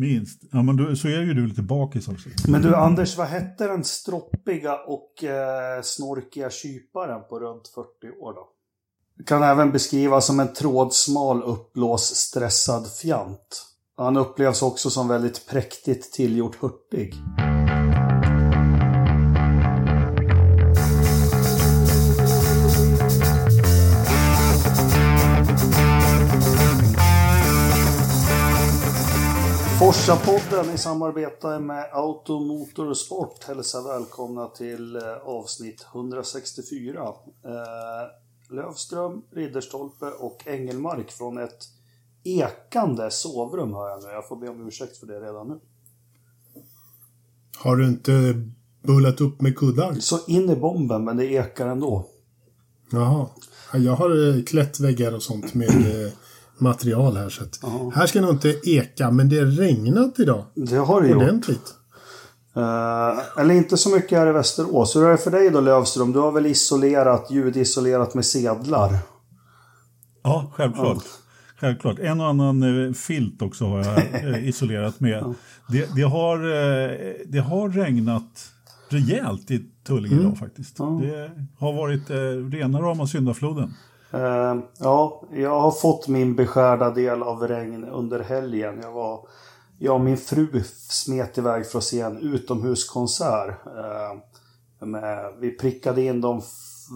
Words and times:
Minst. 0.00 0.42
Ja, 0.52 0.62
men 0.62 0.76
du, 0.76 0.96
så 0.96 1.08
är 1.08 1.20
ju 1.20 1.34
du 1.34 1.46
lite 1.46 1.62
bakis 1.62 2.08
också. 2.08 2.28
Men 2.48 2.62
du 2.62 2.74
Anders, 2.74 3.16
vad 3.16 3.26
hette 3.26 3.66
den 3.66 3.84
stroppiga 3.84 4.76
och 4.76 5.24
eh, 5.24 5.82
snorkiga 5.82 6.50
kyparen 6.50 7.20
på 7.28 7.40
runt 7.40 7.68
40 7.68 7.88
år 8.20 8.32
då? 8.32 8.48
Kan 9.26 9.42
även 9.42 9.72
beskrivas 9.72 10.26
som 10.26 10.40
en 10.40 10.52
trådsmal, 10.52 11.42
uppblås, 11.42 12.02
stressad 12.02 12.86
fjant. 13.02 13.66
Han 13.96 14.16
upplevs 14.16 14.62
också 14.62 14.90
som 14.90 15.08
väldigt 15.08 15.46
präktigt 15.46 16.12
tillgjort 16.12 16.56
hurtig. 16.60 17.14
Forsa-podden 29.80 30.74
i 30.74 30.78
samarbete 30.78 31.58
med 31.58 31.88
Auto, 31.92 32.40
Motor 32.40 32.88
och 32.88 32.96
Sport 32.96 33.44
hälsar 33.44 33.82
välkomna 33.82 34.46
till 34.46 34.96
eh, 34.96 35.02
avsnitt 35.24 35.86
164. 35.94 37.00
Eh, 37.00 38.54
Lövström, 38.56 39.22
Ridderstolpe 39.32 40.06
och 40.06 40.42
Engelmark 40.46 41.10
från 41.10 41.38
ett 41.38 41.68
ekande 42.24 43.10
sovrum 43.10 43.74
hör 43.74 43.88
jag 43.88 44.02
nu. 44.02 44.08
Jag 44.08 44.28
får 44.28 44.36
be 44.36 44.48
om 44.48 44.68
ursäkt 44.68 44.96
för 44.96 45.06
det 45.06 45.20
redan 45.20 45.48
nu. 45.48 45.60
Har 47.56 47.76
du 47.76 47.86
inte 47.86 48.46
bullat 48.82 49.20
upp 49.20 49.40
med 49.40 49.58
kuddar? 49.58 49.94
Så 49.94 50.18
in 50.26 50.50
i 50.50 50.56
bomben, 50.56 51.04
men 51.04 51.16
det 51.16 51.26
ekar 51.26 51.66
ändå. 51.66 52.06
Jaha. 52.90 53.26
Ja, 53.72 53.78
Jag 53.78 53.92
har 53.92 54.36
eh, 54.36 54.44
klätt 54.44 54.80
väggar 54.80 55.14
och 55.14 55.22
sånt 55.22 55.54
med 55.54 55.68
eh, 55.68 56.12
material 56.60 57.16
här. 57.16 57.28
Så 57.28 57.42
att 57.42 57.60
här 57.94 58.06
ska 58.06 58.20
nog 58.20 58.30
inte 58.30 58.60
eka, 58.64 59.10
men 59.10 59.28
det 59.28 59.38
har 59.38 59.46
regnat 59.46 60.20
idag. 60.20 60.44
Det 60.54 60.76
har 60.76 61.02
det 61.02 61.08
gjort. 61.08 61.22
Ordentligt. 61.22 61.74
Eh, 62.56 63.40
eller 63.42 63.54
inte 63.54 63.76
så 63.76 63.90
mycket 63.90 64.18
här 64.18 64.26
i 64.26 64.32
Västerås. 64.32 64.96
Hur 64.96 65.04
är 65.04 65.10
det 65.10 65.18
för 65.18 65.30
dig 65.30 65.50
då 65.50 65.60
Lövström? 65.60 66.12
Du 66.12 66.18
har 66.18 66.32
väl 66.32 66.46
isolerat, 66.46 67.30
ljudisolerat 67.30 68.14
med 68.14 68.24
sedlar? 68.24 68.98
Ja, 70.22 70.52
självklart. 70.54 71.04
Självklart. 71.60 71.98
En 71.98 72.20
och 72.20 72.26
annan 72.26 72.86
eh, 72.86 72.92
filt 72.92 73.42
också 73.42 73.64
har 73.64 73.78
jag 73.78 73.98
eh, 73.98 74.48
isolerat 74.48 75.00
med. 75.00 75.34
Det, 75.68 75.94
det, 75.94 76.02
har, 76.02 76.38
det 77.32 77.38
har 77.38 77.68
regnat 77.68 78.50
rejält 78.88 79.50
i 79.50 79.64
Tullinge 79.86 80.20
idag 80.20 80.38
faktiskt. 80.38 80.76
Det 80.76 81.30
har 81.58 81.72
varit 81.72 82.10
eh, 82.10 82.16
rena 82.58 82.80
rama 82.80 83.06
syndafloden. 83.06 83.74
Uh, 84.14 84.62
ja, 84.78 85.22
jag 85.32 85.60
har 85.60 85.70
fått 85.70 86.08
min 86.08 86.34
beskärda 86.36 86.90
del 86.90 87.22
av 87.22 87.48
regn 87.48 87.84
under 87.84 88.20
helgen. 88.20 88.80
Jag, 88.82 88.92
var, 88.92 89.28
jag 89.78 89.94
och 89.94 90.00
min 90.00 90.16
fru 90.16 90.62
smet 90.88 91.38
iväg 91.38 91.66
för 91.66 91.78
att 91.78 91.84
se 91.84 92.00
en 92.00 92.18
utomhuskonsert. 92.18 93.66
Uh, 93.66 94.20
med, 94.86 95.34
vi 95.38 95.50
prickade 95.50 96.02
in 96.02 96.20
de 96.20 96.42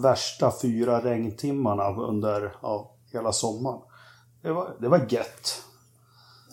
värsta 0.03 0.51
fyra 0.61 1.03
regntimmarna 1.03 1.95
under 1.95 2.55
ja, 2.61 2.91
hela 3.13 3.31
sommaren. 3.31 3.81
Det 4.41 4.51
var, 4.51 4.75
det 4.79 4.87
var 4.87 5.05
gött. 5.09 5.63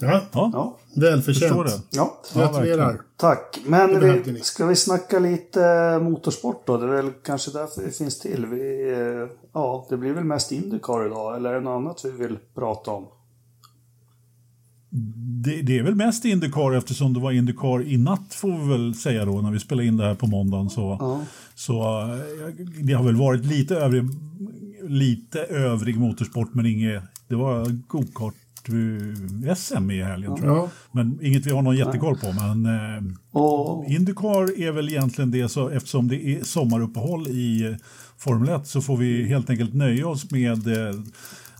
Ja, 0.02 0.20
Ja, 0.32 0.50
Ja, 0.52 0.78
välförtjänt. 1.00 1.86
ja. 1.90 2.20
Gratulerar. 2.34 3.00
Tack. 3.16 3.58
Men 3.66 4.00
vi, 4.24 4.40
ska 4.40 4.66
vi 4.66 4.76
snacka 4.76 5.18
lite 5.18 5.98
motorsport 6.02 6.66
då? 6.66 6.76
Det 6.76 6.84
är 6.84 6.88
väl 7.02 7.10
kanske 7.24 7.50
därför 7.50 7.82
det 7.82 7.90
finns 7.90 8.18
till. 8.20 8.46
Vi, 8.46 8.92
eh, 8.92 9.36
ja, 9.52 9.86
det 9.90 9.96
blir 9.96 10.12
väl 10.12 10.24
mest 10.24 10.52
Indycar 10.52 11.06
idag. 11.06 11.36
Eller 11.36 11.50
är 11.50 11.54
det 11.54 11.60
något 11.60 11.80
annat 11.80 12.04
vi 12.04 12.10
vill 12.10 12.38
prata 12.54 12.90
om? 12.90 13.06
Det, 15.44 15.62
det 15.62 15.78
är 15.78 15.82
väl 15.82 15.94
mest 15.94 16.24
Indycar 16.24 16.72
eftersom 16.76 17.14
det 17.14 17.20
var 17.20 17.32
Indycar 17.32 17.82
i 17.82 17.96
natt 17.96 18.34
får 18.34 18.48
vi 18.58 18.68
väl 18.68 18.94
säga 18.94 19.24
då 19.24 19.40
när 19.40 19.50
vi 19.50 19.60
spelade 19.60 19.86
in 19.88 19.96
det 19.96 20.04
här 20.04 20.14
på 20.14 20.26
måndagen. 20.26 20.70
Så, 20.70 20.96
Ja. 21.00 21.20
så 21.54 22.00
eh, 22.02 22.16
det 22.82 22.92
har 22.92 23.04
väl 23.04 23.16
varit 23.16 23.44
lite 23.44 23.76
övrig, 23.76 24.04
lite 24.82 25.40
övrig 25.40 25.98
motorsport 26.00 26.48
men 26.54 26.66
inget, 26.66 27.02
det 27.28 27.34
var 27.34 27.80
gokart-SM 28.66 29.90
i 29.90 30.02
helgen 30.02 30.36
jag. 30.36 30.56
Ja, 30.56 30.68
Men 30.92 31.18
inget 31.22 31.46
vi 31.46 31.50
har 31.50 31.62
någon 31.62 31.76
jättekoll 31.76 32.18
på. 32.18 32.32
Men 32.32 32.66
eh, 32.66 33.40
Och, 33.40 33.84
Indycar 33.84 34.60
är 34.60 34.72
väl 34.72 34.88
egentligen 34.88 35.30
det 35.30 35.48
så 35.48 35.68
eftersom 35.68 36.08
det 36.08 36.26
är 36.26 36.44
sommaruppehåll 36.44 37.28
i 37.28 37.64
eh, 37.64 37.76
Formel 38.18 38.48
1 38.48 38.66
så 38.66 38.80
får 38.80 38.96
vi 38.96 39.28
helt 39.28 39.50
enkelt 39.50 39.74
nöja 39.74 40.08
oss 40.08 40.30
med, 40.30 40.66
eh, 40.66 40.94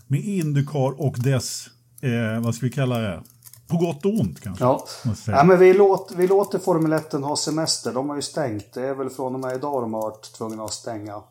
med 0.07 0.19
Indycar 0.19 1.01
och 1.01 1.15
dess, 1.19 1.67
eh, 2.01 2.43
vad 2.43 2.55
ska 2.55 2.65
vi 2.65 2.71
kalla 2.71 2.99
det, 2.99 3.23
på 3.67 3.77
gott 3.77 4.05
och 4.05 4.19
ont 4.19 4.41
kanske. 4.41 4.63
ja. 4.63 4.85
ja, 5.27 5.43
men 5.43 5.59
vi, 5.59 5.73
låter, 5.73 6.15
vi 6.15 6.27
låter 6.27 6.59
Formel 6.59 6.93
1 6.93 7.13
ha 7.13 7.35
semester. 7.35 7.93
De 7.93 8.09
har 8.09 8.15
ju 8.15 8.21
stängt. 8.21 8.73
Det 8.73 8.81
är 8.81 8.95
väl 8.95 9.09
från 9.09 9.33
och 9.33 9.39
med 9.39 9.55
idag 9.55 9.83
de 9.83 9.93
har 9.93 10.01
varit 10.01 10.33
tvungna 10.37 10.63
att 10.63 10.73
stänga. 10.73 11.21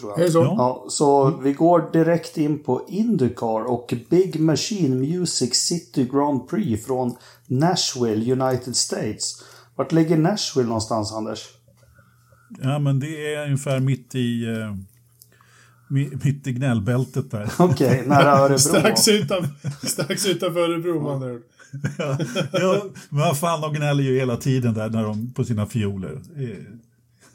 Tror 0.00 0.14
är 0.14 0.18
jag. 0.20 0.28
det 0.28 0.32
så? 0.32 0.38
Ja. 0.38 0.54
Ja, 0.58 0.84
så 0.90 1.36
vi 1.42 1.52
går 1.52 1.90
direkt 1.92 2.38
in 2.38 2.58
på 2.58 2.86
Indycar 2.88 3.70
och 3.70 3.94
Big 4.10 4.40
Machine 4.40 4.98
Music 4.98 5.54
City 5.54 6.08
Grand 6.12 6.48
Prix 6.48 6.86
från 6.86 7.16
Nashville, 7.46 8.32
United 8.42 8.76
States. 8.76 9.42
Vart 9.76 9.92
ligger 9.92 10.16
Nashville 10.16 10.68
någonstans, 10.68 11.12
Anders? 11.12 11.44
Ja, 12.62 12.78
men 12.78 13.00
det 13.00 13.34
är 13.34 13.44
ungefär 13.44 13.80
mitt 13.80 14.14
i, 14.14 14.44
eh, 14.44 14.74
mi- 15.88 16.20
mitt 16.24 16.46
i 16.46 16.52
gnällbältet 16.52 17.30
där. 17.30 17.50
Okej, 17.58 18.04
nära 18.06 18.30
Örebro. 18.38 18.58
strax, 18.58 19.08
utan, 19.08 19.48
strax 19.82 20.26
utanför 20.26 20.60
Örebro, 20.60 21.00
man 21.00 21.20
där. 21.20 21.40
ja, 21.98 22.16
ja, 22.52 22.82
men 23.08 23.20
vad 23.20 23.38
fan, 23.38 23.60
de 23.60 23.72
gnäller 23.74 24.02
ju 24.04 24.18
hela 24.18 24.36
tiden 24.36 24.74
där 24.74 24.90
när 24.90 25.02
de, 25.04 25.32
på 25.32 25.44
sina 25.44 25.66
fioler. 25.66 26.20
Eh, 26.36 26.48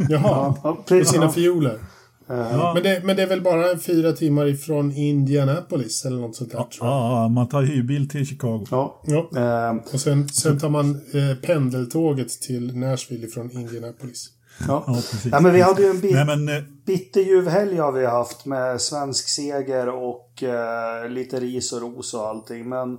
Jaha, 0.10 0.56
Ja, 0.64 0.74
med 0.78 0.86
precis. 0.86 1.14
sina 1.14 1.30
fioler. 1.30 1.80
Ja, 2.28 2.72
Men 2.74 2.84
det, 2.84 3.02
men 3.04 3.16
det 3.16 3.22
är 3.24 3.28
väl 3.28 3.42
bara 3.42 3.78
fyra 3.78 4.12
timmar 4.12 4.46
ifrån 4.46 4.92
Indianapolis 4.92 6.06
eller 6.06 6.18
något 6.18 6.36
sånt 6.36 6.52
där, 6.52 6.58
tror 6.58 6.88
jag. 6.90 6.96
ja, 6.96 7.28
man 7.28 7.48
tar 7.50 7.62
hyrbil 7.64 8.10
till 8.10 8.26
Chicago. 8.26 8.66
Ja. 8.72 9.02
Ja. 9.06 9.30
Eh, 9.70 9.76
Och 9.94 10.00
sen, 10.00 10.30
sen 10.30 10.60
tar 10.60 10.70
man 10.70 10.92
eh, 10.92 11.38
pendeltåget 11.48 12.30
till 12.30 12.78
Nashville 12.78 13.28
från 13.28 13.52
Indianapolis. 13.52 14.30
ja. 14.68 14.84
Ja, 14.88 14.94
precis. 14.94 15.26
ja, 15.32 15.40
men 15.40 15.54
vi 15.54 15.62
hade 15.62 15.82
ju 15.82 15.90
en 15.90 16.00
bit, 16.00 16.14
Nej, 16.14 16.26
men, 16.26 16.50
eh, 16.50 16.64
bitterljuv 16.86 17.48
helg 17.48 17.78
har 17.78 17.92
vi 17.92 18.06
haft 18.06 18.46
med 18.46 18.82
svensk 18.82 19.30
seger 19.30 19.90
och 19.90 20.44
eh, 20.44 21.10
lite 21.10 21.40
ris 21.40 21.74
och 21.74 21.82
ros 21.82 22.14
och 22.14 22.28
allting. 22.28 22.70
Men 22.70 22.98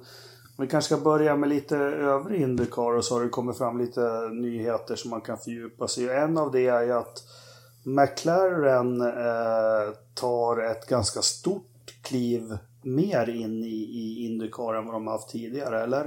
vi 0.59 0.67
kanske 0.67 0.95
ska 0.95 1.05
börja 1.05 1.37
med 1.37 1.49
lite 1.49 1.77
övrig 1.77 2.43
Indycar 2.43 2.97
och 2.97 3.05
så 3.05 3.15
har 3.15 3.23
det 3.23 3.29
kommit 3.29 3.59
fram 3.59 3.79
lite 3.79 4.01
nyheter 4.43 4.97
som 4.97 5.11
man 5.11 5.21
kan 5.21 5.39
fördjupa 5.39 5.89
sig 5.89 6.05
i. 6.05 6.09
En 6.09 6.39
av 6.39 6.53
det 6.53 6.67
är 6.67 6.83
ju 6.83 6.93
att 6.93 7.23
McLaren 7.87 9.01
eh, 9.01 9.95
tar 10.15 10.71
ett 10.71 10.87
ganska 10.89 11.23
stort 11.23 11.73
kliv 12.03 12.59
mer 12.83 13.29
in 13.29 13.65
i, 13.65 13.77
i 13.77 14.25
Indycar 14.25 14.75
än 14.75 14.85
vad 14.85 14.95
de 14.95 15.07
har 15.07 15.13
haft 15.15 15.29
tidigare, 15.31 15.83
eller? 15.83 16.07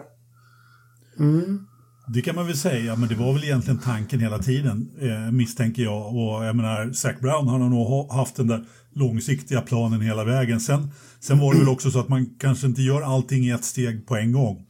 Mm. 1.20 1.66
Det 2.14 2.22
kan 2.22 2.36
man 2.36 2.48
väl 2.48 2.58
säga, 2.58 2.96
men 2.96 3.10
det 3.10 3.16
var 3.16 3.34
väl 3.34 3.44
egentligen 3.44 3.80
tanken 3.80 4.20
hela 4.20 4.40
tiden, 4.40 4.92
eh, 5.02 5.32
misstänker 5.32 5.84
jag. 5.84 6.08
Och 6.08 6.46
jag 6.46 6.56
menar, 6.56 6.94
Zac 6.94 7.20
Brown 7.20 7.48
han 7.48 7.62
har 7.62 7.70
nog 7.70 7.88
ha- 7.88 8.14
haft 8.16 8.36
den 8.36 8.48
där 8.48 8.66
långsiktiga 8.94 9.62
planen 9.62 10.02
hela 10.02 10.24
vägen. 10.24 10.60
Sen, 10.60 10.92
sen 11.20 11.40
var 11.40 11.54
det 11.54 11.60
väl 11.60 11.70
också 11.70 11.92
så 11.92 12.00
att 12.00 12.10
man 12.10 12.36
kanske 12.40 12.68
inte 12.68 12.82
gör 12.82 13.02
allting 13.02 13.44
i 13.44 13.50
ett 13.52 13.66
steg 13.66 14.08
på 14.08 14.16
en 14.16 14.32
gång. 14.32 14.66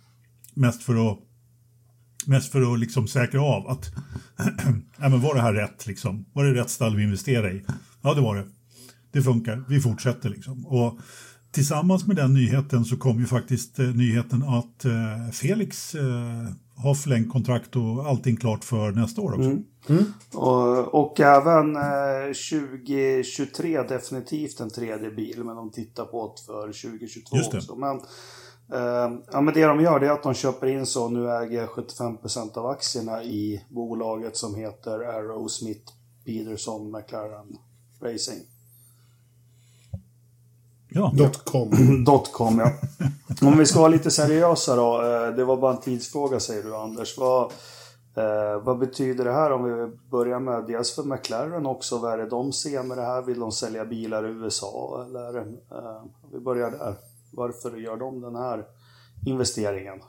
Mest 0.53 0.83
för 0.83 1.11
att, 1.11 1.17
mest 2.29 2.51
för 2.51 2.73
att 2.73 2.79
liksom 2.79 3.07
säkra 3.07 3.41
av 3.41 3.67
att, 3.67 3.91
ja, 4.99 5.09
men 5.09 5.21
var 5.21 5.35
det 5.35 5.41
här 5.41 5.53
rätt 5.53 5.87
liksom? 5.87 6.25
Var 6.33 6.43
det 6.43 6.53
rätt 6.61 6.69
stall 6.69 6.95
vi 6.95 7.03
investerade 7.03 7.51
i? 7.51 7.65
Ja, 8.01 8.13
det 8.13 8.21
var 8.21 8.35
det. 8.35 8.45
Det 9.11 9.21
funkar, 9.21 9.63
vi 9.67 9.79
fortsätter 9.81 10.29
liksom. 10.29 10.65
Och 10.65 10.99
tillsammans 11.51 12.07
med 12.07 12.15
den 12.15 12.33
nyheten 12.33 12.85
så 12.85 12.97
kom 12.97 13.19
ju 13.19 13.25
faktiskt 13.25 13.79
eh, 13.79 13.85
nyheten 13.85 14.43
att 14.43 14.85
eh, 14.85 15.31
Felix 15.33 15.95
eh, 15.95 16.03
har 16.75 16.93
förlängt 16.93 17.31
kontrakt 17.31 17.75
och 17.75 18.07
allting 18.07 18.37
klart 18.37 18.63
för 18.63 18.91
nästa 18.91 19.21
år 19.21 19.33
också. 19.33 19.57
Och, 20.33 21.01
och 21.03 21.19
även 21.19 21.75
eh, 21.75 22.33
2023 22.51 23.83
definitivt 23.83 24.59
en 24.59 24.69
tredje 24.69 25.11
bil, 25.11 25.43
men 25.43 25.55
de 25.55 25.71
tittar 25.71 26.05
på 26.05 26.35
det 26.35 26.45
för 26.45 26.89
2022 26.89 27.37
Just 27.37 27.51
det. 27.51 27.57
också. 27.57 27.75
Men, 27.75 28.01
ja, 29.31 29.41
men 29.41 29.53
det 29.53 29.65
de 29.65 29.81
gör 29.81 29.99
det 29.99 30.07
är 30.07 30.11
att 30.11 30.23
de 30.23 30.33
köper 30.33 30.67
in 30.67 30.85
så 30.85 31.09
nu 31.09 31.31
äger 31.31 31.67
75% 31.67 32.57
av 32.57 32.65
aktierna 32.65 33.23
i 33.23 33.65
bolaget 33.69 34.37
som 34.37 34.55
heter 34.55 34.99
Arrow 34.99 35.47
Smith 35.47 35.93
Peterson 36.25 36.91
McLaren 36.91 37.57
Racing. 38.01 38.39
Ja, 40.91 41.11
Dot 41.17 41.45
com. 41.45 41.69
Dotcom, 42.05 42.59
ja. 42.59 42.71
Om 43.47 43.57
vi 43.57 43.65
ska 43.65 43.79
vara 43.79 43.89
lite 43.89 44.11
seriösa 44.11 44.75
då. 44.75 45.01
eh, 45.01 45.35
Det 45.35 45.45
var 45.45 45.57
bara 45.57 45.73
en 45.73 45.81
tidsfråga 45.81 46.39
säger 46.39 46.63
du 46.63 46.75
Anders. 46.75 47.17
Vad, 47.17 47.43
eh, 48.15 48.61
vad 48.63 48.77
betyder 48.79 49.25
det 49.25 49.31
här 49.31 49.51
om 49.51 49.63
vi 49.63 49.97
börjar 50.09 50.39
med 50.39 50.63
dels 50.67 50.95
för 50.95 51.03
McLaren 51.03 51.65
också. 51.65 51.97
Vad 51.97 52.13
är 52.13 52.17
det 52.17 52.29
de 52.29 52.53
ser 52.53 52.83
med 52.83 52.97
det 52.97 53.03
här? 53.03 53.21
Vill 53.21 53.39
de 53.39 53.51
sälja 53.51 53.85
bilar 53.85 54.27
i 54.27 54.29
USA? 54.31 55.05
Eller, 55.09 55.37
eh, 55.39 56.03
vi 56.31 56.39
börjar 56.39 56.71
där. 56.71 56.95
Varför 57.31 57.77
gör 57.77 57.97
de 57.97 58.21
den 58.21 58.35
här 58.35 58.65
investeringen? 59.25 59.99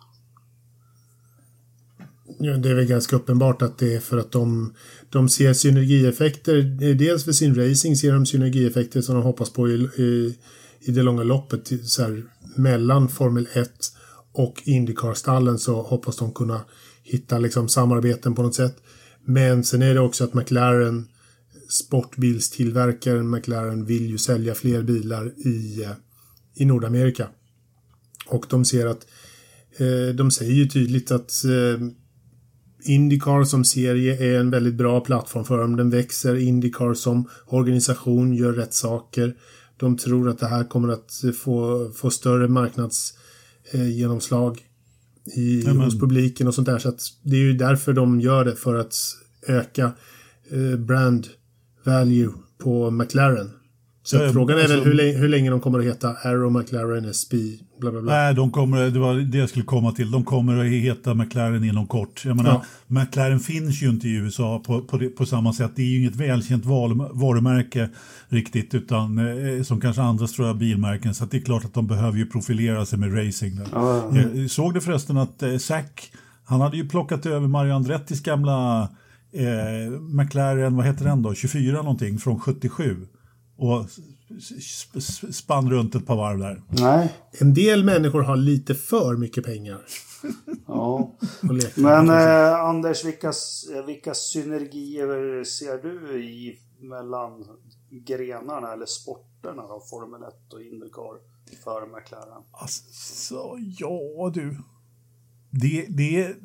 Ja, 2.38 2.56
det 2.56 2.70
är 2.70 2.74
väl 2.74 2.86
ganska 2.86 3.16
uppenbart 3.16 3.62
att 3.62 3.78
det 3.78 3.94
är 3.94 4.00
för 4.00 4.18
att 4.18 4.32
de, 4.32 4.74
de 5.10 5.28
ser 5.28 5.52
synergieffekter. 5.52 6.62
Dels 6.94 7.24
för 7.24 7.32
sin 7.32 7.54
racing 7.54 7.96
ser 7.96 8.12
de 8.12 8.26
synergieffekter 8.26 9.00
som 9.00 9.14
de 9.14 9.24
hoppas 9.24 9.50
på 9.52 9.68
i, 9.68 9.72
i, 9.96 10.38
i 10.80 10.90
det 10.90 11.02
långa 11.02 11.22
loppet. 11.22 11.88
Så 11.90 12.02
här, 12.02 12.24
mellan 12.56 13.08
Formel 13.08 13.48
1 13.52 13.70
och 14.32 14.62
Indycar-stallen 14.64 15.58
så 15.58 15.82
hoppas 15.82 16.16
de 16.16 16.32
kunna 16.32 16.60
hitta 17.02 17.38
liksom 17.38 17.68
samarbeten 17.68 18.34
på 18.34 18.42
något 18.42 18.54
sätt. 18.54 18.76
Men 19.24 19.64
sen 19.64 19.82
är 19.82 19.94
det 19.94 20.00
också 20.00 20.24
att 20.24 20.34
McLaren, 20.34 21.08
sportbilstillverkaren 21.68 23.30
McLaren, 23.30 23.84
vill 23.84 24.10
ju 24.10 24.18
sälja 24.18 24.54
fler 24.54 24.82
bilar 24.82 25.32
i, 25.46 25.82
eh, 25.82 25.90
i 26.60 26.64
Nordamerika. 26.64 27.28
Och 28.26 28.46
de 28.48 28.64
ser 28.64 28.86
att 28.86 29.06
eh, 29.76 30.14
de 30.14 30.30
säger 30.30 30.52
ju 30.52 30.66
tydligt 30.66 31.10
att 31.10 31.44
eh, 31.44 31.78
Indycar 32.82 33.44
som 33.44 33.64
serie 33.64 34.34
är 34.34 34.40
en 34.40 34.50
väldigt 34.50 34.74
bra 34.74 35.00
plattform 35.00 35.44
för 35.44 35.58
dem. 35.58 35.76
Den 35.76 35.90
växer. 35.90 36.36
Indycar 36.36 36.94
som 36.94 37.28
organisation 37.46 38.34
gör 38.34 38.52
rätt 38.52 38.74
saker. 38.74 39.36
De 39.76 39.96
tror 39.96 40.28
att 40.28 40.38
det 40.38 40.46
här 40.46 40.64
kommer 40.64 40.88
att 40.88 41.24
få, 41.38 41.90
få 41.96 42.10
större 42.10 42.48
marknadsgenomslag 42.48 44.58
i, 45.36 45.66
Amen. 45.66 45.84
hos 45.84 46.00
publiken 46.00 46.48
och 46.48 46.54
sånt 46.54 46.66
där. 46.66 46.78
Så 46.78 46.92
det 47.22 47.36
är 47.36 47.40
ju 47.40 47.52
därför 47.52 47.92
de 47.92 48.20
gör 48.20 48.44
det, 48.44 48.56
för 48.56 48.74
att 48.74 48.94
öka 49.46 49.92
eh, 50.50 50.76
brand 50.76 51.28
value 51.84 52.32
på 52.58 52.90
McLaren. 52.90 53.50
Så 54.10 54.16
ja, 54.16 54.32
frågan 54.32 54.58
är 54.58 54.62
alltså, 54.62 54.78
väl 54.78 55.00
hur, 55.00 55.18
hur, 55.18 55.28
länge 55.28 55.50
de 55.50 55.60
kommer 55.60 55.78
att 55.78 55.84
heta 55.84 56.08
Arrow, 56.22 56.52
McLaren, 56.52 57.14
SP, 57.20 57.32
bla 57.80 57.90
bla 57.90 58.00
bla. 58.00 58.12
Nej, 58.12 58.34
de 58.34 58.50
kommer, 58.50 58.90
det 58.90 58.98
var 58.98 59.14
det 59.14 59.38
jag 59.38 59.48
skulle 59.48 59.64
komma 59.64 59.92
till. 59.92 60.10
De 60.10 60.24
kommer 60.24 60.64
att 60.64 60.66
heta 60.66 61.14
McLaren 61.14 61.64
inom 61.64 61.86
kort. 61.86 62.22
Jag 62.24 62.36
menar, 62.36 62.50
ja. 62.50 62.64
McLaren 62.86 63.40
finns 63.40 63.82
ju 63.82 63.88
inte 63.88 64.08
i 64.08 64.12
USA 64.12 64.62
på, 64.66 64.80
på, 64.80 64.98
på, 65.18 65.26
samma 65.26 65.52
sätt. 65.52 65.72
Det 65.76 65.82
är 65.82 65.86
ju 65.86 65.98
inget 65.98 66.16
välkänt 66.16 66.64
varumärke 67.12 67.88
riktigt, 68.28 68.74
utan 68.74 69.18
eh, 69.18 69.62
som 69.62 69.80
kanske 69.80 70.02
andra 70.02 70.26
stora 70.26 70.54
bilmärken. 70.54 71.14
Så 71.14 71.24
det 71.24 71.36
är 71.36 71.40
klart 71.40 71.64
att 71.64 71.74
de 71.74 71.86
behöver 71.86 72.18
ju 72.18 72.26
profilera 72.26 72.86
sig 72.86 72.98
med 72.98 73.26
racing. 73.26 73.56
Där. 73.56 73.66
Ja, 73.72 74.10
jag 74.16 74.50
såg 74.50 74.74
det 74.74 74.80
förresten 74.80 75.16
att 75.16 75.42
eh, 75.42 75.56
Zack, 75.56 76.12
han 76.44 76.60
hade 76.60 76.76
ju 76.76 76.88
plockat 76.88 77.26
över 77.26 77.48
Mario 77.48 77.72
Andrettis 77.72 78.22
gamla 78.22 78.88
eh, 79.32 79.90
McLaren, 80.00 80.76
vad 80.76 80.86
heter 80.86 81.04
den 81.04 81.22
då, 81.22 81.34
24 81.34 81.76
någonting 81.76 82.18
från 82.18 82.40
77 82.40 83.06
och 83.60 83.86
spann 85.32 85.70
runt 85.70 85.94
ett 85.94 86.06
par 86.06 86.16
varv 86.16 86.38
där. 86.38 86.62
Nej. 86.68 87.14
En 87.40 87.54
del 87.54 87.84
människor 87.84 88.22
har 88.22 88.36
lite 88.36 88.74
för 88.74 89.16
mycket 89.16 89.44
pengar. 89.44 89.80
ja. 90.66 91.14
Men 91.74 92.10
eh, 92.10 92.64
Anders, 92.64 93.04
vilka, 93.04 93.32
vilka 93.86 94.14
synergier 94.14 95.44
ser 95.44 95.82
du 95.82 96.24
i 96.24 96.58
mellan 96.78 97.46
grenarna 97.90 98.72
eller 98.72 98.86
sporterna 98.86 99.62
då, 99.62 99.82
Formel 99.90 100.22
1 100.22 100.52
och 100.52 100.62
Indycar 100.62 101.18
för 101.64 101.86
McLaren? 101.86 102.42
Alltså, 102.52 103.56
ja 103.58 104.30
du 104.34 104.56
det, 105.50 105.86
det, 105.88 106.36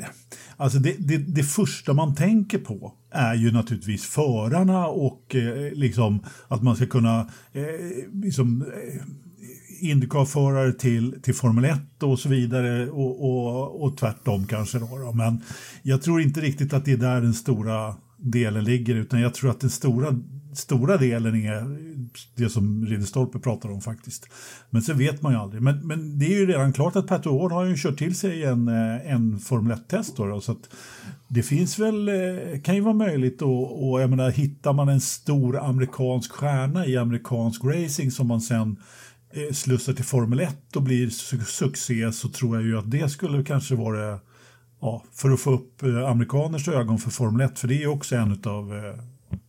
alltså 0.57 0.79
det, 0.79 0.95
det, 0.99 1.17
det, 1.17 1.43
första 1.43 1.93
man 1.93 2.15
tänker 2.15 2.57
på 2.57 2.93
är 3.11 3.35
ju 3.35 3.51
naturligtvis 3.51 4.05
förarna 4.05 4.87
och 4.87 5.35
eh, 5.35 5.73
liksom 5.73 6.23
att 6.47 6.63
man 6.63 6.75
ska 6.75 6.85
kunna 6.85 7.19
eh, 7.53 7.63
liksom, 8.13 8.61
eh, 8.61 9.01
Indycar-förare 9.79 10.73
till, 10.73 11.15
till 11.21 11.33
Formel 11.33 11.65
1 11.65 12.03
och 12.03 12.19
så 12.19 12.29
vidare 12.29 12.89
och, 12.89 13.25
och, 13.25 13.83
och 13.83 13.97
tvärtom 13.97 14.47
kanske. 14.47 14.79
Då, 14.79 14.97
då, 14.97 15.11
Men 15.11 15.41
jag 15.83 16.01
tror 16.01 16.21
inte 16.21 16.41
riktigt 16.41 16.73
att 16.73 16.85
det 16.85 16.91
är 16.91 16.97
där 16.97 17.21
den 17.21 17.33
stora 17.33 17.95
delen 18.17 18.63
ligger 18.63 18.95
utan 18.95 19.21
jag 19.21 19.33
tror 19.33 19.49
att 19.49 19.59
den 19.59 19.69
stora 19.69 20.19
stora 20.57 20.97
delen 20.97 21.35
är 21.35 21.77
det 22.35 22.49
som 22.49 22.85
Ridderstolpe 22.85 23.39
pratar 23.39 23.71
om 23.71 23.81
faktiskt. 23.81 24.29
Men 24.69 24.81
sen 24.81 24.97
vet 24.97 25.21
man 25.21 25.33
ju 25.33 25.39
aldrig. 25.39 25.61
Men, 25.61 25.87
men 25.87 26.19
det 26.19 26.25
är 26.25 26.39
ju 26.39 26.45
redan 26.45 26.73
klart 26.73 26.95
att 26.95 27.07
Pat 27.07 27.25
O'Ward 27.25 27.51
har 27.51 27.65
ju 27.65 27.77
kört 27.77 27.97
till 27.97 28.15
sig 28.15 28.43
en, 28.43 28.67
eh, 28.67 29.11
en 29.11 29.39
Formel 29.39 29.77
1-test. 29.77 30.17
Då, 30.17 30.25
då, 30.25 30.41
så 30.41 30.51
att 30.51 30.69
det 31.27 31.43
finns 31.43 31.79
väl, 31.79 32.09
eh, 32.09 32.61
kan 32.63 32.75
ju 32.75 32.81
vara 32.81 32.93
möjligt 32.93 33.41
och, 33.41 33.89
och 33.89 34.01
jag 34.01 34.09
menar, 34.09 34.29
hittar 34.29 34.73
man 34.73 34.89
en 34.89 35.01
stor 35.01 35.59
amerikansk 35.59 36.31
stjärna 36.31 36.85
i 36.85 36.97
amerikansk 36.97 37.63
racing 37.63 38.11
som 38.11 38.27
man 38.27 38.41
sen 38.41 38.75
eh, 39.33 39.53
slussar 39.53 39.93
till 39.93 40.05
Formel 40.05 40.39
1 40.39 40.75
och 40.75 40.81
blir 40.81 41.09
succé 41.45 42.11
så 42.11 42.29
tror 42.29 42.55
jag 42.55 42.65
ju 42.65 42.77
att 42.77 42.91
det 42.91 43.09
skulle 43.09 43.43
kanske 43.43 43.75
vara 43.75 44.19
ja, 44.81 45.03
för 45.13 45.31
att 45.31 45.39
få 45.39 45.51
upp 45.51 45.83
amerikaners 46.07 46.67
ögon 46.67 46.97
för 46.97 47.11
Formel 47.11 47.41
1 47.41 47.59
för 47.59 47.67
det 47.67 47.83
är 47.83 47.87
också 47.87 48.15
en 48.15 48.39
av 48.43 48.73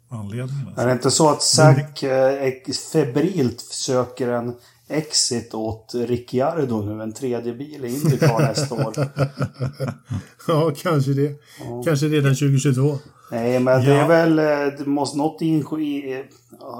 anledningen. 0.08 0.72
Är 0.76 0.86
det 0.86 0.92
inte 0.92 1.10
så 1.10 1.28
att 1.28 1.42
Zack 1.42 2.02
eh, 2.02 2.52
febrilt 2.92 3.60
söker 3.60 4.28
en 4.28 4.54
exit 4.88 5.54
åt 5.54 5.92
Ricciardo 5.94 6.82
nu, 6.82 7.02
en 7.02 7.12
tredje 7.12 7.52
bil 7.52 7.84
i 7.84 7.94
Indycar 7.94 8.38
nästa 8.38 8.74
år? 8.74 8.94
ja, 10.48 10.72
kanske 10.82 11.12
det. 11.12 11.34
Ja. 11.58 11.82
Kanske 11.84 12.06
redan 12.06 12.34
2022. 12.34 12.98
Nej, 13.30 13.60
men 13.60 13.84
det 13.84 13.92
är 13.94 14.08
väl 14.08 14.38
eh, 14.38 14.78
det 14.78 14.86
måste 14.86 15.18
något 15.18 15.42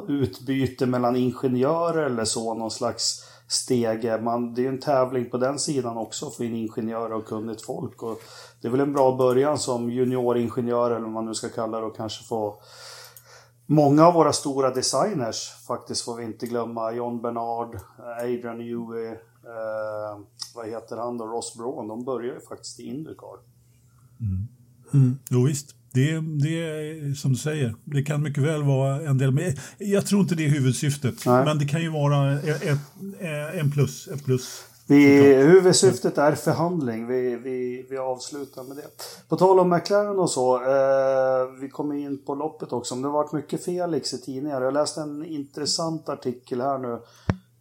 utbyte 0.08 0.87
mellan 0.87 1.17
ingenjörer 1.17 2.06
eller 2.06 2.25
så, 2.25 2.55
någon 2.55 2.70
slags 2.70 3.25
stege. 3.49 4.20
Man, 4.20 4.55
det 4.55 4.61
är 4.61 4.62
ju 4.62 4.69
en 4.69 4.81
tävling 4.81 5.31
på 5.31 5.37
den 5.37 5.58
sidan 5.58 5.96
också 5.96 6.31
för 6.31 6.44
in 6.44 6.56
ingenjörer 6.56 7.12
och 7.12 7.26
kunnigt 7.26 7.62
folk. 7.62 8.02
Och 8.02 8.22
det 8.61 8.69
är 8.69 8.72
väl 8.72 8.81
en 8.81 8.93
bra 8.93 9.17
början 9.17 9.58
som 9.58 9.90
junioringenjör 9.90 10.90
eller 10.90 11.00
vad 11.00 11.12
man 11.12 11.26
nu 11.26 11.34
ska 11.34 11.49
kalla 11.49 11.81
det 11.81 11.87
och 11.87 11.96
kanske 11.96 12.25
få 12.25 12.55
Många 13.66 14.06
av 14.06 14.14
våra 14.14 14.32
stora 14.32 14.70
designers 14.70 15.50
faktiskt 15.66 16.04
får 16.04 16.16
vi 16.16 16.24
inte 16.24 16.46
glömma. 16.46 16.92
John 16.92 17.22
Bernard, 17.22 17.80
Adrian 18.20 18.58
Newey, 18.58 19.08
eh, 19.08 20.18
vad 20.54 20.68
heter 20.68 20.96
han 20.96 21.18
då, 21.18 21.26
Ross 21.26 21.54
Braun. 21.56 21.88
De 21.88 22.04
börjar 22.04 22.34
ju 22.34 22.40
faktiskt 22.40 22.80
i 22.80 22.82
Indycar. 22.82 23.38
Mm. 24.20 24.48
Mm. 24.94 25.18
Jo 25.30 25.44
visst, 25.44 25.74
det, 25.92 26.20
det 26.20 26.62
är 26.62 27.14
som 27.14 27.32
du 27.32 27.38
säger. 27.38 27.74
Det 27.84 28.02
kan 28.02 28.22
mycket 28.22 28.42
väl 28.42 28.62
vara 28.62 29.08
en 29.08 29.18
del. 29.18 29.30
Men 29.30 29.54
jag 29.78 30.06
tror 30.06 30.20
inte 30.20 30.34
det 30.34 30.44
är 30.44 30.50
huvudsyftet. 30.50 31.26
Nej. 31.26 31.44
Men 31.44 31.58
det 31.58 31.66
kan 31.66 31.82
ju 31.82 31.88
vara 31.88 32.32
ett, 32.40 32.62
ett, 32.62 32.78
en 33.54 33.70
plus, 33.70 34.08
ett 34.08 34.24
plus. 34.24 34.64
Vi, 34.88 35.34
huvudsyftet 35.34 36.18
är 36.18 36.34
förhandling. 36.34 37.06
Vi, 37.06 37.36
vi, 37.36 37.86
vi 37.90 37.98
avslutar 37.98 38.64
med 38.64 38.76
det. 38.76 38.88
På 39.28 39.36
tal 39.36 39.58
om 39.58 39.70
McLaren 39.70 40.19
och 40.19 40.31
så. 40.31 40.56
Eh, 40.56 41.60
vi 41.60 41.69
kommer 41.69 41.94
in 41.94 42.24
på 42.24 42.34
loppet 42.34 42.72
också. 42.72 42.94
Det 42.94 43.02
har 43.02 43.12
varit 43.12 43.32
mycket 43.32 43.64
Felix 43.64 44.14
i 44.14 44.20
tidningar. 44.20 44.62
Jag 44.62 44.74
läste 44.74 45.00
en 45.00 45.24
intressant 45.24 46.08
artikel 46.08 46.60
här 46.60 46.78
nu. 46.78 46.93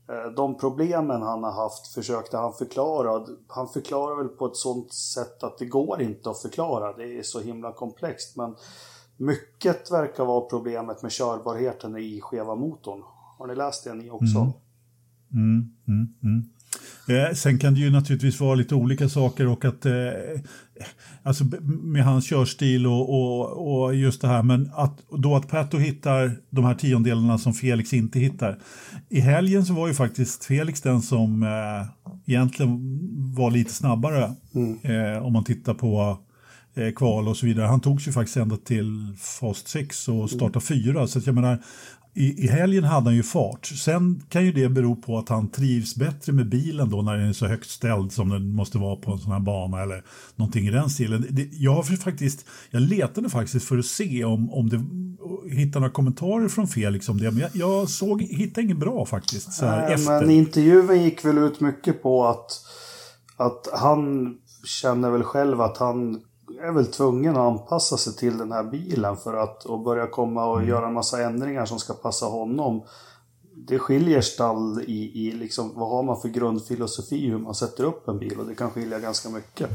Eh, 0.09 0.31
de 0.35 0.57
problemen 0.57 1.21
han 1.21 1.43
har 1.43 1.51
haft 1.51 1.87
försökte 1.87 2.37
han 2.37 2.53
förklara. 2.53 3.25
Han 3.47 3.67
förklarar 3.67 4.17
väl 4.17 4.27
på 4.27 4.45
ett 4.45 4.55
sånt 4.55 4.93
sätt 4.93 5.43
att 5.43 5.57
det 5.57 5.65
går 5.65 6.01
inte 6.01 6.29
att 6.29 6.41
förklara. 6.41 6.93
Det 6.93 7.19
är 7.19 7.23
så 7.23 7.39
himla 7.39 7.71
komplext. 7.71 8.35
Men 8.37 8.55
mycket 9.17 9.91
verkar 9.91 10.25
vara 10.25 10.41
problemet 10.41 11.01
med 11.01 11.11
körbarheten 11.11 11.97
i 11.97 12.21
skeva 12.21 12.55
motorn. 12.55 13.03
Har 13.37 13.47
ni 13.47 13.55
läst 13.55 13.83
det 13.83 13.93
ni 13.93 14.09
också? 14.09 14.37
Mm. 14.37 14.51
Mm, 15.33 15.75
mm, 15.87 16.07
mm. 16.23 16.49
Eh, 17.07 17.33
sen 17.35 17.59
kan 17.59 17.73
det 17.73 17.79
ju 17.79 17.91
naturligtvis 17.91 18.39
vara 18.39 18.55
lite 18.55 18.75
olika 18.75 19.09
saker 19.09 19.47
och 19.47 19.65
att 19.65 19.85
eh, 19.85 19.93
alltså 21.23 21.43
med 21.83 22.03
hans 22.05 22.25
körstil 22.25 22.87
och, 22.87 23.09
och, 23.09 23.83
och, 23.83 23.95
just 23.95 24.21
det 24.21 24.27
här 24.27 24.43
men 24.43 24.71
att 24.73 24.99
då 25.17 25.35
att 25.35 25.47
Pato 25.47 25.77
hittar 25.77 26.37
de 26.49 26.65
här 26.65 26.75
tiondelarna 26.75 27.37
som 27.37 27.53
Felix 27.53 27.93
inte 27.93 28.19
hittar. 28.19 28.59
I 29.09 29.19
helgen 29.19 29.65
så 29.65 29.73
var 29.73 29.87
ju 29.87 29.93
faktiskt 29.93 30.45
Felix 30.45 30.81
den 30.81 31.01
som 31.01 31.43
eh, 31.43 32.09
egentligen 32.25 32.99
var 33.35 33.51
lite 33.51 33.73
snabbare 33.73 34.35
mm. 34.55 34.79
eh, 34.83 35.25
om 35.25 35.33
man 35.33 35.43
tittar 35.43 35.73
på 35.73 36.19
eh, 36.75 36.91
kval 36.91 37.27
och 37.27 37.37
så 37.37 37.45
vidare. 37.45 37.65
Han 37.65 37.81
tog 37.81 38.01
sig 38.01 38.13
faktiskt 38.13 38.37
ända 38.37 38.57
till 38.57 39.15
Fast 39.39 39.67
6 39.67 40.07
och 40.07 40.29
startade 40.29 40.65
mm. 40.71 40.83
fyra. 40.83 41.07
Så 41.07 41.21
jag 41.25 41.35
menar, 41.35 41.63
i, 42.15 42.43
i 42.43 42.47
helgen 42.47 42.83
hade 42.83 43.05
han 43.05 43.15
ju 43.15 43.23
fart. 43.23 43.65
Sen 43.65 44.23
kan 44.29 44.45
ju 44.45 44.51
det 44.51 44.69
bero 44.69 44.95
på 44.95 45.17
att 45.17 45.29
han 45.29 45.47
trivs 45.47 45.95
bättre 45.95 46.33
med 46.33 46.49
bilen 46.49 46.89
då 46.89 47.01
när 47.01 47.17
den 47.17 47.29
är 47.29 47.33
så 47.33 47.45
högt 47.45 47.69
ställd 47.69 48.11
som 48.11 48.29
den 48.29 48.55
måste 48.55 48.77
vara 48.77 48.95
på 48.95 49.11
en 49.11 49.19
sån 49.19 49.31
här 49.31 49.39
bana 49.39 49.81
eller 49.81 50.03
någonting 50.35 50.67
i 50.67 50.71
den 50.71 50.89
stilen. 50.89 51.27
Det, 51.29 51.49
jag, 51.51 51.87
faktiskt, 51.87 52.45
jag 52.69 52.81
letade 52.81 53.29
faktiskt 53.29 53.67
för 53.67 53.77
att 53.77 53.85
se 53.85 54.23
om, 54.23 54.53
om 54.53 54.69
det 54.69 54.83
hittade 55.55 55.79
några 55.79 55.93
kommentarer 55.93 56.47
från 56.47 56.67
Felix 56.67 57.09
om 57.09 57.17
det, 57.17 57.31
men 57.31 57.39
jag, 57.39 57.49
jag 57.53 57.89
såg, 57.89 58.21
hittade 58.21 58.61
inget 58.61 58.77
bra 58.77 59.05
faktiskt. 59.05 59.53
Så 59.53 59.65
här, 59.65 59.81
Nej, 59.81 59.93
efter. 59.93 60.21
Men 60.21 60.29
intervjun 60.29 61.03
gick 61.03 61.25
väl 61.25 61.37
ut 61.37 61.59
mycket 61.59 62.03
på 62.03 62.27
att, 62.27 62.51
att 63.37 63.69
han 63.73 64.35
känner 64.63 65.09
väl 65.09 65.23
själv 65.23 65.61
att 65.61 65.77
han 65.77 66.21
är 66.59 66.71
väl 66.71 66.85
tvungen 66.85 67.35
att 67.35 67.59
anpassa 67.59 67.97
sig 67.97 68.13
till 68.13 68.37
den 68.37 68.51
här 68.51 68.63
bilen 68.63 69.17
för 69.17 69.33
att 69.33 69.65
och 69.65 69.79
börja 69.79 70.07
komma 70.07 70.45
och 70.45 70.57
mm. 70.57 70.69
göra 70.69 70.87
en 70.87 70.93
massa 70.93 71.21
ändringar 71.23 71.65
som 71.65 71.79
ska 71.79 71.93
passa 71.93 72.25
honom. 72.25 72.83
Det 73.55 73.79
skiljer 73.79 74.21
stall 74.21 74.81
i, 74.87 75.27
i 75.27 75.31
liksom, 75.31 75.71
vad 75.75 75.89
har 75.89 76.03
man 76.03 76.21
för 76.21 76.29
grundfilosofi 76.29 77.27
hur 77.27 77.37
man 77.37 77.55
sätter 77.55 77.83
upp 77.83 78.07
en 78.07 78.19
bil 78.19 78.39
och 78.39 78.45
det 78.45 78.55
kan 78.55 78.71
skilja 78.71 78.99
ganska 78.99 79.29
mycket. 79.29 79.69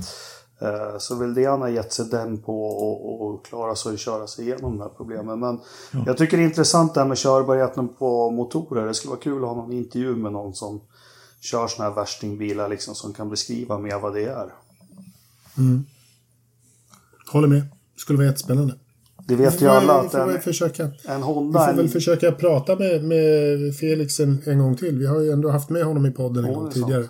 Eh, 0.61 0.99
Så 0.99 1.15
väl 1.15 1.35
det 1.35 1.45
han 1.45 1.61
har 1.61 1.69
gett 1.69 1.93
sig 1.93 2.07
den 2.07 2.39
på 2.39 2.67
och, 2.67 3.23
och 3.23 3.45
klara 3.45 3.75
sig 3.75 3.93
och 3.93 3.99
köra 3.99 4.27
sig 4.27 4.45
igenom 4.45 4.79
de 4.79 4.81
här 4.81 4.91
problemen. 4.97 5.41
Men 5.41 5.61
jag 6.07 6.17
tycker 6.17 6.37
det 6.37 6.43
är 6.43 6.47
intressant 6.47 6.95
det 6.95 7.01
här 7.01 7.09
med 7.09 7.19
körbarheten 7.19 7.89
på 7.89 8.31
motorer. 8.31 8.87
Det 8.87 8.95
skulle 8.95 9.11
vara 9.11 9.21
kul 9.21 9.43
att 9.43 9.49
ha 9.49 9.57
någon 9.57 9.73
intervju 9.73 10.17
med 10.17 10.33
någon 10.33 10.55
som 10.55 10.81
kör 11.41 11.67
såna 11.67 11.89
här 11.89 11.95
värstingbilar 11.95 12.69
liksom 12.69 12.95
som 12.95 13.13
kan 13.13 13.31
beskriva 13.31 13.79
mer 13.79 13.99
vad 13.99 14.15
det 14.15 14.25
är. 14.25 14.55
Håller 17.33 17.49
med. 17.49 17.63
Skulle 17.97 18.17
vara 18.17 18.27
jättespännande. 18.27 18.75
Det 19.29 19.37
vet 19.37 19.55
Vi 19.61 19.65
ju 19.65 19.71
alla 19.71 20.03
vi 20.03 20.07
att 20.09 20.15
en, 20.15 20.41
försöka. 20.41 20.83
en 20.85 20.93
Vi 21.05 21.23
Honda... 21.23 21.67
får 21.67 21.73
väl 21.73 21.85
En, 21.85 21.91
försöka 21.91 22.33
prata 22.33 22.77
med, 22.77 23.05
med 23.05 23.75
Felix 23.77 24.21
en, 24.21 24.43
en 24.47 24.59
gång 24.59 24.77
till. 24.77 24.99
Vi 24.99 25.07
har 25.07 25.21
ju 25.21 25.33
ändå 25.33 25.49
haft 25.51 25.71
med 25.71 25.85
honom 25.85 26.07
i 26.07 26.11
podden 26.11 26.45
en 26.45 26.51
Ja, 26.51 26.57
gång 26.57 26.65
det 26.65 26.71
är 26.71 26.73
sant. 26.75 26.87
tidigare. 26.87 27.05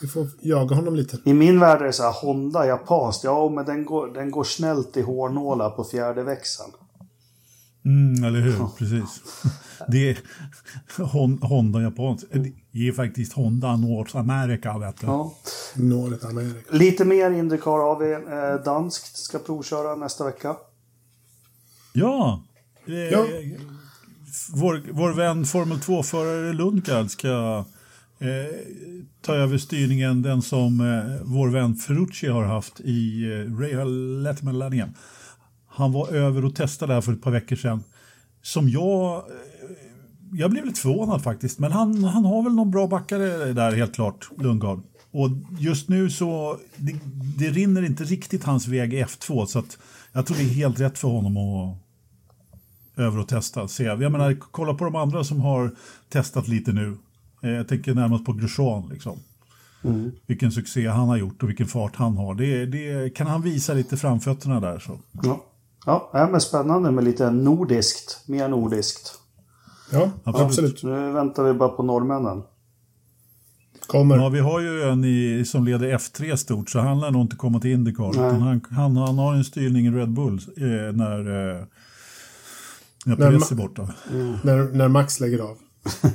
Vi 0.00 0.08
får 0.08 0.26
jaga 0.40 0.76
honom 0.76 0.94
lite. 0.96 1.18
I 1.24 1.34
min 1.34 1.60
värld 1.60 1.80
är 1.82 1.86
det 1.86 1.92
så 1.92 2.02
här 2.02 2.12
Honda 2.12 2.66
japanskt. 2.66 3.24
Ja, 3.24 3.48
men 3.48 3.64
den 3.64 3.84
går, 3.84 4.06
den 4.14 4.30
går 4.30 4.44
snällt 4.44 4.96
i 4.96 5.02
hårnålar 5.02 5.70
på 5.70 5.84
fjärde 5.84 6.22
växeln. 6.22 6.70
Mm, 7.86 8.24
eller 8.24 8.40
hur? 8.40 8.66
Precis. 8.78 9.20
Det 9.88 10.10
är 10.10 10.18
Hon- 10.98 11.38
Honda 11.42 11.82
japanskt. 11.82 12.26
Det 12.72 12.88
är 12.88 12.92
faktiskt 12.92 13.32
Honda 13.32 13.76
North 13.76 14.16
America, 14.16 14.78
vet 14.78 15.00
du. 15.00 15.06
Ja. 15.06 15.34
Nålet 15.76 16.24
Amerika. 16.24 16.76
Lite 16.76 17.04
mer 17.04 17.30
Indycar 17.30 17.70
har 17.70 17.98
vi. 17.98 18.12
Eh, 18.12 18.64
danskt 18.64 19.16
ska 19.16 19.38
provköra 19.38 19.94
nästa 19.96 20.24
vecka. 20.24 20.56
Ja. 21.92 22.42
Eh, 22.86 22.94
Ja. 22.94 23.26
Vår, 24.52 24.82
vår 24.92 25.12
vän 25.12 25.44
Formel 25.44 25.78
2-förare 25.78 26.52
Lundgard 26.52 27.10
ska 27.10 27.64
eh, 28.18 28.56
ta 29.22 29.34
över 29.34 29.58
styrningen, 29.58 30.22
den 30.22 30.42
som 30.42 30.80
eh, 30.80 31.22
vår 31.24 31.48
vän 31.48 31.74
Ferrucci 31.74 32.28
har 32.28 32.44
haft 32.44 32.80
i 32.80 33.22
eh, 33.24 33.58
Real 33.58 34.22
Letterman 34.22 34.58
Han 35.76 35.92
var 35.92 36.08
över 36.08 36.44
och 36.44 36.54
testade 36.54 36.94
här 36.94 37.00
för 37.00 37.12
ett 37.12 37.22
par 37.22 37.30
veckor 37.30 37.56
sedan. 37.56 37.84
Som 38.42 38.68
jag... 38.68 39.16
Eh, 39.16 39.22
jag 40.32 40.50
blev 40.50 40.64
lite 40.66 40.80
förvånad 40.80 41.22
faktiskt, 41.22 41.58
men 41.58 41.72
han, 41.72 42.04
han 42.04 42.24
har 42.24 42.42
väl 42.42 42.52
någon 42.52 42.70
bra 42.70 42.86
backare 42.86 43.52
där 43.52 43.72
helt 43.72 43.94
klart, 43.94 44.28
Lundgard. 44.38 44.82
Och 45.10 45.28
just 45.58 45.88
nu 45.88 46.10
så, 46.10 46.58
det, 46.76 46.96
det 47.38 47.50
rinner 47.50 47.82
inte 47.82 48.04
riktigt 48.04 48.44
hans 48.44 48.68
väg 48.68 48.94
i 48.94 49.04
F2 49.04 49.46
så 49.46 49.58
att 49.58 49.78
jag 50.12 50.26
tror 50.26 50.36
det 50.36 50.42
är 50.42 50.48
helt 50.48 50.80
rätt 50.80 50.98
för 50.98 51.08
honom 51.08 51.36
att 51.36 51.78
över 52.98 53.18
och 53.18 53.28
testa. 53.28 53.68
Se. 53.68 53.84
Jag 53.84 54.12
menar, 54.12 54.36
kolla 54.40 54.74
på 54.74 54.84
de 54.84 54.96
andra 54.96 55.24
som 55.24 55.40
har 55.40 55.74
testat 56.08 56.48
lite 56.48 56.72
nu. 56.72 56.96
Eh, 57.42 57.50
Jag 57.50 57.68
tänker 57.68 57.94
närmast 57.94 58.24
på 58.24 58.32
Grosjean. 58.32 58.88
Liksom. 58.92 59.18
Vilken 60.26 60.52
succé 60.52 60.86
han 60.88 61.08
har 61.08 61.16
gjort 61.16 61.42
och 61.42 61.48
vilken 61.48 61.66
fart 61.66 61.96
han 61.96 62.16
har. 62.16 62.34
Det, 62.34 62.66
det 62.66 63.10
kan 63.14 63.26
han 63.26 63.42
visa 63.42 63.74
lite 63.74 63.96
framfötterna 63.96 64.60
där. 64.60 64.78
Så. 64.78 64.98
Ja, 65.22 65.44
ja 65.86 66.08
det 66.12 66.18
här 66.18 66.28
med 66.30 66.42
spännande 66.42 66.90
med 66.90 67.04
lite 67.04 67.30
nordiskt. 67.30 68.20
Mer 68.28 68.48
nordiskt. 68.48 69.12
Ja, 69.92 70.10
Absolut. 70.24 70.46
absolut. 70.48 70.82
Nu 70.82 71.12
väntar 71.12 71.42
vi 71.44 71.52
bara 71.52 71.68
på 71.68 71.82
norrmännen. 71.82 72.42
Kommer. 73.86 74.16
Ja, 74.16 74.28
vi 74.28 74.40
har 74.40 74.60
ju 74.60 74.82
en 74.82 75.04
i, 75.04 75.44
som 75.46 75.64
leder 75.64 75.98
F3 75.98 76.36
stort 76.36 76.70
så 76.70 76.78
han 76.78 77.00
lär 77.00 77.10
nog 77.10 77.22
inte 77.22 77.36
komma 77.36 77.60
till 77.60 77.70
Indycar. 77.70 78.10
utan 78.10 78.40
Han, 78.40 78.60
han, 78.70 78.96
han 78.96 79.18
har 79.18 79.34
en 79.34 79.44
styrning 79.44 79.86
i 79.86 79.90
Red 79.90 80.10
Bull 80.10 80.40
eh, 80.56 80.62
när, 80.96 81.18
eh, 81.18 81.64
när 83.04 83.16
Perez 83.16 83.50
är 83.52 83.56
borta. 83.56 83.88
När, 84.44 84.72
när 84.76 84.88
Max 84.88 85.20
lägger 85.20 85.38
av. 85.38 85.56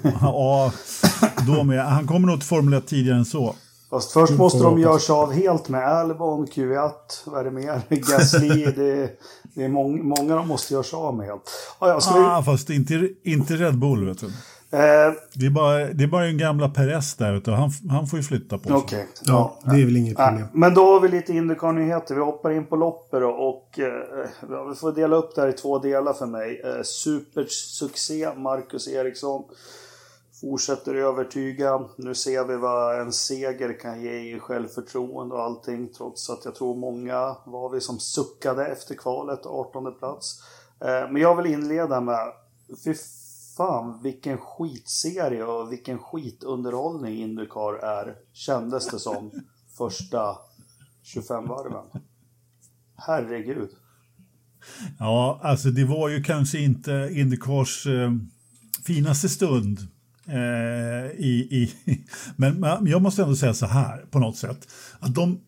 Ja, 0.21 0.73
då 1.47 1.63
med. 1.63 1.85
Han 1.85 2.07
kommer 2.07 2.27
nog 2.27 2.39
till 2.39 2.47
Formel 2.47 2.73
1 2.73 2.87
tidigare 2.87 3.17
än 3.17 3.25
så. 3.25 3.55
Fast 3.89 4.11
först 4.11 4.29
Mm, 4.29 4.37
måste 4.39 4.63
de 4.63 4.79
göra 4.79 4.99
sig 4.99 5.13
av 5.13 5.31
helt 5.33 5.69
med 5.69 5.87
Albon, 5.87 6.47
Q1, 6.47 6.91
vad 7.25 7.39
är 7.39 7.43
det 7.43 7.51
mer? 7.51 7.81
Gasly, 7.89 8.65
det, 8.65 9.09
det 9.53 9.63
är 9.63 9.69
mång, 9.69 10.05
många 10.07 10.35
de 10.35 10.47
måste 10.47 10.73
göra 10.73 10.83
sig 10.83 10.97
av 10.97 11.15
med 11.17 11.27
helt. 11.27 11.41
Ja, 11.79 11.87
ja, 11.87 11.99
ska 12.01 12.13
vi, 12.19 12.25
Ah, 12.25 12.43
fast 12.43 12.69
inte, 12.69 13.09
inte 13.23 13.53
Red 13.53 13.77
Bull, 13.79 14.05
vet 14.05 14.19
du. 14.19 14.25
eh, 14.25 15.13
Det 15.33 15.45
är 15.45 15.49
bara, 15.49 15.77
det 15.77 16.03
är 16.03 16.07
bara 16.07 16.25
en 16.25 16.37
gamla 16.37 16.69
Perez 16.69 17.15
där 17.15 17.33
ute. 17.33 17.51
Han, 17.51 17.71
han 17.89 18.07
får 18.07 18.19
ju 18.19 18.23
flytta 18.23 18.57
på 18.57 18.63
sig. 18.67 18.77
Okej. 18.77 19.07
Ja, 19.25 19.59
det 19.63 19.81
är 19.81 19.85
väl 19.85 19.97
inget 19.97 20.17
Nej, 20.17 20.27
problem. 20.29 20.47
men 20.53 20.73
då 20.73 20.85
har 20.93 20.99
vi 20.99 21.07
lite 21.07 21.33
Indycar-nyheter. 21.33 22.15
Vi 22.15 22.21
hoppar 22.21 22.51
in 22.51 22.65
på 22.65 22.75
loppet 22.75 23.23
och 23.23 23.79
eh, 23.79 24.27
ja, 24.49 24.63
vi 24.63 24.75
får 24.75 24.91
dela 24.91 25.15
upp 25.15 25.35
det 25.35 25.41
här 25.41 25.47
i 25.49 25.53
två 25.53 25.79
delar 25.79 26.13
för 26.13 26.25
mig. 26.25 26.61
Eh, 26.65 26.81
supersuccé, 26.83 28.29
Marcus 28.37 28.87
Eriksson. 28.87 29.43
Fortsätter 30.41 30.95
övertyga. 30.95 31.89
Nu 31.97 32.15
ser 32.15 32.45
vi 32.45 32.55
vad 32.55 33.01
en 33.01 33.13
seger 33.13 33.79
kan 33.79 34.01
ge 34.01 34.35
i 34.35 34.39
självförtroende 34.39 35.35
och 35.35 35.41
allting. 35.41 35.89
Trots 35.97 36.29
att 36.29 36.45
jag 36.45 36.55
tror 36.55 36.75
många 36.75 37.35
var 37.45 37.69
vi 37.69 37.81
som 37.81 37.99
suckade 37.99 38.67
efter 38.67 38.95
kvalet, 38.95 39.45
18 39.45 39.95
plats. 39.99 40.43
Eh, 40.79 41.11
men 41.11 41.15
jag 41.15 41.35
vill 41.35 41.53
inleda 41.53 42.01
med, 42.01 42.31
fy 42.83 42.93
fan 43.57 43.99
vilken 44.03 44.37
skitserie 44.37 45.43
och 45.43 45.71
vilken 45.71 45.99
skitunderhållning 45.99 47.21
Indycar 47.21 47.73
är, 47.73 48.15
kändes 48.33 48.87
det 48.87 48.99
som 48.99 49.31
första 49.77 50.37
25 51.03 51.47
varven. 51.47 51.85
Herregud. 52.95 53.69
Ja, 54.99 55.39
alltså 55.43 55.69
det 55.69 55.85
var 55.85 56.09
ju 56.09 56.23
kanske 56.23 56.59
inte 56.59 57.09
Indycars 57.11 57.87
eh, 57.87 58.11
finaste 58.85 59.29
stund. 59.29 59.79
Eh, 60.31 61.11
i, 61.17 61.47
i, 61.51 61.71
men, 62.35 62.59
men 62.59 62.87
jag 62.87 63.01
måste 63.01 63.21
ändå 63.21 63.35
säga 63.35 63.53
så 63.53 63.65
här 63.65 63.97
på 64.11 64.19
något 64.19 64.37
sätt. 64.37 64.67
Att 64.99 65.15
de, 65.15 65.39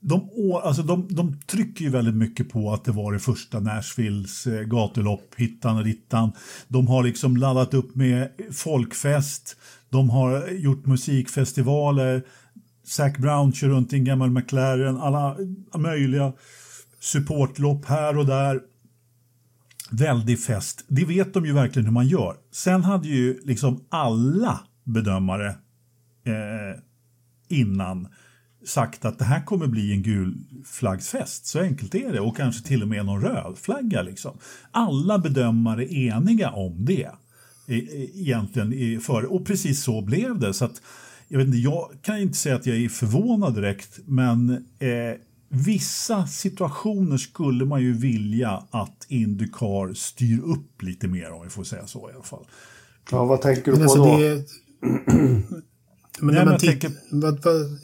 de, 0.00 0.30
alltså 0.62 0.82
de, 0.82 1.06
de 1.10 1.40
trycker 1.46 1.84
ju 1.84 1.90
väldigt 1.90 2.14
mycket 2.14 2.48
på 2.48 2.72
att 2.72 2.84
det 2.84 2.92
var 2.92 3.12
det 3.12 3.18
första 3.18 3.60
Nashvilles 3.60 4.46
eh, 4.46 4.62
gatulopp, 4.62 5.34
hittan 5.36 5.76
och 5.76 5.84
dittan. 5.84 6.32
De 6.68 6.86
har 6.86 7.04
liksom 7.04 7.36
laddat 7.36 7.74
upp 7.74 7.94
med 7.94 8.28
folkfest, 8.52 9.56
de 9.88 10.10
har 10.10 10.48
gjort 10.48 10.86
musikfestivaler, 10.86 12.22
Zac 12.84 13.16
Brown 13.18 13.52
kör 13.52 13.68
runt 13.68 13.92
i 13.92 13.96
en 13.96 14.04
gammal 14.04 14.30
McLaren, 14.30 14.96
alla 14.96 15.36
möjliga 15.78 16.32
supportlopp 17.00 17.84
här 17.84 18.18
och 18.18 18.26
där. 18.26 18.60
Väldig 19.90 20.40
fest. 20.40 20.84
Det 20.88 21.04
vet 21.04 21.34
de 21.34 21.46
ju 21.46 21.52
verkligen 21.52 21.86
hur 21.86 21.92
man 21.92 22.08
gör. 22.08 22.36
Sen 22.52 22.84
hade 22.84 23.08
ju 23.08 23.40
liksom 23.44 23.84
alla 23.88 24.60
bedömare 24.84 25.48
eh, 26.26 26.80
innan 27.48 28.08
sagt 28.66 29.04
att 29.04 29.18
det 29.18 29.24
här 29.24 29.42
kommer 29.44 29.66
bli 29.66 29.92
en 29.92 30.02
gul 30.02 30.34
flaggsfest. 30.64 31.46
Så 31.46 31.60
enkelt 31.60 31.94
är 31.94 32.12
det. 32.12 32.20
Och 32.20 32.36
kanske 32.36 32.66
till 32.68 32.82
och 32.82 32.88
med 32.88 33.06
någon 33.06 33.22
röd 33.22 33.58
flagga. 33.58 34.02
Liksom. 34.02 34.38
Alla 34.70 35.18
bedömare 35.18 35.84
är 35.94 36.16
eniga 36.16 36.50
om 36.50 36.84
det. 36.84 37.10
E- 37.68 37.74
e- 37.92 38.10
Egentligen 38.14 38.72
i- 38.72 38.98
för, 38.98 39.32
och 39.32 39.46
precis 39.46 39.82
så 39.82 40.02
blev 40.02 40.38
det. 40.38 40.54
Så 40.54 40.64
att, 40.64 40.82
jag, 41.28 41.38
vet 41.38 41.46
inte, 41.46 41.58
jag 41.58 41.90
kan 42.02 42.18
inte 42.18 42.38
säga 42.38 42.56
att 42.56 42.66
jag 42.66 42.76
är 42.76 42.88
förvånad 42.88 43.54
direkt, 43.54 43.98
men 44.06 44.50
eh, 44.78 45.20
vissa 45.52 46.26
situationer 46.26 47.16
skulle 47.16 47.64
man 47.64 47.82
ju 47.82 47.92
vilja 47.92 48.62
att 48.70 49.06
Indycar 49.08 49.94
styr 49.94 50.40
upp 50.40 50.82
lite 50.82 51.08
mer, 51.08 51.30
om 51.32 51.42
vi 51.42 51.48
får 51.50 51.64
säga 51.64 51.86
så 51.86 52.10
i 52.10 52.14
alla 52.14 52.22
fall. 52.22 52.44
Ja, 53.10 53.24
vad 53.24 53.40
tänker 53.42 53.72
du 53.72 53.78
Men 53.78 53.86
på 53.86 53.92
alltså 53.92 54.04
då? 54.04 54.18
det. 54.18 54.44
Men 56.20 56.34
när 56.34 56.44
men 56.44 56.58
tänker- 56.58 56.92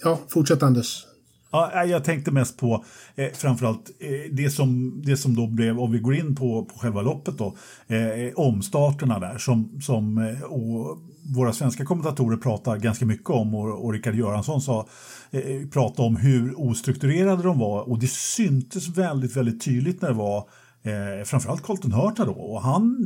ja, 0.02 0.20
fortsätt 0.28 0.62
Anders. 0.62 1.06
Ja, 1.50 1.70
nej, 1.74 1.88
jag 1.90 2.04
tänkte 2.04 2.30
mest 2.30 2.56
på 2.58 2.84
eh, 3.14 3.32
framförallt 3.32 3.90
eh, 4.00 4.32
det, 4.32 4.50
som, 4.50 5.00
det 5.04 5.16
som 5.16 5.34
då 5.36 5.46
blev, 5.46 5.80
om 5.80 5.92
vi 5.92 5.98
går 5.98 6.14
in 6.14 6.34
på, 6.36 6.64
på 6.64 6.78
själva 6.78 7.02
loppet 7.02 7.38
då, 7.38 7.56
eh, 7.86 8.32
omstarterna 8.34 9.18
där 9.18 9.38
som, 9.38 9.80
som 9.80 10.18
eh, 10.18 10.42
och 10.42 10.98
våra 11.34 11.52
svenska 11.52 11.84
kommentatorer 11.84 12.36
pratar 12.36 12.76
ganska 12.76 13.06
mycket 13.06 13.30
om 13.30 13.54
och, 13.54 13.84
och 13.84 13.92
Rickard 13.92 14.14
Göransson 14.14 14.60
sa, 14.60 14.88
eh, 15.30 15.68
pratade 15.72 16.08
om 16.08 16.16
hur 16.16 16.60
ostrukturerade 16.60 17.42
de 17.42 17.58
var 17.58 17.88
och 17.88 17.98
det 17.98 18.10
syntes 18.10 18.88
väldigt, 18.88 19.36
väldigt 19.36 19.64
tydligt 19.64 20.02
när 20.02 20.08
det 20.08 20.14
var 20.14 20.48
Eh, 20.86 21.24
framförallt 21.24 21.62
Colton 21.62 21.92
Hurta 21.92 22.24
då. 22.24 22.32
Och 22.32 22.62
han, 22.62 22.96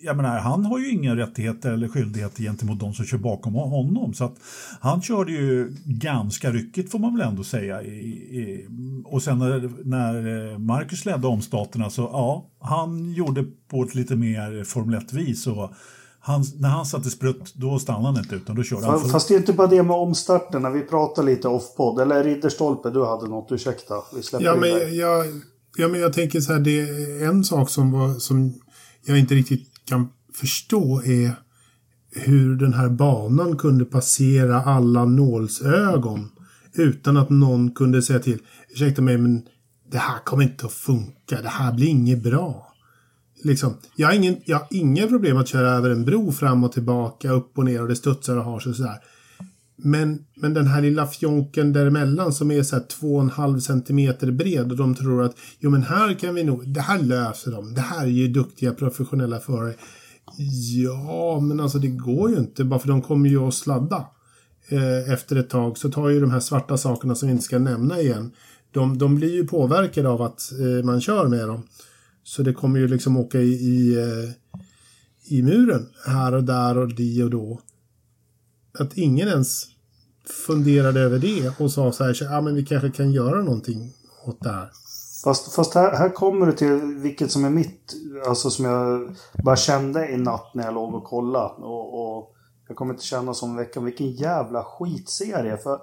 jag 0.00 0.16
menar, 0.16 0.38
han 0.38 0.64
har 0.64 0.78
ju 0.78 0.90
inga 0.90 1.16
rättigheter 1.16 1.72
eller 1.72 1.88
skyldigheter 1.88 2.42
gentemot 2.42 2.80
de 2.80 2.94
som 2.94 3.04
kör 3.04 3.18
bakom 3.18 3.54
honom. 3.54 4.14
Så 4.14 4.24
att 4.24 4.36
han 4.80 5.02
körde 5.02 5.32
ju 5.32 5.76
ganska 5.84 6.50
ryckigt 6.50 6.90
får 6.90 6.98
man 6.98 7.16
väl 7.16 7.28
ändå 7.28 7.44
säga. 7.44 7.82
I, 7.82 7.88
i, 7.88 8.66
och 9.04 9.22
sen 9.22 9.38
när, 9.38 9.70
när 9.84 10.50
eh, 10.52 10.58
Marcus 10.58 11.04
ledde 11.04 11.26
omstaterna 11.26 11.90
så 11.90 12.02
ja, 12.02 12.50
han 12.60 13.12
gjorde 13.12 13.44
på 13.68 13.82
ett 13.82 13.94
lite 13.94 14.16
mer 14.16 14.64
Formel 14.64 15.00
1-vis. 15.00 15.46
Och 15.46 15.72
han, 16.24 16.44
när 16.58 16.68
han 16.68 16.86
satte 16.86 17.10
sprutt 17.10 17.54
då 17.54 17.78
stannade 17.78 18.06
han 18.06 18.18
inte 18.18 18.34
utan 18.34 18.56
då 18.56 18.62
körde 18.62 18.86
han. 18.86 19.00
Fast 19.08 19.28
det 19.28 19.34
är 19.34 19.38
inte 19.38 19.52
bara 19.52 19.66
det 19.66 19.82
med 19.82 19.96
omstarterna. 19.96 20.70
Vi 20.70 20.80
pratar 20.80 21.22
lite 21.22 21.48
off-podd. 21.48 22.00
Eller 22.02 22.24
Ridderstolpe, 22.24 22.90
du 22.90 23.04
hade 23.04 23.28
något. 23.28 23.52
Ursäkta. 23.52 23.94
Vi 24.14 24.22
släpper 24.22 24.46
Ja 24.46 24.54
in 24.54 24.60
men, 24.60 24.70
dig. 24.70 24.96
jag, 24.96 25.26
ja, 25.76 25.88
men 25.88 26.00
jag 26.00 26.12
tänker 26.12 26.40
så 26.40 26.52
här, 26.52 26.60
det 26.60 26.80
är 26.80 27.28
en 27.28 27.44
sak 27.44 27.70
som, 27.70 27.92
var, 27.92 28.14
som 28.14 28.54
jag 29.04 29.18
inte 29.18 29.34
riktigt 29.34 29.68
kan 29.84 30.08
förstå 30.34 31.02
är 31.04 31.32
hur 32.10 32.56
den 32.56 32.74
här 32.74 32.88
banan 32.88 33.56
kunde 33.58 33.84
passera 33.84 34.62
alla 34.62 35.04
nålsögon 35.04 36.28
utan 36.74 37.16
att 37.16 37.30
någon 37.30 37.70
kunde 37.70 38.02
säga 38.02 38.18
till. 38.18 38.38
Ursäkta 38.70 39.02
mig, 39.02 39.18
men 39.18 39.42
det 39.90 39.98
här 39.98 40.18
kommer 40.24 40.42
inte 40.42 40.66
att 40.66 40.72
funka. 40.72 41.42
Det 41.42 41.48
här 41.48 41.72
blir 41.72 41.86
inget 41.86 42.22
bra. 42.22 42.71
Liksom, 43.44 43.74
jag, 43.96 44.08
har 44.08 44.14
ingen, 44.14 44.36
jag 44.44 44.58
har 44.58 44.66
inga 44.70 45.06
problem 45.06 45.36
att 45.36 45.48
köra 45.48 45.70
över 45.70 45.90
en 45.90 46.04
bro 46.04 46.32
fram 46.32 46.64
och 46.64 46.72
tillbaka, 46.72 47.32
upp 47.32 47.58
och 47.58 47.64
ner 47.64 47.82
och 47.82 47.88
det 47.88 47.96
studsar 47.96 48.36
och 48.36 48.44
har 48.44 48.60
sig 48.60 48.74
sådär. 48.74 48.98
Men, 49.76 50.24
men 50.34 50.54
den 50.54 50.66
här 50.66 50.82
lilla 50.82 51.06
fjonken 51.06 51.72
däremellan 51.72 52.32
som 52.32 52.50
är 52.50 52.62
så 52.62 52.76
här 52.76 52.82
2,5 53.00 53.60
centimeter 53.60 54.30
bred 54.30 54.70
och 54.70 54.76
de 54.76 54.94
tror 54.94 55.22
att 55.22 55.36
jo 55.58 55.70
men 55.70 55.82
här 55.82 56.14
kan 56.14 56.34
vi 56.34 56.44
nog, 56.44 56.68
det 56.68 56.80
här 56.80 56.98
löser 56.98 57.50
de. 57.50 57.74
Det 57.74 57.80
här 57.80 58.02
är 58.02 58.10
ju 58.10 58.28
duktiga 58.28 58.72
professionella 58.72 59.40
förare. 59.40 59.74
Ja, 60.82 61.40
men 61.40 61.60
alltså 61.60 61.78
det 61.78 61.88
går 61.88 62.30
ju 62.30 62.36
inte 62.36 62.64
bara 62.64 62.80
för 62.80 62.88
de 62.88 63.02
kommer 63.02 63.28
ju 63.28 63.38
att 63.38 63.54
sladda. 63.54 64.06
Eh, 64.68 65.12
efter 65.12 65.36
ett 65.36 65.50
tag 65.50 65.78
så 65.78 65.90
tar 65.90 66.08
ju 66.08 66.20
de 66.20 66.30
här 66.30 66.40
svarta 66.40 66.78
sakerna 66.78 67.14
som 67.14 67.28
vi 67.28 67.32
inte 67.32 67.44
ska 67.44 67.58
nämna 67.58 68.00
igen. 68.00 68.30
De, 68.70 68.98
de 68.98 69.14
blir 69.14 69.34
ju 69.34 69.46
påverkade 69.46 70.08
av 70.08 70.22
att 70.22 70.52
eh, 70.52 70.84
man 70.84 71.00
kör 71.00 71.28
med 71.28 71.48
dem. 71.48 71.62
Så 72.32 72.42
det 72.42 72.52
kommer 72.52 72.78
ju 72.78 72.88
liksom 72.88 73.16
åka 73.16 73.38
i, 73.38 73.52
i, 73.52 73.98
eh, 73.98 74.30
i 75.24 75.42
muren 75.42 75.88
här 76.06 76.34
och 76.34 76.44
där 76.44 76.78
och 76.78 76.94
di 76.94 77.22
och 77.22 77.30
då. 77.30 77.60
Att 78.78 78.96
ingen 78.96 79.28
ens 79.28 79.64
funderade 80.46 81.00
över 81.00 81.18
det 81.18 81.60
och 81.60 81.70
sa 81.70 81.92
så 81.92 82.04
här, 82.04 82.18
ja 82.20 82.40
men 82.40 82.54
vi 82.54 82.64
kanske 82.64 82.90
kan 82.90 83.12
göra 83.12 83.42
någonting 83.42 83.92
åt 84.26 84.40
det 84.40 84.50
här. 84.50 84.70
Fast, 85.24 85.52
fast 85.52 85.74
här, 85.74 85.92
här 85.92 86.08
kommer 86.08 86.46
du 86.46 86.52
till 86.52 86.80
vilket 87.02 87.30
som 87.30 87.44
är 87.44 87.50
mitt, 87.50 87.94
alltså 88.28 88.50
som 88.50 88.64
jag 88.64 89.16
bara 89.44 89.56
kände 89.56 90.08
i 90.08 90.16
natt 90.16 90.54
när 90.54 90.64
jag 90.64 90.74
låg 90.74 90.94
och 90.94 91.04
kollade. 91.04 91.54
Och, 91.54 92.18
och 92.18 92.34
jag 92.68 92.76
kommer 92.76 92.94
inte 92.94 93.06
känna 93.06 93.34
som 93.34 93.56
veckan, 93.56 93.84
vilken 93.84 94.10
jävla 94.10 94.64
skitserie. 94.64 95.56
För 95.56 95.80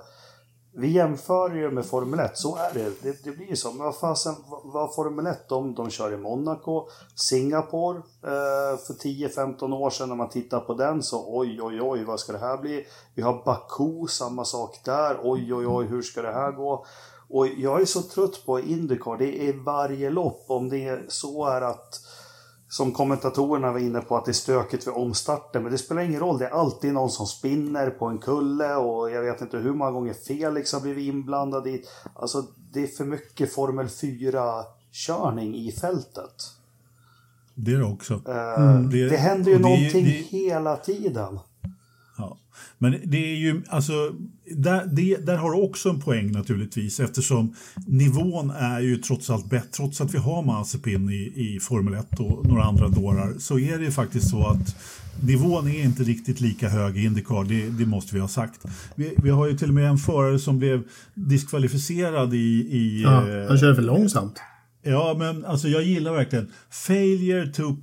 vi 0.71 0.87
jämför 0.87 1.55
ju 1.55 1.71
med 1.71 1.85
Formel 1.85 2.19
1, 2.19 2.37
så 2.37 2.55
är 2.55 2.73
det. 2.73 3.03
Det, 3.03 3.23
det 3.23 3.31
blir 3.31 3.49
ju 3.49 3.55
så. 3.55 3.71
Men 3.71 3.85
vad 3.85 3.97
fasen, 3.97 4.35
vad 4.63 4.95
Formel 4.95 5.27
1 5.27 5.49
de, 5.49 5.75
de 5.75 5.89
kör 5.89 6.13
i 6.13 6.17
Monaco, 6.17 6.87
Singapore 7.15 7.97
eh, 7.97 8.77
för 8.87 8.93
10-15 8.93 9.73
år 9.73 9.89
sedan 9.89 10.09
när 10.09 10.15
man 10.15 10.29
tittar 10.29 10.59
på 10.59 10.73
den 10.73 11.03
så 11.03 11.37
oj 11.37 11.61
oj 11.61 11.81
oj 11.81 12.03
vad 12.03 12.19
ska 12.19 12.31
det 12.31 12.39
här 12.39 12.57
bli? 12.57 12.85
Vi 13.15 13.21
har 13.21 13.43
Baku, 13.45 14.07
samma 14.07 14.45
sak 14.45 14.79
där. 14.85 15.19
Oj 15.23 15.53
oj 15.53 15.67
oj 15.67 15.85
hur 15.85 16.01
ska 16.01 16.21
det 16.21 16.33
här 16.33 16.51
gå? 16.51 16.85
Och 17.29 17.47
jag 17.47 17.81
är 17.81 17.85
så 17.85 18.01
trött 18.01 18.45
på 18.45 18.59
Indycar, 18.59 19.17
det 19.17 19.49
är 19.49 19.53
varje 19.53 20.09
lopp. 20.09 20.43
Om 20.47 20.69
det 20.69 20.87
är 20.87 21.05
så 21.07 21.45
är 21.45 21.61
att 21.61 22.01
som 22.69 22.91
kommentatorerna 22.91 23.71
var 23.71 23.79
inne 23.79 24.01
på 24.01 24.17
att 24.17 24.25
det 24.25 24.31
är 24.31 24.33
stökigt 24.33 24.87
vid 24.87 24.93
omstarten. 24.93 25.63
Men 25.63 25.71
det 25.71 25.77
spelar 25.77 26.01
ingen 26.01 26.19
roll. 26.19 26.37
Det 26.37 26.45
är 26.45 26.49
alltid 26.49 26.93
någon 26.93 27.09
som 27.09 27.25
spinner 27.25 27.89
på 27.89 28.05
en 28.05 28.17
kulle 28.17 28.75
och 28.75 29.11
jag 29.11 29.21
vet 29.21 29.41
inte 29.41 29.57
hur 29.57 29.73
många 29.73 29.91
gånger 29.91 30.13
Felix 30.13 30.73
har 30.73 30.81
blivit 30.81 31.13
inblandad 31.13 31.67
i. 31.67 31.83
Alltså 32.13 32.45
det 32.71 32.83
är 32.83 32.87
för 32.87 33.05
mycket 33.05 33.53
Formel 33.53 33.87
4-körning 33.87 35.55
i 35.55 35.71
fältet. 35.71 36.51
Det 37.55 37.73
är 37.73 37.77
det 37.77 37.85
också. 37.85 38.21
Mm. 38.25 38.89
Det, 38.89 39.09
det, 39.09 39.17
händer 39.17 39.51
ju 39.51 39.57
det, 39.57 39.63
någonting 39.63 40.05
det, 40.05 40.11
hela 40.11 40.77
tiden. 40.77 41.39
Ja. 42.19 42.37
Men 42.77 42.95
det 43.05 43.31
är 43.31 43.35
ju, 43.35 43.61
alltså, 43.67 44.15
där, 44.55 44.85
det, 44.91 45.17
där 45.25 45.37
har 45.37 45.51
du 45.51 45.61
också 45.61 45.89
en 45.89 46.01
poäng 46.01 46.31
naturligtvis 46.31 46.99
eftersom 46.99 47.55
nivån 47.87 48.49
är 48.49 48.79
ju 48.79 48.97
trots 48.97 49.29
allt 49.29 49.49
bättre. 49.49 49.69
Trots 49.71 50.01
att 50.01 50.13
vi 50.13 50.17
har 50.17 50.43
Mazepin 50.43 51.09
i, 51.09 51.33
i 51.35 51.59
Formel 51.59 51.93
1 51.93 52.19
och 52.19 52.47
några 52.47 52.63
andra 52.63 52.87
dårar 52.87 53.33
så 53.39 53.59
är 53.59 53.79
det 53.79 53.91
faktiskt 53.91 54.29
så 54.29 54.47
att 54.47 54.75
nivån 55.23 55.67
är 55.67 55.83
inte 55.83 56.03
riktigt 56.03 56.41
lika 56.41 56.69
hög 56.69 56.97
i 56.97 57.03
Indycar, 57.03 57.43
det, 57.43 57.69
det 57.69 57.85
måste 57.85 58.15
vi 58.15 58.21
ha 58.21 58.27
sagt. 58.27 58.61
Vi, 58.95 59.13
vi, 59.23 59.29
har 59.29 59.47
ju 59.47 59.57
till 59.57 59.67
och 59.67 59.73
med 59.73 59.89
en 59.89 59.97
förare 59.97 60.39
som 60.39 60.59
blev 60.59 60.83
diskvalificerad 61.13 62.33
i... 62.33 62.37
i 62.37 63.01
ja, 63.03 63.47
han 63.47 63.57
körde 63.57 63.75
för 63.75 63.81
långsamt. 63.81 64.39
Ja, 64.83 65.15
men 65.19 65.45
alltså 65.45 65.67
jag 65.67 65.83
gillar 65.83 66.13
verkligen 66.13 66.51
failure 66.69 67.47
to 67.47 67.75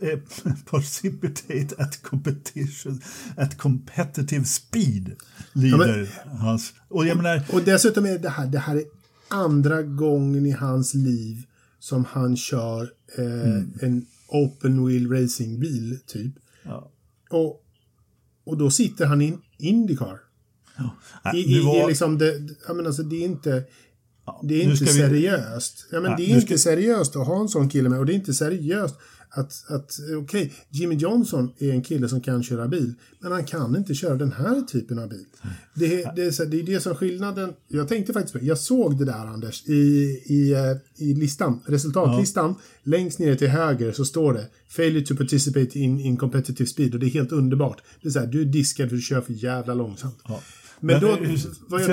Eh, 0.00 0.18
precipitate 0.70 1.74
at 1.78 2.02
competition 2.02 3.02
at 3.36 3.58
competitive 3.58 4.44
speed 4.44 5.16
lyder 5.52 5.98
ja, 5.98 6.06
men, 6.26 6.38
hans. 6.38 6.74
Och, 6.88 7.06
jag 7.06 7.16
menar, 7.16 7.42
och 7.52 7.62
dessutom 7.62 8.06
är 8.06 8.18
det 8.18 8.28
här, 8.28 8.46
det 8.46 8.58
här 8.58 8.76
är 8.76 8.84
andra 9.28 9.82
gången 9.82 10.46
i 10.46 10.50
hans 10.50 10.94
liv 10.94 11.42
som 11.78 12.04
han 12.04 12.36
kör 12.36 12.90
eh, 13.18 13.24
mm. 13.24 13.72
en 13.80 14.06
open 14.28 14.86
wheel 14.86 15.10
racingbil 15.12 15.98
typ. 16.06 16.32
Ja. 16.62 16.90
Och, 17.30 17.62
och 18.44 18.58
då 18.58 18.70
sitter 18.70 19.06
han 19.06 19.22
i 19.22 19.28
en 19.28 19.42
Indycar. 19.58 20.20
Ja. 20.76 21.34
I, 21.34 21.56
i, 21.56 21.62
var... 21.62 21.84
i 21.84 21.88
liksom 21.88 22.18
det, 22.18 22.48
jag 22.66 22.76
menar, 22.76 22.88
alltså, 22.88 23.02
det 23.02 23.16
är 23.16 23.24
inte 23.24 23.64
det 24.42 24.54
är 24.54 24.62
inte 24.62 24.86
seriöst. 24.86 25.86
Ja, 25.90 26.00
men 26.00 26.10
ja, 26.10 26.16
det 26.16 26.24
är 26.24 26.28
inte 26.28 26.46
ska... 26.46 26.58
seriöst 26.58 27.16
att 27.16 27.26
ha 27.26 27.40
en 27.40 27.48
sån 27.48 27.68
kille 27.68 27.88
med 27.88 27.98
och 27.98 28.06
det 28.06 28.12
är 28.12 28.14
inte 28.14 28.34
seriöst 28.34 28.94
att, 29.30 29.64
att 29.68 29.98
okej, 30.00 30.16
okay, 30.16 30.50
Jimmy 30.70 30.94
Johnson 30.94 31.52
är 31.58 31.70
en 31.70 31.82
kille 31.82 32.08
som 32.08 32.20
kan 32.20 32.42
köra 32.42 32.68
bil, 32.68 32.94
men 33.20 33.32
han 33.32 33.44
kan 33.44 33.76
inte 33.76 33.94
köra 33.94 34.14
den 34.14 34.32
här 34.32 34.60
typen 34.60 34.98
av 34.98 35.08
bil. 35.08 35.26
Det, 35.74 35.88
det, 35.88 36.40
är, 36.40 36.46
det 36.46 36.60
är 36.60 36.62
det 36.62 36.80
som 36.80 36.92
är 36.92 36.96
skillnaden. 36.96 37.52
Jag 37.68 37.88
tänkte 37.88 38.12
faktiskt 38.12 38.32
på 38.32 38.44
jag 38.44 38.58
såg 38.58 38.98
det 38.98 39.04
där 39.04 39.26
Anders, 39.26 39.66
i, 39.66 39.74
i, 40.26 40.52
eh, 40.52 41.06
i 41.06 41.14
listan, 41.14 41.60
resultatlistan. 41.66 42.54
Ja. 42.58 42.90
Längst 42.90 43.18
ner 43.18 43.36
till 43.36 43.48
höger 43.48 43.92
så 43.92 44.04
står 44.04 44.32
det 44.32 44.48
Failure 44.68 45.06
to 45.06 45.16
participate 45.16 45.78
in, 45.78 46.00
in 46.00 46.16
competitive 46.16 46.66
speed 46.66 46.94
och 46.94 47.00
det 47.00 47.06
är 47.06 47.10
helt 47.10 47.32
underbart. 47.32 47.82
Det 48.02 48.08
är 48.08 48.12
så 48.12 48.18
här, 48.18 48.26
du 48.26 48.40
är 48.40 48.44
diskad 48.44 48.88
för 48.88 48.96
att 48.96 49.00
du 49.00 49.02
kör 49.02 49.20
för 49.20 49.32
jävla 49.32 49.74
långsamt. 49.74 50.18
Ja. 50.28 50.40
Men, 50.80 51.00
då, 51.00 51.18
vad 51.68 51.80
jag, 51.80 51.86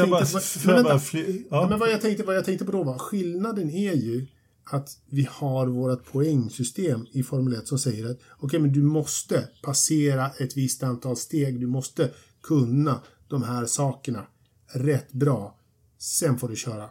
tänkte, 2.01 2.23
vad 2.23 2.35
jag 2.35 2.45
tänkte 2.45 2.65
på 2.65 2.71
då 2.71 2.83
var, 2.83 2.97
skillnaden 2.97 3.69
är 3.69 3.93
ju 3.93 4.27
att 4.65 4.89
vi 5.09 5.27
har 5.31 5.67
vårt 5.67 6.11
poängsystem 6.11 7.07
i 7.11 7.23
Formel 7.23 7.53
1 7.53 7.67
som 7.67 7.79
säger 7.79 8.05
att 8.05 8.17
okej, 8.17 8.45
okay, 8.45 8.59
men 8.59 8.71
du 8.71 8.81
måste 8.81 9.47
passera 9.63 10.31
ett 10.39 10.57
visst 10.57 10.83
antal 10.83 11.17
steg. 11.17 11.59
Du 11.59 11.67
måste 11.67 12.09
kunna 12.43 13.01
de 13.27 13.43
här 13.43 13.65
sakerna 13.65 14.25
rätt 14.73 15.13
bra. 15.13 15.57
Sen 15.97 16.39
får 16.39 16.49
du 16.49 16.55
köra. 16.55 16.89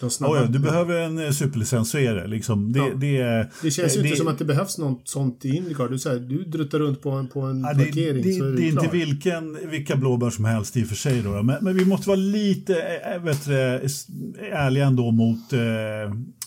De 0.00 0.06
oh 0.06 0.38
ja, 0.38 0.46
du 0.46 0.58
behöver 0.58 1.00
en 1.00 1.18
eh, 1.18 1.30
superlicens, 1.30 1.90
så 1.90 1.98
är 1.98 2.14
det. 2.14 2.26
Liksom. 2.26 2.72
Det, 2.72 2.78
ja. 2.78 2.94
det, 2.94 3.48
det 3.62 3.70
känns 3.70 3.96
ju 3.96 4.00
inte 4.00 4.16
som 4.16 4.28
att 4.28 4.38
det 4.38 4.44
behövs 4.44 4.78
något 4.78 5.08
sånt 5.08 5.44
i 5.44 5.56
Indycar. 5.56 5.88
Du, 5.88 6.10
här, 6.10 6.18
du 6.18 6.44
druttar 6.44 6.78
runt 6.78 7.02
på 7.02 7.10
en, 7.10 7.28
på 7.28 7.40
en 7.40 7.60
ja, 7.60 7.68
parkering 7.68 8.22
det, 8.22 8.32
så 8.32 8.44
är 8.44 8.50
det, 8.50 8.56
det 8.56 8.62
är 8.62 8.68
inte 8.68 8.88
vilken, 8.92 9.70
vilka 9.70 9.96
blåbär 9.96 10.30
som 10.30 10.44
helst 10.44 10.76
i 10.76 10.84
och 10.84 10.88
för 10.88 10.96
sig. 10.96 11.22
Då, 11.22 11.42
men, 11.42 11.64
men 11.64 11.76
vi 11.76 11.84
måste 11.84 12.08
vara 12.08 12.16
lite 12.16 12.82
äh, 12.82 13.22
vet 13.22 13.44
du, 13.44 13.52
ärliga 14.52 14.86
ändå 14.86 15.10
mot 15.10 15.52
äh, 15.52 15.58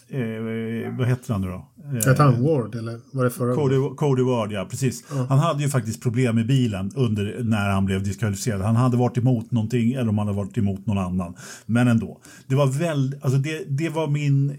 eh, 0.09 0.97
vad 0.97 1.07
heter 1.07 1.33
han 1.33 1.41
nu 1.41 1.47
då? 1.47 1.65
Hette 1.93 2.23
han 2.23 2.43
Ward 2.43 2.75
eller 2.75 2.99
var 3.11 3.23
det 3.23 3.29
förra 3.29 3.55
Cody, 3.55 3.95
Cody 3.95 4.23
Ward, 4.23 4.51
ja 4.51 4.67
precis. 4.69 5.03
Ja. 5.09 5.25
Han 5.29 5.39
hade 5.39 5.63
ju 5.63 5.69
faktiskt 5.69 6.01
problem 6.01 6.35
med 6.35 6.47
bilen 6.47 6.91
under 6.95 7.43
när 7.43 7.69
han 7.69 7.85
blev 7.85 8.03
diskvalificerad. 8.03 8.61
Han 8.61 8.75
hade 8.75 8.97
varit 8.97 9.17
emot 9.17 9.51
någonting 9.51 9.93
eller 9.93 10.09
om 10.09 10.17
han 10.17 10.27
hade 10.27 10.37
varit 10.37 10.57
emot 10.57 10.85
någon 10.85 10.97
annan. 10.97 11.35
Men 11.65 11.87
ändå. 11.87 12.19
Det 12.47 12.55
var 12.55 12.67
väl, 12.67 13.15
alltså 13.21 13.39
det, 13.39 13.63
det 13.67 13.89
var 13.89 14.07
min 14.07 14.49
eh, 14.49 14.55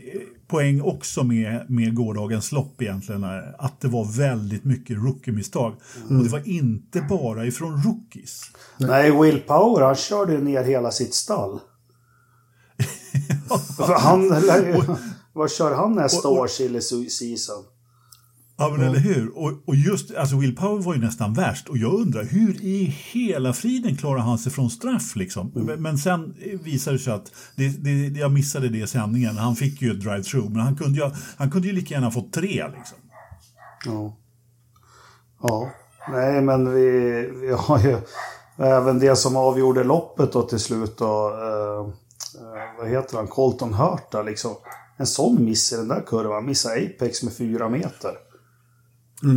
poäng 0.46 0.80
också 0.80 1.24
med, 1.24 1.70
med 1.70 1.94
gårdagens 1.94 2.52
lopp 2.52 2.82
egentligen. 2.82 3.24
Att 3.58 3.80
det 3.80 3.88
var 3.88 4.18
väldigt 4.18 4.64
mycket 4.64 4.96
rookie-misstag. 4.96 5.74
Mm. 6.04 6.18
Och 6.18 6.24
det 6.24 6.30
var 6.30 6.48
inte 6.48 7.00
bara 7.08 7.46
ifrån 7.46 7.82
rookies. 7.82 8.42
Nej, 8.78 9.22
Will 9.22 9.40
Power 9.40 9.84
han 9.84 9.96
körde 9.96 10.38
ner 10.38 10.64
hela 10.64 10.90
sitt 10.90 11.14
stall. 11.14 11.60
han, 13.98 14.32
vad 15.32 15.50
kör 15.50 15.74
han 15.74 15.92
nästa 15.92 16.28
och, 16.28 16.34
och, 16.34 16.40
år, 16.40 16.46
silly 16.46 16.80
season? 16.80 17.64
Ja, 18.60 18.68
men 18.68 18.80
mm. 18.80 18.88
eller 18.88 19.00
hur? 19.00 19.38
Och, 19.38 19.52
och 19.66 19.76
just, 19.76 20.14
alltså 20.14 20.36
Will 20.36 20.56
Power 20.56 20.82
var 20.82 20.94
ju 20.94 21.00
nästan 21.00 21.34
värst. 21.34 21.68
Och 21.68 21.78
jag 21.78 21.94
undrar, 21.94 22.24
hur 22.24 22.62
i 22.62 22.84
hela 23.12 23.52
friden 23.52 23.96
klarar 23.96 24.18
han 24.18 24.38
sig 24.38 24.52
från 24.52 24.70
straff 24.70 25.16
liksom? 25.16 25.52
Mm. 25.56 25.82
Men, 25.82 25.98
sen 25.98 26.34
visade 26.62 26.96
det 26.96 27.02
sig 27.02 27.12
att, 27.12 27.32
det, 27.56 27.68
det, 27.68 28.20
jag 28.20 28.32
missade 28.32 28.68
det 28.68 28.78
i 28.78 28.86
sändningen, 28.86 29.36
han 29.36 29.56
fick 29.56 29.82
ju 29.82 29.90
ett 29.90 30.00
drive-through, 30.00 30.50
men 30.50 30.60
han 30.60 30.76
kunde 30.76 30.98
ju, 30.98 31.10
han 31.36 31.50
kunde 31.50 31.68
ju 31.68 31.74
lika 31.74 31.94
gärna 31.94 32.10
fått 32.10 32.32
tre 32.32 32.64
liksom. 32.76 32.98
Ja. 33.86 34.16
Ja. 35.42 35.70
Nej, 36.12 36.42
men 36.42 36.74
vi, 36.74 36.90
vi 37.40 37.52
har 37.52 37.78
ju 37.78 37.96
även 38.56 38.98
det 38.98 39.16
som 39.16 39.36
avgjorde 39.36 39.84
loppet 39.84 40.32
då 40.32 40.42
till 40.42 40.60
slut 40.60 40.98
då. 40.98 41.28
Eh, 41.28 41.80
eh, 42.42 42.78
vad 42.78 42.88
heter 42.88 43.16
han? 43.16 43.26
Colton 43.26 43.74
Hurta 43.74 44.22
liksom 44.22 44.54
en 45.00 45.06
sån 45.06 45.44
miss 45.44 45.72
i 45.72 45.76
den 45.76 45.88
där 45.88 46.02
kurvan. 46.06 46.46
Missar 46.46 46.70
Apex 46.70 47.22
med 47.22 47.32
fyra 47.32 47.68
meter. 47.68 48.18
Mm. 49.22 49.36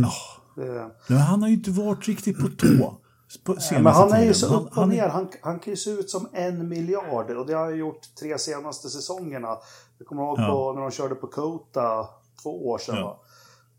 Det... 0.56 0.90
Men 1.08 1.18
han 1.18 1.42
har 1.42 1.48
ju 1.48 1.54
inte 1.54 1.70
varit 1.70 2.08
riktigt 2.08 2.38
på 2.38 2.48
tå. 2.48 3.00
På 3.44 3.56
ja, 3.70 3.78
men 3.78 3.92
han 3.92 4.12
är 4.12 4.24
ju 4.24 4.34
så 4.34 4.56
upp 4.56 4.78
och 4.78 4.88
ner. 4.88 5.08
Han, 5.08 5.28
han 5.42 5.58
kan 5.58 5.72
ju 5.72 5.76
se 5.76 5.90
ut 5.90 6.10
som 6.10 6.28
en 6.32 6.68
miljard. 6.68 7.30
Och 7.30 7.46
det 7.46 7.54
har 7.54 7.64
han 7.64 7.78
gjort 7.78 8.14
tre 8.20 8.38
senaste 8.38 8.88
säsongerna. 8.88 9.58
Jag 9.98 10.06
kommer 10.06 10.22
ihåg 10.22 10.38
ja. 10.38 10.48
på, 10.48 10.72
när 10.72 10.80
de 10.80 10.90
körde 10.90 11.14
på 11.14 11.26
Kota 11.26 12.08
två 12.42 12.68
år 12.68 12.78
sedan. 12.78 12.96
Ja. 12.96 13.20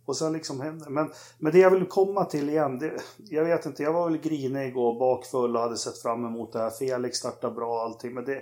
Och 0.05 0.17
sen 0.17 0.33
liksom 0.33 0.61
händer 0.61 0.89
men, 0.89 1.09
men 1.37 1.51
det 1.51 1.59
jag 1.59 1.71
vill 1.71 1.85
komma 1.85 2.25
till 2.25 2.49
igen, 2.49 2.79
det, 2.79 2.91
jag 3.17 3.45
vet 3.45 3.65
inte, 3.65 3.83
jag 3.83 3.93
var 3.93 4.09
väl 4.09 4.17
grinig 4.17 4.77
och 4.77 4.99
bakfull 4.99 5.55
och 5.55 5.61
hade 5.61 5.77
sett 5.77 6.01
fram 6.01 6.25
emot 6.25 6.53
det 6.53 6.59
här. 6.59 6.69
Felix 6.69 7.17
startar 7.17 7.51
bra 7.51 7.73
och 7.75 7.81
allting, 7.81 8.13
men 8.13 8.25
det, 8.25 8.41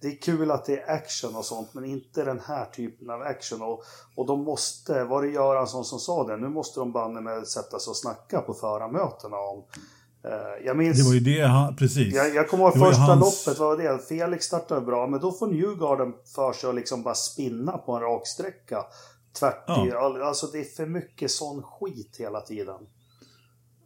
det 0.00 0.08
är 0.08 0.16
kul 0.22 0.50
att 0.50 0.64
det 0.64 0.80
är 0.80 0.94
action 0.94 1.36
och 1.36 1.44
sånt, 1.44 1.74
men 1.74 1.84
inte 1.84 2.24
den 2.24 2.40
här 2.40 2.64
typen 2.64 3.10
av 3.10 3.22
action. 3.22 3.62
Och, 3.62 3.82
och 4.14 4.26
de 4.26 4.44
måste, 4.44 5.04
var 5.04 5.22
det 5.22 5.28
Göransson 5.28 5.84
som 5.84 5.98
sa 5.98 6.26
det, 6.26 6.36
nu 6.36 6.48
måste 6.48 6.80
de 6.80 6.92
banne 6.92 7.20
med 7.20 7.46
sätta 7.46 7.78
sig 7.78 7.90
och 7.90 7.96
snacka 7.96 8.40
på 8.40 8.54
förarmötena 8.54 9.36
om 9.36 9.64
eh, 10.24 10.66
jag 10.66 10.76
minns, 10.76 10.98
det 10.98 11.04
var 11.04 11.14
ju 11.14 11.20
det 11.20 11.46
han, 11.46 11.76
precis. 11.76 12.14
Jag, 12.14 12.34
jag 12.34 12.48
kommer 12.48 12.64
ihåg 12.64 12.72
första 12.72 13.02
hans... 13.02 13.46
loppet, 13.46 13.60
vad 13.60 13.68
var 13.68 13.84
det? 13.84 13.98
Felix 14.08 14.44
startade 14.44 14.80
bra, 14.80 15.06
men 15.06 15.20
då 15.20 15.32
får 15.32 15.46
Newgarden 15.46 16.14
för 16.34 16.52
sig 16.52 16.68
att 16.68 16.76
liksom 16.76 17.02
bara 17.02 17.14
spinna 17.14 17.78
på 17.78 17.92
en 17.92 18.00
raksträcka. 18.00 18.84
Tvärt 19.38 19.64
ja. 19.66 20.26
Alltså 20.26 20.46
det 20.46 20.58
är 20.58 20.64
för 20.64 20.86
mycket 20.86 21.30
sån 21.30 21.62
skit 21.62 22.16
hela 22.18 22.40
tiden. 22.40 22.86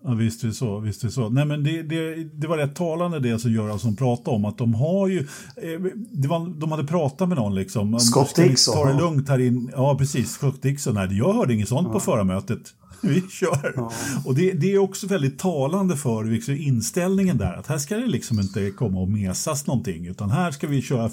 Ja, 0.05 0.15
visst 0.15 0.45
är 0.45 0.49
det 0.49 0.55
så. 0.55 0.79
Visst 0.79 1.03
är 1.03 1.07
det, 1.07 1.13
så. 1.13 1.29
Nej, 1.29 1.45
men 1.45 1.65
det, 1.65 1.83
det, 1.83 2.25
det 2.25 2.47
var 2.47 2.57
rätt 2.57 2.75
talande 2.75 3.21
det 3.21 3.39
som 3.39 3.53
Göransson 3.53 3.97
pratade 3.97 4.37
om. 4.37 4.45
Att 4.45 4.59
de 4.59 4.75
har 4.75 5.09
ju... 5.09 5.19
Eh, 5.57 5.81
det 6.13 6.29
var, 6.29 6.61
de 6.61 6.71
hade 6.73 6.85
pratat 6.85 7.29
med 7.29 7.39
någon 7.39 7.55
liksom. 7.55 8.01
Scott 8.01 8.37
Dixon. 8.37 8.75
Ta 8.75 8.85
det 8.85 8.99
lugnt 8.99 9.29
här 9.29 9.39
in. 9.39 9.71
Ja, 9.77 9.99
precis. 9.99 10.31
Scott 10.31 10.63
Dixon. 10.63 10.95
Nej, 10.95 11.19
jag 11.19 11.33
hörde 11.33 11.55
inget 11.55 11.69
sånt 11.69 11.87
ja. 11.87 11.93
på 11.93 12.01
förarmötet. 12.01 12.61
vi 13.09 13.21
kör. 13.31 13.73
Ja. 13.77 13.93
Och 14.25 14.35
det, 14.35 14.53
det, 14.53 14.75
är 14.75 14.79
också 14.79 15.07
väldigt 15.07 15.39
talande 15.39 15.97
för 15.97 16.25
liksom, 16.25 16.55
inställningen 16.55 17.39
där. 17.39 17.53
Att 17.53 17.67
här 17.67 17.79
ska 17.79 17.97
det 17.97 18.07
liksom 18.07 18.41
inte 18.41 18.71
komma 18.71 19.01
och 19.01 19.09
mesas 19.09 19.67
någonting. 19.67 20.07
Utan 20.07 20.31
här 20.31 20.51
ska 20.51 20.67
vi 20.67 20.83
köra, 20.83 21.11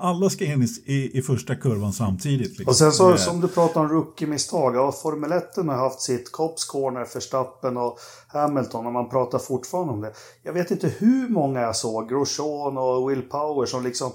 alla 0.00 0.30
ska 0.30 0.44
in 0.44 0.68
i, 0.84 1.18
i 1.18 1.22
första 1.22 1.54
kurvan 1.54 1.92
samtidigt. 1.92 2.48
Liksom. 2.48 2.66
Och 2.66 2.76
sen 2.76 2.92
så 2.92 3.16
som 3.16 3.40
du 3.40 3.48
pratar 3.48 3.80
om 3.80 3.88
rookie-misstag. 3.88 4.76
Ja, 4.76 4.92
Formel 4.92 5.32
1 5.32 5.56
har 5.56 5.76
haft 5.76 6.00
sitt 6.00 6.32
Cops 6.32 6.64
Corner, 6.64 7.06
Verstappen 7.14 7.76
och 7.76 7.98
Hamilton. 8.28 8.86
Och 8.86 8.92
man 8.92 9.08
pratar 9.08 9.38
fortfarande 9.38 9.92
om 9.92 10.00
det. 10.00 10.12
Jag 10.42 10.52
vet 10.52 10.70
inte 10.70 10.88
hur 10.98 11.28
många 11.28 11.60
jag 11.60 11.76
såg, 11.76 12.08
Grosjean 12.08 12.78
och 12.78 13.10
Will 13.10 13.22
Power 13.22 13.66
som 13.66 13.84
liksom 13.84 14.12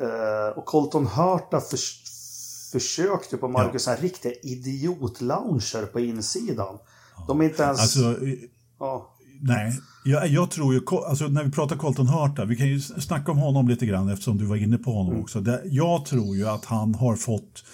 eh, 0.00 0.58
och 0.58 0.64
Colton 0.64 1.06
Hurta 1.06 1.60
försökte 2.72 3.36
på 3.36 3.48
Marcus 3.48 3.86
ja. 3.86 3.96
riktiga 4.00 4.32
idiot-lounger 4.42 5.86
på 5.86 6.00
insidan. 6.00 6.78
De 7.26 7.40
är 7.40 7.44
inte 7.44 7.62
ens... 7.62 7.80
Alltså, 7.80 8.16
ja. 8.78 9.08
Nej, 9.40 9.80
jag, 10.04 10.28
jag, 10.28 10.50
tror 10.50 10.74
ju, 10.74 10.80
alltså 11.06 11.24
när 11.24 11.44
vi 11.44 11.50
pratar 11.50 11.76
Colton 11.76 12.08
Hurta, 12.08 12.44
vi 12.44 12.56
kan 12.56 12.66
ju 12.66 12.80
snacka 12.80 13.32
om 13.32 13.38
honom 13.38 13.68
lite 13.68 13.86
grann 13.86 14.08
eftersom 14.08 14.38
du 14.38 14.44
var 14.44 14.56
inne 14.56 14.78
på 14.78 14.92
honom 14.92 15.12
mm. 15.12 15.22
också. 15.22 15.40
Det, 15.40 15.62
jag 15.64 16.04
tror 16.04 16.36
ju 16.36 16.48
att 16.48 16.64
han 16.64 16.94
har 16.94 17.16
fått 17.16 17.64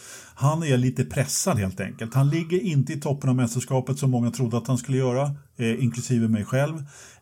han 0.40 0.62
är 0.62 0.76
lite 0.76 1.04
pressad 1.04 1.58
helt 1.58 1.80
enkelt. 1.80 2.14
Han 2.14 2.30
ligger 2.30 2.60
inte 2.60 2.92
i 2.92 3.00
toppen 3.00 3.30
av 3.30 3.36
mästerskapet 3.36 3.98
som 3.98 4.10
många 4.10 4.30
trodde 4.30 4.56
att 4.56 4.66
han 4.66 4.78
skulle 4.78 4.98
göra, 4.98 5.34
eh, 5.56 5.84
inklusive 5.84 6.28
mig 6.28 6.44
själv. 6.44 6.74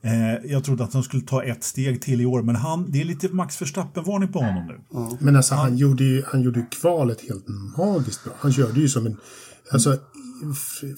Eh, 0.03 0.51
jag 0.51 0.65
trodde 0.65 0.85
att 0.85 0.95
han 0.95 1.03
skulle 1.03 1.23
ta 1.23 1.43
ett 1.43 1.65
steg 1.65 2.03
till 2.03 2.21
i 2.21 2.27
år, 2.27 2.43
men 2.43 2.57
han, 2.57 2.91
det 2.91 3.01
är 3.01 3.05
lite 3.05 3.29
Max 3.29 3.63
Verstappen-varning 3.63 4.33
på 4.33 4.39
honom 4.39 4.67
nu. 4.67 4.99
Mm. 4.99 5.17
Men 5.21 5.37
alltså 5.37 5.55
han, 5.55 5.65
han, 5.65 5.77
gjorde 5.77 6.05
ju, 6.05 6.23
han 6.27 6.43
gjorde 6.43 6.67
kvalet 6.71 7.21
helt 7.29 7.49
magiskt 7.77 8.25
bra. 8.25 8.33
Han 8.39 8.53
körde 8.53 8.81
ju 8.81 8.89
som 8.89 9.07
en... 9.07 9.17
Alltså, 9.73 9.99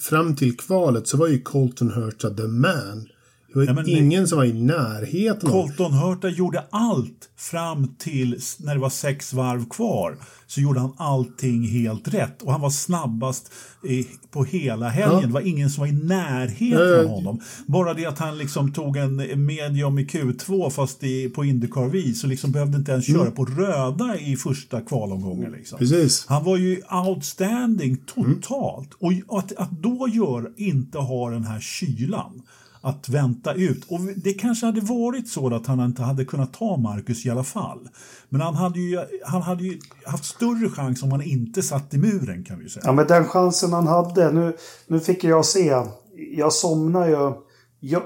fram 0.01 0.35
till 0.35 0.57
kvalet 0.57 1.07
så 1.07 1.17
var 1.17 1.27
ju 1.27 1.41
Colton 1.41 1.91
Hurta 1.91 2.29
the 2.29 2.47
man. 2.47 3.07
Det 3.53 3.73
var 3.73 3.83
ja, 3.87 3.97
ingen 3.97 4.21
det, 4.21 4.27
som 4.27 4.37
var 4.37 4.45
i 4.45 4.53
närheten. 4.53 5.49
Colton 5.49 5.93
Hurta 5.93 6.29
gjorde 6.29 6.63
allt 6.69 7.29
fram 7.37 7.95
till 7.97 8.39
när 8.59 8.73
det 8.73 8.81
var 8.81 8.89
sex 8.89 9.33
varv 9.33 9.69
kvar. 9.69 10.17
Så 10.47 10.61
gjorde 10.61 10.79
han 10.79 10.93
allting 10.97 11.67
helt 11.67 12.13
rätt 12.13 12.41
och 12.41 12.51
han 12.51 12.61
var 12.61 12.69
snabbast 12.69 13.51
i, 13.83 14.07
på 14.31 14.43
hela 14.43 14.89
helgen. 14.89 15.19
Ja. 15.21 15.27
Det 15.27 15.33
var 15.33 15.41
ingen 15.41 15.69
som 15.69 15.81
var 15.81 15.87
i 15.87 15.91
närheten 15.91 16.99
av 16.99 17.05
honom. 17.05 17.41
Bara 17.65 17.93
det 17.93 18.05
att 18.05 18.19
han 18.19 18.37
liksom 18.37 18.73
tog 18.73 18.97
en 18.97 19.45
medium 19.45 19.99
i 19.99 20.05
Q2 20.05 20.69
fast 20.69 21.03
i, 21.03 21.29
på 21.29 21.45
Indycar-vis 21.45 22.21
så 22.21 22.27
liksom 22.27 22.51
behövde 22.51 22.77
inte 22.77 22.91
ens 22.91 23.07
köra 23.07 23.21
mm. 23.21 23.33
på 23.33 23.45
röda 23.45 24.17
i 24.17 24.35
första 24.35 24.81
kvalomgången. 24.81 25.51
Liksom. 25.51 25.79
Precis. 25.79 26.25
Han 26.27 26.43
var 26.43 26.57
ju 26.57 26.81
outstanding 27.07 27.97
totalt. 27.97 29.01
Mm. 29.01 29.23
Och 29.27 29.39
att, 29.39 29.51
att 29.57 29.71
då 29.71 30.07
gör, 30.13 30.51
inte 30.57 30.97
ha 30.97 31.29
den 31.29 31.43
här 31.43 31.59
kylan 31.59 32.41
att 32.81 33.09
vänta 33.09 33.53
ut. 33.53 33.85
Och 33.91 33.99
Det 33.99 34.33
kanske 34.33 34.65
hade 34.65 34.81
varit 34.81 35.29
så 35.29 35.55
att 35.55 35.67
han 35.67 35.79
inte 35.79 36.01
hade 36.01 36.25
kunnat 36.25 36.53
ta 36.53 36.77
Marcus 36.77 37.25
i 37.25 37.29
alla 37.29 37.43
fall. 37.43 37.89
Men 38.29 38.41
han 38.41 38.55
hade 38.55 38.79
ju, 38.79 38.99
han 39.25 39.41
hade 39.41 39.63
ju 39.63 39.79
haft 40.05 40.25
större 40.25 40.69
chans 40.69 41.03
om 41.03 41.11
han 41.11 41.21
inte 41.21 41.61
satt 41.61 41.93
i 41.93 41.97
muren 41.97 42.43
kan 42.43 42.59
vi 42.59 42.69
säga. 42.69 42.83
Ja, 42.85 42.91
men 42.91 43.07
den 43.07 43.25
chansen 43.25 43.73
han 43.73 43.87
hade. 43.87 44.31
Nu, 44.31 44.57
nu 44.87 44.99
fick 44.99 45.23
jag 45.23 45.45
se. 45.45 45.83
Jag 46.31 46.53
somnade 46.53 47.09
ju. 47.09 47.33
Jag, 47.79 48.03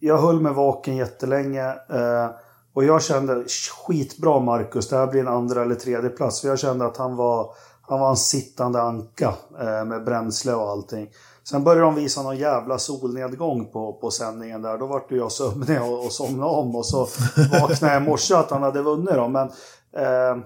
jag 0.00 0.18
höll 0.18 0.40
mig 0.40 0.52
vaken 0.52 0.96
jättelänge. 0.96 1.64
Eh, 1.68 2.30
och 2.74 2.84
jag 2.84 3.02
kände 3.02 3.44
skitbra 3.86 4.40
Marcus. 4.40 4.88
Det 4.88 4.96
här 4.96 5.06
blir 5.06 5.20
en 5.20 5.28
andra 5.28 5.62
eller 5.62 5.74
tredje 5.74 6.10
plats. 6.10 6.40
För 6.40 6.48
jag 6.48 6.58
kände 6.58 6.86
att 6.86 6.96
han 6.96 7.16
var, 7.16 7.50
han 7.82 8.00
var 8.00 8.10
en 8.10 8.16
sittande 8.16 8.82
anka 8.82 9.34
eh, 9.60 9.84
med 9.84 10.04
bränsle 10.04 10.54
och 10.54 10.70
allting. 10.70 11.08
Sen 11.50 11.64
började 11.64 11.82
de 11.82 11.94
visa 11.94 12.22
någon 12.22 12.36
jävla 12.36 12.78
solnedgång 12.78 13.70
på, 13.72 13.92
på 13.92 14.10
sändningen 14.10 14.62
där. 14.62 14.78
Då 14.78 14.86
vart 14.86 15.10
jag 15.10 15.32
sömnig 15.32 15.82
och, 15.82 16.04
och 16.04 16.12
somnade 16.12 16.52
om 16.52 16.76
och 16.76 16.86
så 16.86 16.98
vaknade 17.60 17.94
jag 17.94 18.02
i 18.02 18.06
morse 18.06 18.34
att 18.34 18.50
han 18.50 18.62
hade 18.62 18.82
vunnit 18.82 19.14
då. 19.14 19.28
Men 19.28 19.48
eh, 19.92 20.44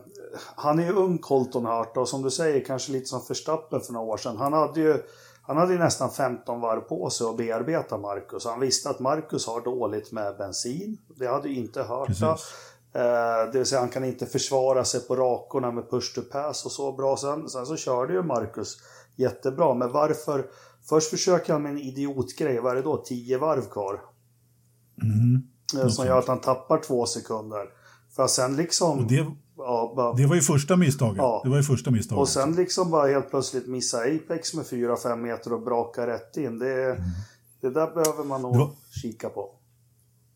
han 0.55 0.79
är 0.79 0.85
ju 0.85 0.93
ung 0.93 1.19
Colton 1.19 1.67
Hart 1.67 1.97
och 1.97 2.09
som 2.09 2.23
du 2.23 2.31
säger 2.31 2.65
kanske 2.65 2.93
lite 2.93 3.07
som 3.07 3.21
Verstappen 3.29 3.81
för 3.81 3.93
några 3.93 4.07
år 4.07 4.17
sedan. 4.17 4.37
Han 4.37 4.53
hade 4.53 4.81
ju 4.81 5.03
han 5.43 5.57
hade 5.57 5.73
ju 5.73 5.79
nästan 5.79 6.11
15 6.11 6.61
varv 6.61 6.81
på 6.81 7.11
sig 7.11 7.27
att 7.27 7.37
bearbeta 7.37 7.99
Marcus. 7.99 8.47
Han 8.47 8.61
visste 8.61 8.91
att 8.91 9.01
Marcus 9.01 9.47
har 9.47 9.61
dåligt 9.61 10.13
med 10.13 10.37
bensin. 10.37 10.99
Det 11.17 11.27
hade 11.27 11.49
ju 11.49 11.55
inte 11.55 11.83
hört. 11.83 12.09
Eh, 12.93 13.53
det 13.53 13.59
vill 13.59 13.67
säga 13.67 13.81
han 13.81 13.89
kan 13.89 14.05
inte 14.05 14.27
försvara 14.27 14.85
sig 14.85 15.01
på 15.01 15.17
rakorna 15.17 15.71
med 15.71 15.91
push 15.91 16.15
to 16.15 16.21
pass 16.33 16.65
och 16.65 16.73
så 16.73 16.93
bra. 16.93 17.17
Sen, 17.17 17.49
sen 17.49 17.67
så 17.67 17.77
körde 17.77 18.13
ju 18.13 18.23
Marcus 18.23 18.77
jättebra. 19.17 19.75
Men 19.75 19.93
varför 19.93 20.47
Först 20.91 21.11
försöker 21.11 21.53
han 21.53 21.63
med 21.63 21.73
en 21.73 21.79
idiotgrej, 21.79 22.61
vad 22.61 22.73
är 22.73 22.77
det 22.77 22.83
då? 22.83 22.97
10 22.97 23.39
varv 23.39 23.63
kvar. 23.63 24.01
Mm. 25.03 25.91
Som 25.91 26.07
gör 26.07 26.19
att 26.19 26.29
han 26.29 26.41
tappar 26.41 26.83
två 26.83 27.07
sekunder. 27.07 27.67
För 28.17 28.23
att 28.23 28.31
sen 28.31 28.57
liksom... 28.57 29.07
Det, 29.07 29.27
ja, 29.57 29.93
bara, 29.97 30.13
det 30.13 30.27
var 30.27 30.35
ju 30.35 30.41
första 30.41 30.77
misstaget. 30.77 31.17
Ja. 31.17 31.41
Det 31.45 31.51
var 31.51 31.57
ju 31.57 31.63
första 31.63 31.91
misstaget. 31.91 32.21
Och 32.21 32.29
sen 32.29 32.53
liksom 32.53 32.91
bara 32.91 33.09
helt 33.09 33.31
plötsligt 33.31 33.69
missa 33.69 33.99
Apex 33.99 34.55
med 34.55 34.65
4-5 34.65 35.17
meter 35.17 35.53
och 35.53 35.63
braka 35.63 36.07
rätt 36.07 36.37
in. 36.37 36.59
Det, 36.59 36.85
mm. 36.85 37.03
det 37.61 37.71
där 37.71 37.95
behöver 37.95 38.25
man 38.25 38.43
nog 38.43 38.57
var... 38.57 38.71
kika 39.03 39.29
på. 39.29 39.55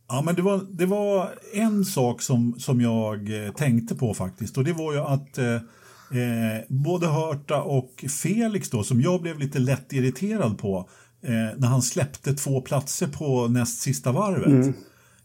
Ja, 0.09 0.23
men 0.25 0.35
det 0.35 0.43
var, 0.43 0.67
det 0.71 0.87
var 0.87 1.39
en 1.53 1.85
sak 1.85 2.23
som, 2.23 2.55
som 2.59 2.81
jag 2.81 3.47
eh, 3.47 3.53
tänkte 3.53 3.95
på 3.95 4.15
faktiskt. 4.15 4.59
Och 4.59 4.65
det 4.65 4.73
var 4.73 4.93
ju 4.93 4.99
att 4.99 5.39
eh, 5.39 5.61
Eh, 6.15 6.63
både 6.69 7.07
Hörta 7.07 7.63
och 7.63 8.05
Felix 8.09 8.71
då, 8.71 8.83
som 8.83 9.01
jag 9.01 9.23
blev 9.23 9.39
lite 9.39 9.59
lätt 9.59 9.93
irriterad 9.93 10.59
på 10.59 10.89
eh, 11.23 11.59
när 11.59 11.69
han 11.69 11.83
släppte 11.83 12.35
två 12.35 12.61
platser 12.61 13.07
på 13.07 13.49
näst 13.49 13.81
sista 13.81 14.13
varvet. 14.13 14.47
Mm. 14.47 14.75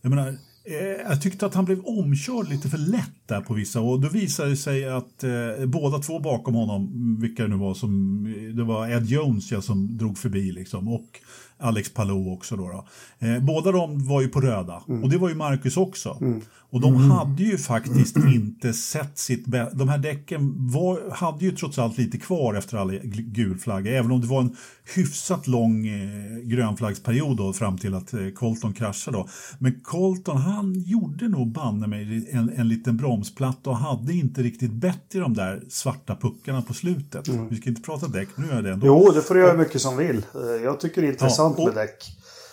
Jag 0.01 0.09
menar, 0.09 0.27
eh, 0.65 1.09
jag 1.09 1.21
tyckte 1.21 1.45
att 1.45 1.53
han 1.53 1.65
blev 1.65 1.79
omkörd 1.85 2.49
lite 2.49 2.69
för 2.69 2.77
lätt 2.77 3.27
där 3.27 3.41
på 3.41 3.53
vissa 3.53 3.81
och 3.81 3.99
då 3.99 4.09
visade 4.09 4.49
det 4.49 4.57
sig 4.57 4.89
att 4.89 5.23
eh, 5.23 5.65
båda 5.65 5.99
två 5.99 6.19
bakom 6.19 6.55
honom, 6.55 7.17
vilka 7.21 7.43
det 7.43 7.49
nu 7.49 7.55
var, 7.55 7.73
som, 7.73 8.23
det 8.55 8.63
var 8.63 8.87
Ed 8.87 9.05
Jones 9.05 9.51
ja, 9.51 9.61
som 9.61 9.97
drog 9.97 10.17
förbi 10.17 10.51
liksom 10.51 10.87
och 10.87 11.19
Alex 11.59 11.93
Palou 11.93 12.33
också 12.33 12.55
då. 12.55 12.67
då. 12.67 12.87
Eh, 13.27 13.39
båda 13.39 13.71
de 13.71 14.07
var 14.07 14.21
ju 14.21 14.27
på 14.27 14.41
röda 14.41 14.83
mm. 14.87 15.03
och 15.03 15.09
det 15.09 15.17
var 15.17 15.29
ju 15.29 15.35
Marcus 15.35 15.77
också. 15.77 16.17
Mm. 16.21 16.41
Och 16.71 16.81
de 16.81 16.95
mm. 16.95 17.11
hade 17.11 17.43
ju 17.43 17.57
faktiskt 17.57 18.17
inte 18.35 18.73
sett 18.73 19.17
sitt 19.17 19.45
De 19.73 19.89
här 19.89 19.97
däcken 19.97 20.55
var, 20.71 21.11
hade 21.11 21.45
ju 21.45 21.51
trots 21.51 21.79
allt 21.79 21.97
lite 21.97 22.17
kvar 22.17 22.53
efter 22.53 22.77
all 22.77 22.99
gul 23.03 23.57
flagga. 23.57 23.91
Även 23.91 24.11
om 24.11 24.21
det 24.21 24.27
var 24.27 24.41
en 24.41 24.55
hyfsat 24.95 25.47
lång 25.47 25.87
eh, 25.87 26.37
grönflaggsperiod 26.43 27.37
då, 27.37 27.53
fram 27.53 27.77
till 27.77 27.93
att 27.93 28.13
eh, 28.13 28.29
Colton 28.35 28.73
kraschade. 28.73 29.17
Då. 29.17 29.27
Men 29.59 29.79
Colton 29.79 30.37
han 30.37 30.83
gjorde 30.85 31.27
nog 31.27 31.51
banne 31.51 31.87
mig 31.87 32.29
en, 32.31 32.49
en 32.55 32.67
liten 32.67 32.97
bromsplatta 32.97 33.69
och 33.69 33.77
hade 33.77 34.13
inte 34.13 34.41
riktigt 34.43 34.71
bättre 34.71 35.19
de 35.19 35.33
där 35.33 35.63
svarta 35.69 36.15
puckarna 36.15 36.61
på 36.61 36.73
slutet. 36.73 37.27
Mm. 37.27 37.47
Vi 37.49 37.55
ska 37.55 37.69
inte 37.69 37.81
prata 37.81 38.07
däck, 38.07 38.29
nu 38.35 38.51
är 38.51 38.61
det 38.61 38.71
ändå. 38.71 38.87
Jo, 38.87 39.11
det 39.11 39.21
får 39.21 39.35
du 39.35 39.41
göra 39.41 39.57
mycket 39.57 39.81
som 39.81 39.97
vill. 39.97 40.25
Eh, 40.35 40.63
jag 40.63 40.79
tycker 40.79 41.01
det 41.01 41.07
är 41.07 41.11
intressant 41.11 41.48
ja, 41.48 41.48
och, 41.57 41.65
med 41.65 41.75
däck. 41.75 42.03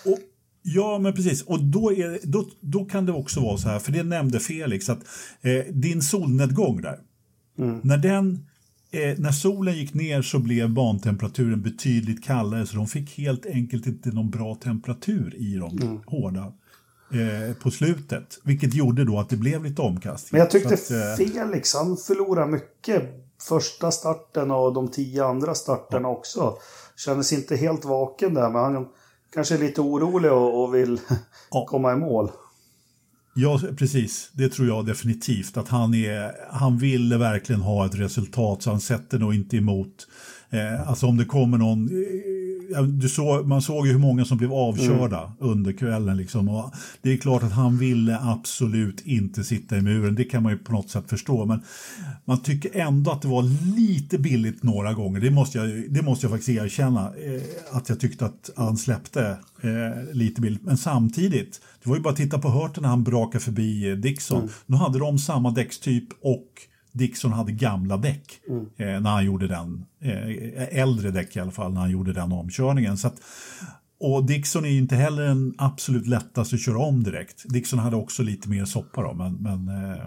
Och, 0.04 0.18
Ja, 0.68 0.98
men 0.98 1.14
precis. 1.14 1.42
Och 1.42 1.64
då, 1.64 1.92
är, 1.92 2.18
då, 2.22 2.48
då 2.61 2.85
kan 2.85 3.06
det 3.06 3.12
också 3.12 3.40
vara 3.40 3.56
så 3.56 3.68
här, 3.68 3.78
för 3.78 3.92
det 3.92 4.02
nämnde 4.02 4.40
Felix, 4.40 4.88
att 4.88 4.98
eh, 5.42 5.64
din 5.72 6.02
solnedgång 6.02 6.82
där, 6.82 6.98
mm. 7.59 7.80
när 7.85 7.96
den 7.96 8.46
eh, 8.90 9.18
när 9.18 9.32
solen 9.32 9.76
gick 9.76 9.94
ner 9.94 10.22
så 10.22 10.38
blev 10.38 10.70
bantemperaturen 10.70 11.62
betydligt 11.62 12.24
kallare 12.24 12.66
så 12.66 12.76
de 12.76 12.87
fick 12.87 13.18
helt 13.18 13.46
enkelt 13.46 13.87
inte 13.87 14.09
någon 14.09 14.30
bra 14.30 14.54
temperatur 14.54 15.35
i 15.37 15.56
dem 15.56 15.78
mm. 15.82 16.00
hårda 16.06 16.52
eh, 17.12 17.54
på 17.62 17.70
slutet. 17.70 18.38
Vilket 18.44 18.74
gjorde 18.74 19.04
då 19.04 19.18
att 19.18 19.28
det 19.28 19.37
blev 19.37 19.64
lite 19.64 19.82
omkast. 19.82 20.32
Men 20.32 20.40
jag 20.40 20.50
tyckte 20.50 20.74
att, 20.74 20.90
eh, 20.90 21.26
Felix, 21.26 21.74
han 21.74 21.96
förlorade 21.96 22.52
mycket 22.52 23.02
första 23.48 23.90
starten 23.90 24.50
och 24.50 24.74
de 24.74 24.90
tio 24.90 25.24
andra 25.24 25.54
starterna 25.54 26.09
också. 26.09 26.59
Kändes 26.96 27.32
inte 27.32 27.56
helt 27.56 27.85
vaken 27.85 28.35
där, 28.35 28.50
men 28.50 28.74
han 28.74 28.88
kanske 29.35 29.54
är 29.54 29.59
lite 29.59 29.80
orolig 29.80 30.32
och, 30.32 30.62
och 30.64 30.74
vill 30.74 31.00
Ja. 31.50 31.66
komma 31.68 31.92
i 31.92 31.96
mål. 31.96 32.30
Ja, 33.35 33.61
precis. 33.78 34.30
Det 34.32 34.48
tror 34.48 34.68
jag 34.68 34.87
definitivt. 34.87 35.56
Att 35.56 35.68
han, 35.68 35.94
är, 35.94 36.32
han 36.50 36.78
ville 36.78 37.18
verkligen 37.18 37.61
ha 37.61 37.87
ett 37.87 37.94
resultat 37.94 38.62
så 38.62 38.70
han 38.70 38.80
sätter 38.80 39.18
nog 39.18 39.35
inte 39.35 39.56
emot. 39.56 40.06
Eh, 40.50 40.88
alltså 40.88 41.06
om 41.06 41.16
det 41.16 41.24
kommer 41.24 41.59
någon... 41.59 41.88
Du 42.88 43.09
såg, 43.09 43.46
man 43.46 43.62
såg 43.62 43.87
ju 43.87 43.92
hur 43.92 43.98
många 43.98 44.24
som 44.24 44.38
blev 44.38 44.52
avkörda 44.52 45.33
under 45.38 45.72
kvällen. 45.72 46.16
Liksom, 46.16 46.48
och 46.48 46.74
det 47.02 47.12
är 47.12 47.16
klart 47.16 47.42
att 47.42 47.52
han 47.52 47.79
ville 47.79 48.18
absolut 48.20 49.07
inte 49.07 49.44
sitta 49.44 49.76
i 49.76 49.83
muren. 49.83 50.14
Det 50.14 50.24
kan 50.24 50.42
man 50.42 50.52
ju 50.52 50.59
på 50.59 50.72
något 50.72 50.90
sätt 50.90 51.05
förstå. 51.09 51.44
Men 51.44 51.62
man 52.24 52.42
tycker 52.42 52.81
ändå 52.81 53.11
att 53.11 53.22
det 53.22 53.29
var 53.29 53.42
lite 53.76 54.18
billigt 54.18 54.62
några 54.62 54.92
gånger. 54.92 55.20
Det 55.20 55.31
måste 55.31 55.59
jag, 55.59 55.90
det 55.90 56.02
måste 56.02 56.26
jag 56.26 56.31
faktiskt 56.31 56.62
erkänna. 56.62 57.00
Eh, 57.00 57.42
att 57.76 57.88
jag 57.88 58.00
tyckte 58.00 58.26
att 58.26 58.50
han 58.57 58.76
släppte 58.76 59.38
eh, 59.61 60.14
lite 60.14 60.40
billigt. 60.40 60.62
Men 60.62 60.76
samtidigt, 60.76 61.61
det 61.83 61.88
var 61.88 61.96
ju 61.96 62.02
bara 62.02 62.11
att 62.11 62.16
titta 62.16 62.38
på 62.38 62.48
Hurten 62.48 62.83
när 62.83 62.88
han 62.88 63.05
brakade 63.05 63.44
förbi 63.44 63.90
eh, 63.90 63.96
Dixon. 63.96 64.48
Nu 64.66 64.76
hade 64.76 64.98
de 64.98 65.18
samma 65.18 65.50
däckstyp 65.50 66.09
och 66.20 66.46
Dixon 66.96 67.32
hade 67.32 67.52
gamla 67.52 67.96
däck 67.96 68.40
eh, 68.76 69.00
när 69.00 69.11
han 69.11 69.24
gjorde 69.24 69.46
den, 69.46 69.85
eh, 70.00 70.78
äldre 70.78 71.11
däck 71.11 71.37
i 71.37 71.40
alla 71.40 71.50
fall, 71.50 71.72
när 71.72 71.80
han 71.80 71.90
gjorde 71.90 72.12
den 72.12 72.32
omkörningen. 72.32 72.96
Så 72.96 73.09
att, 73.09 73.20
och 74.00 74.24
Dixon 74.24 74.64
är 74.64 74.68
ju 74.68 74.78
inte 74.78 74.96
heller 74.96 75.22
den 75.22 75.54
absolut 75.59 76.06
lättaste 76.06 76.56
att 76.56 76.62
köra 76.62 76.78
om 76.78 77.02
direkt. 77.02 77.42
Dixon 77.44 77.78
hade 77.78 77.96
också 77.96 78.22
lite 78.22 78.48
mer 78.48 78.64
soppa 78.64 79.02
då, 79.02 79.14
men, 79.14 79.35
men 79.35 79.68
eh, 79.68 80.02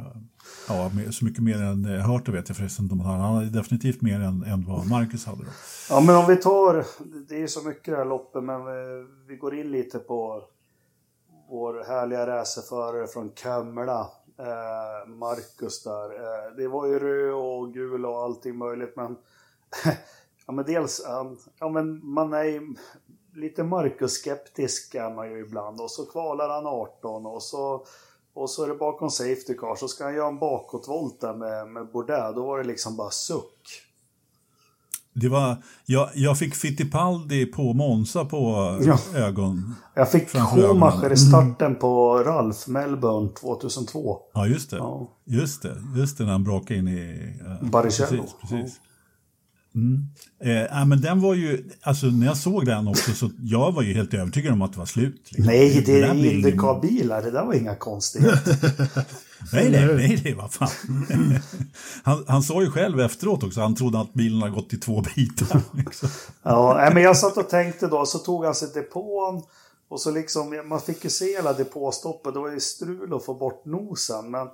ja, 0.68 0.92
så 1.12 1.26
mycket 1.26 1.44
mer 1.44 1.62
än 1.62 1.86
eh, 1.86 2.12
Hurter 2.12 2.32
vet 2.32 2.50
jag 2.50 2.58
förresten 2.58 2.86
inte 2.86 2.94
om 2.94 3.00
han 3.00 3.36
hade 3.36 3.50
definitivt 3.50 4.02
mer 4.02 4.20
än, 4.20 4.44
än 4.44 4.66
vad 4.66 4.88
Marcus 4.88 5.26
hade 5.26 5.44
då. 5.44 5.52
Ja, 5.90 6.00
men 6.00 6.16
om 6.16 6.26
vi 6.28 6.36
tar, 6.36 6.86
det 7.30 7.44
är 7.44 7.48
så 7.48 7.68
mycket 7.68 7.86
det 7.86 7.98
här 7.98 8.06
loppet, 8.06 8.44
men 8.44 8.62
eh, 8.62 9.06
vi 9.28 9.36
går 9.36 9.56
in 9.56 9.72
lite 9.72 10.00
på 10.00 10.44
vår 11.50 11.84
härliga 11.88 12.28
racerförare 12.28 13.08
från 13.08 13.30
Kumla, 13.30 14.00
eh, 14.02 14.08
Eh, 14.40 15.08
Marcus 15.08 15.84
där. 15.84 16.16
Eh, 16.16 16.56
det 16.58 16.68
var 16.68 16.86
ju 16.86 17.00
röd 17.00 17.34
och 17.34 17.74
gul 17.74 18.06
och 18.06 18.24
allting 18.24 18.58
möjligt, 18.58 18.96
men 18.96 19.18
ja, 20.48 20.54
men 20.54 20.66
dels, 20.66 21.06
ja, 21.60 21.70
men 21.70 22.06
man 22.06 22.34
är 22.34 22.44
ju 22.44 22.76
lite 23.36 23.64
Marcus-skeptisk 23.64 24.96
är 24.96 25.10
man 25.10 25.32
ju 25.32 25.40
ibland 25.40 25.82
och 25.82 25.92
så 25.92 26.06
kvalar 26.06 26.50
han 26.50 26.68
18 26.68 27.26
och 27.26 27.44
så 27.44 27.86
och 28.34 28.50
så 28.50 28.64
är 28.64 28.68
det 28.68 28.76
bakom 28.76 29.10
Safety 29.10 29.54
Car 29.58 29.76
så 29.76 29.88
ska 29.88 30.04
han 30.04 30.16
göra 30.16 30.28
en 30.28 30.40
bakåtvolt 30.40 31.22
där 31.22 31.34
med, 31.34 31.68
med 31.68 31.88
Bourdais. 31.88 32.36
Då 32.36 32.46
var 32.46 32.58
det 32.58 32.64
liksom 32.64 32.96
bara 32.96 33.10
suck. 33.10 33.89
Det 35.14 35.30
var, 35.30 35.58
jag, 35.86 36.10
jag 36.16 36.38
fick 36.38 36.56
Fittipaldi 36.56 37.46
på 37.46 37.74
Monza 37.74 38.26
på 38.26 38.38
Ja. 38.82 38.98
ögon. 39.16 39.76
Jag 39.96 40.12
fick 40.12 40.30
Schumacher 40.30 41.12
i 41.12 41.18
starten 41.18 41.76
på 41.76 42.18
Ralf 42.24 42.68
Melbourne 42.68 43.30
2002. 43.30 44.18
Ja, 44.34 44.48
just 44.48 44.70
det. 44.70 44.78
Ja. 44.78 45.08
Just 45.26 45.62
det, 45.62 45.76
just 45.96 46.18
det 46.18 46.24
när 46.24 46.32
han 46.32 46.44
brakade 46.44 46.80
in 46.80 46.88
i... 46.88 47.34
ja, 47.62 47.68
Baricello. 47.68 48.24
Precis, 48.24 48.36
precis. 48.50 48.80
Mm. 49.76 50.06
Eh, 50.44 50.86
men 50.86 51.02
den 51.02 51.22
var 51.22 51.34
ju, 51.34 51.70
alltså 51.82 52.06
när 52.06 52.28
jag 52.28 52.38
såg 52.38 52.66
den 52.66 52.88
också 52.88 53.14
så 53.14 53.30
jag 53.40 53.72
var 53.72 53.82
ju 53.82 53.94
helt 53.94 54.14
övertygad 54.14 54.54
om 54.54 54.62
att 54.62 54.74
det 54.74 54.80
var 54.80 54.86
slut. 54.86 55.22
liksom. 55.30 55.46
Nej, 55.46 55.84
det 55.86 56.02
där 56.02 56.10
är 56.10 56.34
Indycar-bilar. 56.34 57.22
Det 57.22 57.32
där 57.32 57.46
var 57.46 57.54
inga 57.54 57.76
konstigheter. 57.76 58.58
Nej, 59.54 59.70
nej, 59.72 59.96
nej, 59.96 60.22
nej, 60.24 60.34
vad 60.34 60.54
fan. 60.54 60.70
han, 62.04 62.26
han 62.28 62.44
sa 62.44 62.62
ju 62.62 62.72
själv 62.72 63.00
efteråt 63.00 63.44
också, 63.44 63.62
han 63.62 63.76
trodde 63.76 64.00
att 64.00 64.14
bilen 64.14 64.42
hade 64.42 64.54
gått 64.54 64.74
i 64.74 64.78
två 64.78 65.04
bitar. 65.16 65.62
Liksom. 65.78 66.10
ja, 66.44 66.90
men 66.94 67.04
jag 67.04 67.18
satt 67.18 67.38
och 67.38 67.50
tänkte 67.50 67.88
då, 67.88 68.06
så 68.06 68.18
tog 68.18 68.46
han 68.46 68.56
sig 68.56 68.70
depån. 68.74 69.44
Och 69.90 70.02
så 70.02 70.12
liksom, 70.12 70.62
man 70.66 70.82
fick 70.82 71.04
ju 71.04 71.10
se 71.10 71.26
hela 71.26 71.54
depåstoppet. 71.54 72.34
Det 72.34 72.40
var 72.40 72.52
ju 72.52 72.60
strul 72.60 73.14
att 73.14 73.26
få 73.26 73.34
bort 73.34 73.66
nosen. 73.66 74.32
Men 74.32 74.48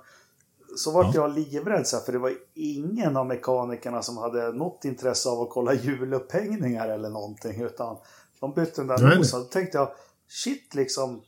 så 0.76 0.90
vart 0.90 1.14
jag 1.14 1.34
livrädd 1.34 1.86
så 1.86 1.96
här, 1.96 2.04
för 2.04 2.12
det 2.12 2.18
var 2.18 2.32
ingen 2.54 3.16
av 3.16 3.26
mekanikerna 3.26 4.02
som 4.02 4.16
hade 4.16 4.52
något 4.52 4.84
intresse 4.84 5.28
av 5.28 5.40
att 5.40 5.50
kolla 5.50 5.74
hjulupphängningar 5.74 6.88
eller 6.88 7.10
någonting. 7.10 7.62
Utan 7.62 7.96
de 8.40 8.54
bytte 8.54 8.80
den 8.80 8.86
där 8.86 9.16
nosen. 9.16 9.40
Då 9.40 9.46
tänkte 9.46 9.78
jag, 9.78 9.90
shit 10.28 10.74
liksom. 10.74 11.22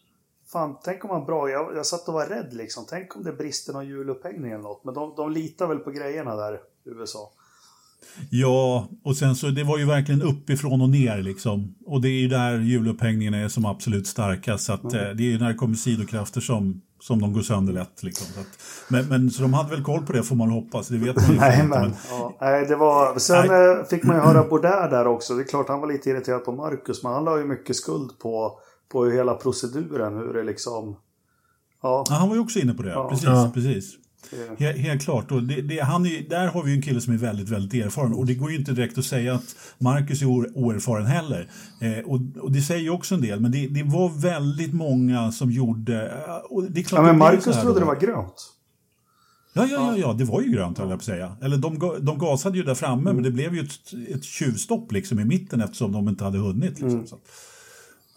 Fan, 0.53 0.77
tänk 0.85 1.05
om 1.05 1.11
man 1.11 1.27
bra. 1.27 1.51
Jag, 1.51 1.77
jag 1.77 1.87
satt 1.87 2.09
och 2.09 2.15
var 2.15 2.27
rädd 2.27 2.55
liksom. 2.55 2.85
Tänk 2.89 3.17
om 3.17 3.25
det 3.25 3.33
brister 3.33 3.73
någon 3.73 3.87
hjulupphängning 3.87 4.53
eller 4.53 4.63
något. 4.63 4.85
Men 4.85 4.95
de, 4.95 5.15
de 5.17 5.33
litar 5.33 5.67
väl 5.67 5.79
på 5.79 5.91
grejerna 5.91 6.37
där 6.37 6.55
i 6.55 6.59
USA. 6.85 7.33
Ja, 8.31 8.89
och 9.05 9.17
sen 9.17 9.37
så 9.37 9.47
det 9.47 9.65
var 9.65 9.79
ju 9.79 9.87
verkligen 9.87 10.23
uppifrån 10.23 10.81
och 10.81 10.91
ner 10.91 11.23
liksom. 11.23 11.75
Och 11.87 12.01
det 12.01 12.09
är 12.09 12.21
ju 12.21 12.29
där 12.29 12.59
hjulupphängningen 12.59 13.35
är 13.35 13.49
som 13.49 13.65
absolut 13.65 14.07
starkast. 14.07 14.65
Så 14.65 14.73
att, 14.73 14.85
eh, 14.85 14.91
det 14.91 15.23
är 15.23 15.31
ju 15.31 15.39
när 15.39 15.49
det 15.49 15.55
kommer 15.55 15.75
sidokrafter 15.75 16.41
som, 16.41 16.83
som 17.01 17.21
de 17.21 17.33
går 17.33 17.41
sönder 17.43 17.73
lätt. 17.73 18.03
Liksom. 18.03 18.27
Så, 18.35 18.41
att, 18.41 18.47
men, 18.89 19.09
men 19.09 19.31
så 19.31 19.43
de 19.43 19.55
hade 19.55 19.71
väl 19.71 19.85
koll 19.85 20.07
på 20.07 20.13
det 20.13 20.23
får 20.23 20.37
man 20.37 20.51
hoppas. 20.51 20.89
Det 20.89 20.99
vet 20.99 21.17
man 21.17 21.31
ju 21.33 21.37
Nej, 21.41 21.55
inte. 21.65 21.79
men, 21.81 21.93
ja, 22.11 22.37
nej, 22.41 22.67
det 22.67 22.77
var... 22.77 23.19
Sen 23.19 23.51
eh, 23.79 23.85
fick 23.85 24.05
man 24.05 24.17
ju 24.17 24.23
höra 24.23 24.49
Bourdais 24.49 24.91
där 24.91 25.07
också. 25.07 25.35
Det 25.35 25.43
är 25.43 25.47
klart 25.47 25.69
han 25.69 25.81
var 25.81 25.89
lite 25.89 26.11
irriterad 26.11 26.45
på 26.45 26.53
Marcus, 26.53 27.03
men 27.03 27.13
han 27.13 27.25
la 27.25 27.39
ju 27.39 27.45
mycket 27.45 27.77
skuld 27.77 28.19
på, 28.19 28.59
på 28.93 29.07
hela 29.07 29.35
proceduren. 29.35 30.17
Hur 30.17 30.33
det 30.35 30.43
liksom... 30.45 30.97
Ja, 31.83 32.05
Ja, 32.09 32.15
han 32.17 32.29
var 32.29 32.37
ju 32.37 32.43
också 32.43 32.59
inne 32.59 32.75
på 32.75 32.83
det. 32.83 32.91
Ja. 32.91 33.09
Precis, 33.09 33.25
Ja. 33.27 33.51
precis. 33.55 33.95
Det, 34.31 34.65
Helt, 34.65 34.79
helt 34.79 35.03
klart. 35.03 35.33
Och 35.33 35.43
det, 35.43 35.63
det, 35.63 35.81
han 35.81 36.07
är, 36.07 36.29
där 36.29 36.47
har 36.47 36.63
vi 36.63 36.75
en 36.75 36.83
kille 36.83 37.01
som 37.01 37.13
är 37.13 37.19
väldigt, 37.19 37.49
väldigt 37.49 37.85
erfaren. 37.87 38.13
Och 38.15 38.27
det 38.27 38.35
går 38.35 38.51
ju 38.51 38.57
inte 38.59 38.73
direkt 38.73 38.99
att 38.99 39.05
säga 39.05 39.35
att 39.35 39.57
Marcus 39.79 40.23
är 40.23 40.27
oerfaren 40.27 41.07
heller. 41.07 41.51
Eh, 41.81 41.99
och, 42.05 42.21
och 42.41 42.53
det 42.53 42.61
säger 42.63 42.83
ju 42.83 42.91
också 42.91 43.15
en 43.15 43.21
del. 43.21 43.41
Men 43.41 43.53
det, 43.53 43.67
det 43.69 43.83
var 43.83 44.09
väldigt 44.21 44.75
många 44.75 45.33
som 45.33 45.51
gjorde... 45.51 46.09
eh, 46.27 46.35
Och 46.35 46.63
det 46.71 46.81
är 46.81 46.85
klart 46.85 46.99
ja, 46.99 47.03
men 47.03 47.13
det 47.15 47.19
Marcus 47.19 47.45
så 47.45 47.53
här 47.53 47.63
trodde 47.63 47.75
då. 47.75 47.81
det 47.81 47.87
var 47.87 48.01
grönt. 48.01 48.55
Ja, 49.53 49.67
ja, 49.67 49.93
ja, 49.93 49.97
ja, 49.97 50.13
det 50.13 50.25
var 50.25 50.41
ju 50.43 50.51
grönt 50.53 50.79
höll 50.79 50.89
jag 50.91 50.99
på 50.99 51.03
att 51.03 51.05
säga. 51.05 51.37
Eller 51.43 51.57
de, 51.57 51.99
de 52.01 52.19
gasade 52.19 52.59
ju 52.59 52.65
där 52.65 52.75
framme, 52.75 53.13
men 53.13 53.23
det 53.23 53.31
blev 53.31 53.55
ju 53.55 53.61
ett, 53.61 53.93
ett 54.15 54.25
tjuvstopp 54.25 54.93
liksom 54.93 55.21
i 55.21 55.25
mitten 55.25 55.61
eftersom 55.61 55.93
de 55.93 56.09
inte 56.09 56.25
hade 56.25 56.39
hunnit. 56.39 56.81
Liksom, 56.81 57.07
så. 57.07 57.15
att- 57.15 57.21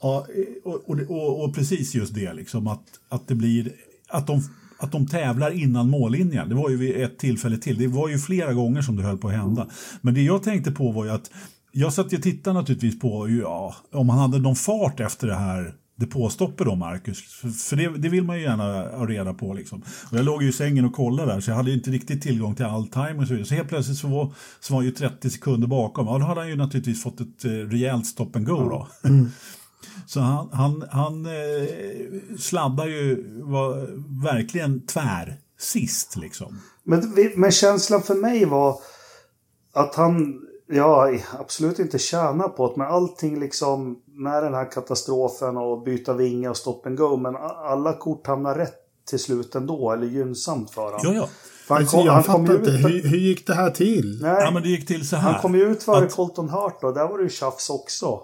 Ja, 0.03 0.27
och, 0.63 0.89
och, 0.89 0.99
och, 1.09 1.43
och 1.43 1.55
precis 1.55 1.95
just 1.95 2.13
det, 2.13 2.33
liksom, 2.33 2.67
att, 2.67 2.83
att 3.09 3.27
det 3.27 3.35
blir... 3.35 3.71
Att 4.09 4.27
de, 4.27 4.41
att 4.83 4.91
de 4.91 5.07
tävlar 5.07 5.51
innan 5.51 5.89
mållinjen. 5.89 6.49
Det 6.49 6.55
var 6.55 6.69
ju 6.69 6.77
vid 6.77 6.95
ett 6.95 7.19
tillfälle 7.19 7.57
till. 7.57 7.77
Det 7.77 7.87
var 7.87 8.09
ju 8.09 8.17
flera 8.17 8.53
gånger 8.53 8.81
som 8.81 8.95
det 8.95 9.03
höll 9.03 9.17
på 9.17 9.27
att 9.27 9.33
hända. 9.33 9.67
Men 10.01 10.13
det 10.13 10.21
jag 10.21 10.43
tänkte 10.43 10.71
på 10.71 10.91
var 10.91 11.05
ju 11.05 11.11
att 11.11 11.31
jag 11.71 11.93
satt 11.93 12.13
och 12.13 12.21
tittade 12.21 12.59
naturligtvis 12.59 12.99
på 12.99 13.29
ja, 13.29 13.75
om 13.91 14.09
han 14.09 14.19
hade 14.19 14.39
någon 14.39 14.55
fart 14.55 14.99
efter 14.99 15.27
det 15.27 15.35
här 15.35 15.75
depåstoppet 16.01 16.67
då, 16.67 16.75
Marcus. 16.75 17.21
För, 17.69 17.75
det, 17.75 17.97
det 17.97 18.09
vill 18.09 18.23
man 18.23 18.37
ju 18.37 18.43
gärna 18.43 18.63
ha 18.97 19.05
reda 19.05 19.33
på. 19.33 19.53
Liksom. 19.53 19.83
Och 20.11 20.17
jag 20.17 20.25
låg 20.25 20.43
ju 20.43 20.49
i 20.49 20.53
sängen 20.53 20.85
och 20.85 20.93
kollade 20.93 21.33
där, 21.33 21.41
så 21.41 21.51
jag 21.51 21.55
hade 21.55 21.69
ju 21.69 21.77
inte 21.77 21.91
riktigt 21.91 22.21
tillgång 22.21 22.55
till 22.55 22.65
all 22.65 22.87
time 22.87 23.15
och 23.17 23.27
så 23.27 23.33
vidare. 23.33 23.45
Så 23.45 23.55
helt 23.55 23.69
plötsligt 23.69 23.97
så 23.97 24.07
var, 24.07 24.33
så 24.59 24.73
var 24.73 24.79
han 24.79 24.85
ju 24.85 24.91
30 24.91 25.29
sekunder 25.29 25.67
bakom. 25.67 26.07
Ja, 26.07 26.17
då 26.17 26.25
hade 26.25 26.41
han 26.41 26.49
ju 26.49 26.55
naturligtvis 26.55 27.03
fått 27.03 27.21
ett 27.21 27.45
eh, 27.45 27.49
rejält 27.49 28.05
stop 28.05 28.29
and 28.33 28.45
go 28.47 28.69
då. 28.69 28.87
Så 30.07 30.19
han, 30.19 30.49
han, 30.53 30.83
han 30.91 31.25
eh, 31.25 32.35
sladdar 32.39 32.85
ju 32.87 33.25
var 33.43 33.87
verkligen 34.23 34.85
tvär 34.85 35.37
sist 35.59 36.15
liksom. 36.15 36.59
Men, 36.83 37.13
men 37.35 37.51
känslan 37.51 38.01
för 38.01 38.15
mig 38.15 38.45
var 38.45 38.79
att 39.73 39.95
han, 39.95 40.41
ja, 40.67 41.11
absolut 41.39 41.79
inte 41.79 41.99
tjänar 41.99 42.47
på 42.47 42.67
det, 42.67 42.73
men 42.77 42.87
allting 42.87 43.39
liksom 43.39 43.99
med 44.07 44.43
den 44.43 44.53
här 44.53 44.71
katastrofen 44.71 45.57
och 45.57 45.83
byta 45.83 46.13
vinge 46.13 46.49
och 46.49 46.57
stop 46.57 46.81
and 46.85 46.97
go, 46.97 47.17
men 47.17 47.35
alla 47.65 47.93
kort 47.93 48.27
hamnar 48.27 48.55
rätt 48.55 48.73
till 49.09 49.19
slut 49.19 49.55
ändå, 49.55 49.91
eller 49.91 50.07
gynnsamt 50.07 50.71
för 50.71 50.81
honom. 50.81 50.99
Ja, 51.03 51.13
ja. 51.13 51.27
För 51.67 51.73
han 51.75 51.81
Alltså, 51.83 51.97
kom, 51.97 52.05
jag 52.05 52.13
han 52.13 52.23
fattar 52.23 52.39
inte. 52.39 52.53
ut, 52.71 52.85
Hur, 52.85 53.09
hur 53.09 53.17
gick 53.17 53.47
det 53.47 53.53
här 53.53 53.69
till? 53.69 54.19
nej, 54.21 54.35
Ja, 54.43 54.51
men 54.51 54.63
det 54.63 54.69
gick 54.69 54.87
till 54.87 55.07
så 55.07 55.15
här. 55.15 55.31
han 55.31 55.41
kom 55.41 55.55
ju 55.55 55.63
ut 55.71 55.83
före 55.83 56.05
att- 56.05 56.15
Colton 56.15 56.49
Hart 56.49 56.81
då, 56.81 56.91
där 56.91 57.07
var 57.07 57.17
det 57.17 57.23
ju 57.23 57.29
tjafs 57.29 57.69
också. 57.69 58.19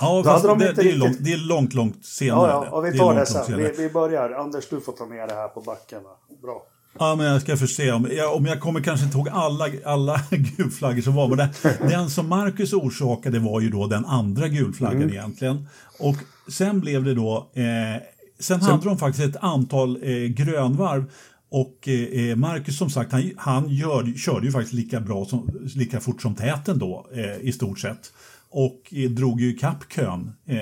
Eh, 0.00 0.06
Ja, 0.06 0.22
fast 0.24 0.44
de 0.44 0.58
det, 0.58 0.68
inte 0.70 0.82
det, 0.82 0.90
är 0.90 0.96
långt, 0.96 1.16
det 1.20 1.32
är 1.32 1.36
långt, 1.36 1.74
långt 1.74 2.04
senare. 2.06 2.48
ja, 2.50 2.64
ja, 2.70 2.76
och 2.76 2.84
vi 2.84 2.98
tar 2.98 3.10
det 3.10 3.16
långt 3.16 3.28
sen. 3.28 3.56
Vi, 3.58 3.72
vi 3.78 3.90
börjar. 3.90 4.30
Anders, 4.30 4.68
du 4.68 4.80
får 4.80 4.92
ta 4.92 5.06
med 5.06 5.28
det 5.28 5.34
här 5.34 5.48
på 5.48 5.60
backen. 5.60 6.02
va? 6.02 6.10
Bra. 6.42 6.62
Ja, 6.98 7.14
men 7.14 7.26
jag 7.26 7.40
ska 7.42 7.56
få 7.56 7.66
se 7.66 7.92
om 7.92 8.08
jag, 8.16 8.34
om 8.36 8.46
jag 8.46 8.60
kommer 8.60 8.80
kanske 8.80 9.06
inte 9.06 9.18
ihåg 9.18 9.28
alla, 9.28 9.66
alla 9.84 10.20
gulflaggor 10.56 11.00
som 11.02 11.14
var. 11.14 11.28
Men 11.28 11.38
det, 11.38 11.50
den 11.88 12.10
som 12.10 12.28
Marcus 12.28 12.72
orsakade 12.72 13.38
var 13.38 13.60
ju 13.60 13.70
då 13.70 13.86
den 13.86 14.04
andra 14.04 14.48
gulflaggan 14.48 14.96
Mm. 15.02 15.10
egentligen. 15.14 15.66
Och 15.98 16.16
sen 16.52 16.80
blev 16.80 17.04
det 17.04 17.14
då, 17.14 17.50
eh, 17.54 18.02
sen 18.40 18.60
hade 18.60 18.84
de 18.84 18.98
faktiskt 18.98 19.24
ett 19.36 19.42
antal 19.42 19.96
eh, 20.02 20.12
grönvarv. 20.28 21.04
Och 21.52 21.88
eh, 21.88 22.36
Marcus 22.36 22.78
som 22.78 22.90
sagt, 22.90 23.12
han, 23.12 23.30
han 23.36 23.68
gör, 23.68 24.18
körde 24.18 24.46
ju 24.46 24.52
faktiskt 24.52 24.74
lika 24.74 25.00
bra 25.00 25.24
som, 25.24 25.48
lika 25.74 26.00
fort 26.00 26.22
som 26.22 26.34
täten 26.34 26.78
då 26.78 27.06
eh, 27.14 27.36
i 27.48 27.52
stort 27.52 27.78
sett. 27.78 28.12
Och 28.50 28.82
eh, 28.90 29.10
drog 29.10 29.40
ju 29.40 29.50
ikapp 29.54 29.88
kön. 29.92 30.32
Eh, 30.46 30.56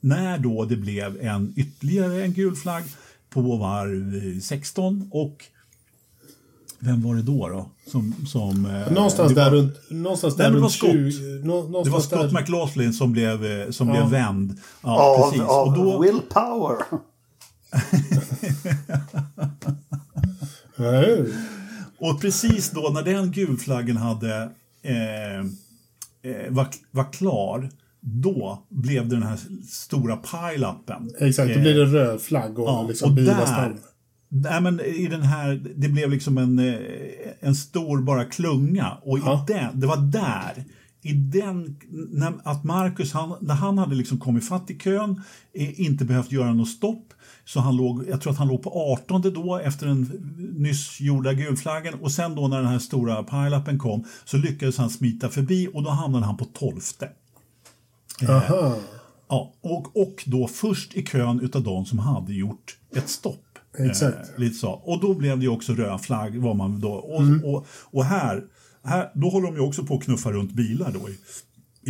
när 0.00 0.38
då 0.38 0.64
det 0.64 0.76
blev 0.76 1.20
en 1.20 1.52
ytterligare 1.56 2.22
en 2.22 2.32
gul 2.32 2.56
flagg 2.56 2.84
på 3.30 3.56
varv 3.56 4.34
eh, 4.36 4.40
16 4.40 5.08
och 5.12 5.44
Vem 6.78 7.02
var 7.02 7.14
det 7.14 7.22
då? 7.22 7.48
då? 7.48 7.70
Som, 7.90 8.14
som, 8.26 8.66
eh, 8.66 8.92
Någonstans 8.92 9.34
det 9.34 9.40
där 9.40 9.50
var, 9.50 9.56
runt... 9.56 9.90
Någonstans 9.90 10.36
där 10.36 10.44
det 10.44 10.54
var 10.54 10.60
runt 10.60 10.72
Scott. 10.72 10.90
20... 10.90 11.40
Nå, 11.44 11.82
Det 11.84 11.90
var 11.90 12.00
Scott 12.00 12.20
där. 12.32 12.40
McLaughlin 12.40 12.92
som 12.92 13.12
blev, 13.12 13.44
eh, 13.46 13.70
som 13.70 13.88
Ja. 13.88 13.94
blev 13.94 14.10
vänd. 14.10 14.58
Ja, 14.82 15.00
Av, 15.00 15.30
precis. 15.30 15.46
av 15.48 15.66
Och 15.68 15.74
då, 15.74 16.02
willpower. 16.02 16.76
Ja, 20.76 21.04
Och 21.98 22.20
precis 22.20 22.70
då 22.70 22.90
när 22.94 23.02
den 23.02 23.30
gulflaggen 23.32 23.96
hade 23.96 24.50
eh, 24.82 25.36
eh, 25.38 25.44
var, 26.50 26.68
var 26.90 27.12
klar, 27.12 27.70
då 28.00 28.66
blev 28.68 29.08
det 29.08 29.16
den 29.16 29.22
här 29.22 29.38
stora 29.68 30.16
pile-upen. 30.16 31.10
exakt, 31.20 31.54
då 31.54 31.60
blir 31.60 31.74
det 31.74 31.84
röd 31.84 32.20
flagg 32.20 32.58
och 32.58 32.68
Ja, 32.68 32.86
liksom 32.88 33.10
och 33.10 33.16
bilar 33.16 33.46
där, 33.46 33.76
nej, 34.28 34.60
men 34.60 34.80
i 34.80 35.06
den 35.06 35.22
här, 35.22 35.62
det 35.76 35.88
blev 35.88 36.10
liksom 36.10 36.38
en, 36.38 36.58
eh, 36.58 36.76
en 37.40 37.54
stor 37.54 38.02
bara 38.02 38.24
klunga. 38.24 38.98
Och 39.02 39.18
Ja. 39.18 39.44
i 39.48 39.52
den, 39.52 39.80
det 39.80 39.86
var 39.86 39.96
där, 39.96 40.64
i 41.02 41.12
den, 41.12 41.76
när, 41.90 42.32
att 42.44 42.64
Marcus, 42.64 43.12
han, 43.12 43.34
när 43.40 43.54
han 43.54 43.78
hade 43.78 43.94
liksom 43.94 44.18
kommit 44.18 44.48
fatt 44.48 44.70
i 44.70 44.78
kön, 44.78 45.22
eh, 45.54 45.80
inte 45.80 46.04
behövt 46.04 46.32
göra 46.32 46.54
något 46.54 46.68
stopp, 46.68 47.12
så 47.46 47.60
han 47.60 47.76
låg, 47.76 48.04
jag 48.08 48.20
tror 48.20 48.32
att 48.32 48.38
han 48.38 48.48
låg 48.48 48.62
på 48.62 48.92
18 48.92 49.22
då 49.22 49.58
efter 49.58 49.86
den 49.86 50.02
nyss 50.56 51.00
gjorda 51.00 51.32
gulflaggen 51.32 51.94
och 51.94 52.12
sen 52.12 52.34
då 52.34 52.48
när 52.48 52.56
den 52.56 52.66
här 52.66 52.78
stora 52.78 53.22
pile-upen 53.22 53.78
kom 53.78 54.04
så 54.24 54.36
lyckades 54.36 54.78
han 54.78 54.90
smita 54.90 55.28
förbi 55.28 55.68
och 55.74 55.82
då 55.82 55.90
hamnade 55.90 56.26
han 56.26 56.36
på 56.36 56.44
12. 56.44 56.80
Aha. 58.28 58.76
Ja, 59.28 59.52
och, 59.60 59.96
och 59.96 60.24
då 60.26 60.48
först 60.48 60.94
i 60.94 61.02
kön 61.06 61.40
utav 61.40 61.62
de 61.62 61.86
som 61.86 61.98
hade 61.98 62.34
gjort 62.34 62.76
ett 62.96 63.08
stopp. 63.08 63.42
Exakt. 63.78 64.16
Eh, 64.16 64.40
lite 64.40 64.54
så. 64.54 64.70
Och 64.70 65.00
då 65.00 65.14
blev 65.14 65.38
det 65.38 65.48
också 65.48 65.72
röd 65.72 66.00
flagg. 66.00 66.36
Var 66.36 66.54
man 66.54 66.80
då. 66.80 66.92
Och, 66.92 67.22
Mm. 67.22 67.44
och, 67.44 67.66
och 67.90 68.04
här, 68.04 68.44
här, 68.84 69.10
då 69.14 69.28
håller 69.28 69.46
de 69.46 69.54
ju 69.54 69.60
också 69.62 69.84
på 69.84 69.94
att 69.94 70.02
knuffa 70.04 70.32
runt 70.32 70.52
bilar 70.52 70.92
då 70.92 71.08
i, 71.08 71.18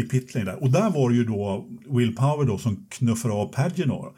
i 0.01 0.03
pitlane 0.03 0.45
där. 0.47 0.62
Och 0.62 0.71
där 0.71 0.90
var 0.90 1.11
det 1.11 1.16
ju 1.16 1.25
då 1.25 1.66
Will 1.88 2.16
Power 2.16 2.47
då 2.47 2.59
som 2.59 2.87
knuffar 2.88 3.31
av 3.31 3.47
Paginor. 3.47 4.12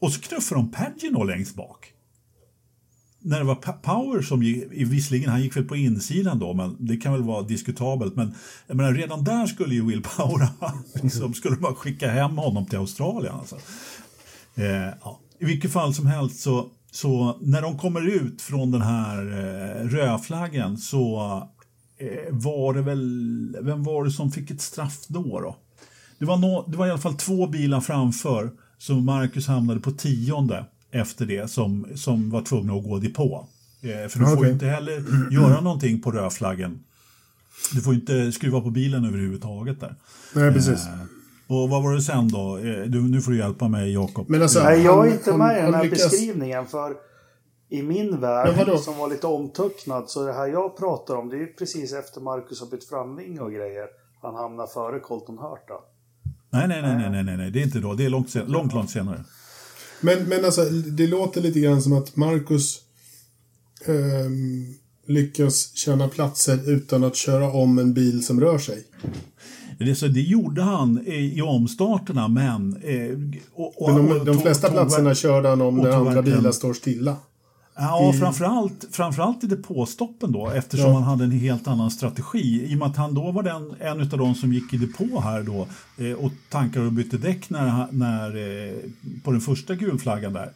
Och 0.00 0.12
så 0.12 0.20
knuffar 0.20 0.56
de 0.56 0.70
Pagino 0.70 1.22
längst 1.22 1.54
bak. 1.54 1.92
När 3.22 3.38
det 3.38 3.44
var 3.44 3.54
Power 3.82 4.22
som 4.22 4.42
gick, 4.42 4.64
visserligen 4.70 5.30
han 5.30 5.42
gick 5.42 5.56
väl 5.56 5.64
på 5.64 5.76
insidan 5.76 6.38
då, 6.38 6.54
men 6.54 6.76
det 6.78 6.96
kan 6.96 7.12
väl 7.12 7.22
vara 7.22 7.42
diskutabelt. 7.42 8.16
Men 8.16 8.34
jag 8.66 8.76
menar, 8.76 8.94
redan 8.94 9.24
där 9.24 9.46
skulle 9.46 9.74
ju 9.74 9.86
Will 9.86 10.02
Power, 10.02 10.48
liksom, 11.02 11.34
skulle 11.34 11.56
man 11.56 11.74
skicka 11.74 12.10
hem 12.10 12.38
honom 12.38 12.66
till 12.66 12.78
Australien. 12.78 13.34
Alltså. 13.34 13.56
Eh, 14.54 14.94
ja. 15.02 15.20
I 15.38 15.44
vilket 15.44 15.72
fall 15.72 15.94
som 15.94 16.06
helst 16.06 16.40
så, 16.40 16.68
så 16.90 17.38
när 17.40 17.62
de 17.62 17.78
kommer 17.78 18.08
ut 18.08 18.42
från 18.42 18.70
den 18.70 18.82
här 18.82 19.18
eh, 19.18 19.86
rödflaggen 19.88 20.78
så 20.78 21.20
eh, 21.98 22.32
var 22.34 22.74
det 22.74 22.82
väl, 22.82 23.56
vem 23.62 23.82
var 23.82 24.04
det 24.04 24.10
som 24.10 24.32
fick 24.32 24.50
ett 24.50 24.60
straff 24.60 25.06
då? 25.08 25.40
då? 25.40 25.56
Det, 26.18 26.24
var 26.24 26.36
no, 26.36 26.70
det 26.70 26.76
var 26.76 26.86
i 26.86 26.90
alla 26.90 27.00
fall 27.00 27.14
två 27.14 27.46
bilar 27.46 27.80
framför 27.80 28.50
så 28.80 28.92
Marcus 28.94 29.46
hamnade 29.46 29.80
på 29.80 29.90
tionde 29.90 30.64
efter 30.90 31.26
det 31.26 31.50
som, 31.50 31.86
som 31.94 32.30
var 32.30 32.42
tvungna 32.42 32.72
att 32.74 32.84
gå 32.84 32.98
depå. 32.98 33.46
Eh, 33.82 34.08
för 34.08 34.18
du 34.18 34.26
får 34.36 34.46
ju 34.46 34.52
inte 34.52 34.66
heller 34.66 35.04
göra 35.30 35.60
någonting 35.60 36.02
på 36.02 36.10
rödflaggen. 36.10 36.84
Du 37.72 37.80
får 37.80 37.94
ju 37.94 38.00
inte 38.00 38.32
skruva 38.32 38.60
på 38.60 38.70
bilen 38.70 39.04
överhuvudtaget 39.04 39.80
där. 39.80 39.94
Nej, 40.34 40.52
precis. 40.52 40.86
Eh, 40.86 41.56
och 41.56 41.68
vad 41.68 41.82
var 41.82 41.94
det 41.94 42.02
sen 42.02 42.28
då? 42.28 42.56
Eh, 42.58 42.82
du, 42.82 43.02
nu 43.02 43.20
får 43.20 43.32
du 43.32 43.38
hjälpa 43.38 43.68
mig 43.68 43.92
Jakob. 43.92 44.28
Men 44.28 44.42
alltså, 44.42 44.62
Nej, 44.62 44.80
jag 44.82 45.06
är 45.08 45.12
inte 45.12 45.36
med 45.36 45.58
i 45.58 45.62
den 45.62 45.74
här 45.74 45.84
lyckas- 45.84 46.10
beskrivningen 46.10 46.66
för 46.66 46.94
i 47.68 47.82
min 47.82 48.20
värld, 48.20 48.78
som 48.78 48.96
var 48.98 49.08
lite 49.08 49.26
omtöcknad, 49.26 50.10
så 50.10 50.26
det 50.26 50.32
här 50.32 50.46
jag 50.46 50.76
pratar 50.78 51.14
om, 51.16 51.28
det 51.28 51.36
är 51.36 51.40
ju 51.40 51.46
precis 51.46 51.92
efter 51.92 52.20
Marcus 52.20 52.60
har 52.60 52.66
bytt 52.66 52.88
framving 52.88 53.40
och 53.40 53.52
grejer. 53.52 53.86
Han 54.22 54.34
hamnar 54.34 54.66
före 54.66 55.00
Colton 55.00 55.38
Hurt 55.38 55.64
då. 55.68 55.84
Nej, 56.50 56.68
nej, 56.68 56.82
nej, 56.82 57.10
nej, 57.10 57.24
nej, 57.24 57.36
nej, 57.36 57.50
det 57.50 57.60
är 57.60 57.64
inte 57.64 57.78
då. 57.78 57.94
Det 57.94 58.04
är 58.04 58.10
långt, 58.10 58.34
långt, 58.34 58.72
långt 58.72 58.90
senare. 58.90 59.24
Men, 60.00 60.24
men 60.24 60.44
alltså, 60.44 60.64
det 60.70 61.06
låter 61.06 61.40
lite 61.40 61.60
grann 61.60 61.82
som 61.82 61.92
att 61.92 62.16
Marcus 62.16 62.80
ehm, 63.86 64.74
lyckas 65.06 65.76
tjäna 65.76 66.08
platser 66.08 66.70
utan 66.70 67.04
att 67.04 67.16
köra 67.16 67.50
om 67.50 67.78
en 67.78 67.94
bil 67.94 68.24
som 68.24 68.40
rör 68.40 68.58
sig. 68.58 68.84
Det, 69.78 69.94
så 69.94 70.06
det 70.06 70.20
gjorde 70.20 70.62
han 70.62 71.06
i, 71.06 71.38
i 71.38 71.42
omstarterna, 71.42 72.28
men... 72.28 72.76
Eh, 72.82 73.18
och, 73.54 73.82
och, 73.82 73.94
Men 73.94 74.08
de, 74.18 74.24
de 74.24 74.38
flesta 74.40 74.66
tog- 74.66 74.76
platserna 74.76 75.14
körde 75.14 75.48
han 75.48 75.60
om 75.60 75.76
när 75.76 75.90
andra 75.90 76.22
bilar 76.22 76.52
står 76.52 76.74
stilla. 76.74 77.16
Ja, 77.80 78.10
i- 78.14 78.18
framförallt, 78.18 78.84
framförallt 78.92 79.44
i 79.44 79.46
depåstoppen 79.46 80.32
då, 80.32 80.50
eftersom 80.50 80.86
Ja. 80.90 80.94
han 80.94 81.02
hade 81.02 81.24
en 81.24 81.30
helt 81.30 81.68
annan 81.68 81.90
strategi. 81.90 82.66
I 82.70 82.74
och 82.74 82.78
med 82.78 82.88
att 82.88 82.96
han 82.96 83.14
då 83.14 83.30
var 83.30 83.42
den, 83.42 83.74
en 83.80 84.00
av 84.00 84.18
de 84.18 84.34
som 84.34 84.52
gick 84.52 84.74
i 84.74 84.76
depå 84.76 85.20
här 85.20 85.42
då 85.42 85.66
eh, 86.04 86.12
och 86.12 86.32
tankade 86.48 86.86
och 86.86 86.92
bytte 86.92 87.18
däck 87.18 87.50
när, 87.50 87.86
när, 87.92 88.26
eh, 88.36 88.74
på 89.24 89.30
den 89.32 89.40
första 89.40 89.74
gulflaggan 89.74 90.32
där. 90.32 90.50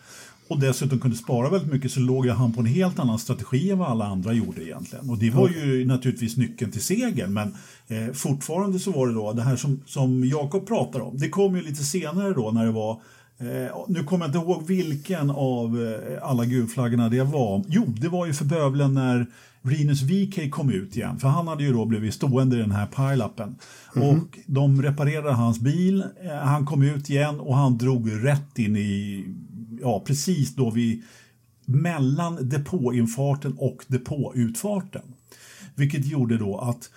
Och 0.48 0.60
dessutom 0.60 0.98
kunde 0.98 1.16
spara 1.16 1.50
väldigt 1.50 1.72
mycket 1.72 1.92
så 1.92 2.00
låg 2.00 2.26
han 2.28 2.52
på 2.52 2.60
en 2.60 2.66
helt 2.66 2.98
annan 2.98 3.18
strategi 3.18 3.70
än 3.70 3.78
vad 3.78 3.88
alla 3.90 4.04
andra 4.06 4.32
gjorde 4.32 4.64
egentligen. 4.64 5.10
Och 5.10 5.18
det 5.18 5.30
var 5.30 5.48
ju 5.48 5.84
naturligtvis 5.86 6.36
nyckeln 6.36 6.70
till 6.72 6.82
segern 6.82 7.32
men 7.32 7.54
eh, 7.88 8.12
fortfarande 8.14 8.78
så 8.78 8.90
var 8.90 9.06
det 9.08 9.14
då 9.14 9.32
det 9.32 9.42
här 9.42 9.56
som, 9.56 9.80
som 9.86 10.24
Jakob 10.24 10.66
pratar 10.66 11.00
om. 11.00 11.18
Det 11.18 11.28
kom 11.28 11.56
ju 11.56 11.62
lite 11.62 11.84
senare 11.84 12.32
då 12.34 12.50
när 12.50 12.64
det 12.66 12.72
var 12.72 13.00
nu 13.88 14.04
kommer 14.04 14.24
jag 14.24 14.28
inte 14.28 14.38
ihåg 14.38 14.66
vilken 14.66 15.30
av 15.30 15.82
eh, 15.82 16.28
alla 16.28 16.44
gulflaggorna 16.44 17.08
det 17.08 17.22
var. 17.22 17.64
Jo, 17.68 17.84
det 18.00 18.08
var 18.08 18.26
ju 18.26 18.32
för 18.32 18.44
bövelen 18.44 18.94
när 18.94 19.26
Renus 19.62 20.02
VK 20.02 20.50
kom 20.50 20.70
ut 20.70 20.96
igen. 20.96 21.18
För 21.18 21.28
han 21.28 21.48
hade 21.48 21.64
ju 21.64 21.72
då 21.72 21.84
blivit 21.84 22.14
stående 22.14 22.56
i 22.56 22.60
den 22.60 22.70
här 22.70 22.86
pile-upen. 22.86 23.56
Och 23.94 24.38
de 24.46 24.82
reparerade 24.82 25.32
hans 25.32 25.60
bil. 25.60 26.04
Eh, 26.22 26.36
han 26.36 26.66
kom 26.66 26.82
ut 26.82 27.10
igen 27.10 27.40
och 27.40 27.56
han 27.56 27.78
drog 27.78 28.24
rätt 28.24 28.58
in 28.58 28.76
i, 28.76 29.24
ja 29.80 30.02
precis 30.06 30.54
då 30.54 30.70
vid 30.70 31.02
mellan 31.66 32.48
depåinfarten 32.48 33.54
och 33.58 33.84
depåutfarten. 33.86 35.02
Vilket 35.74 36.06
gjorde 36.06 36.38
då 36.38 36.58
att 36.58 36.90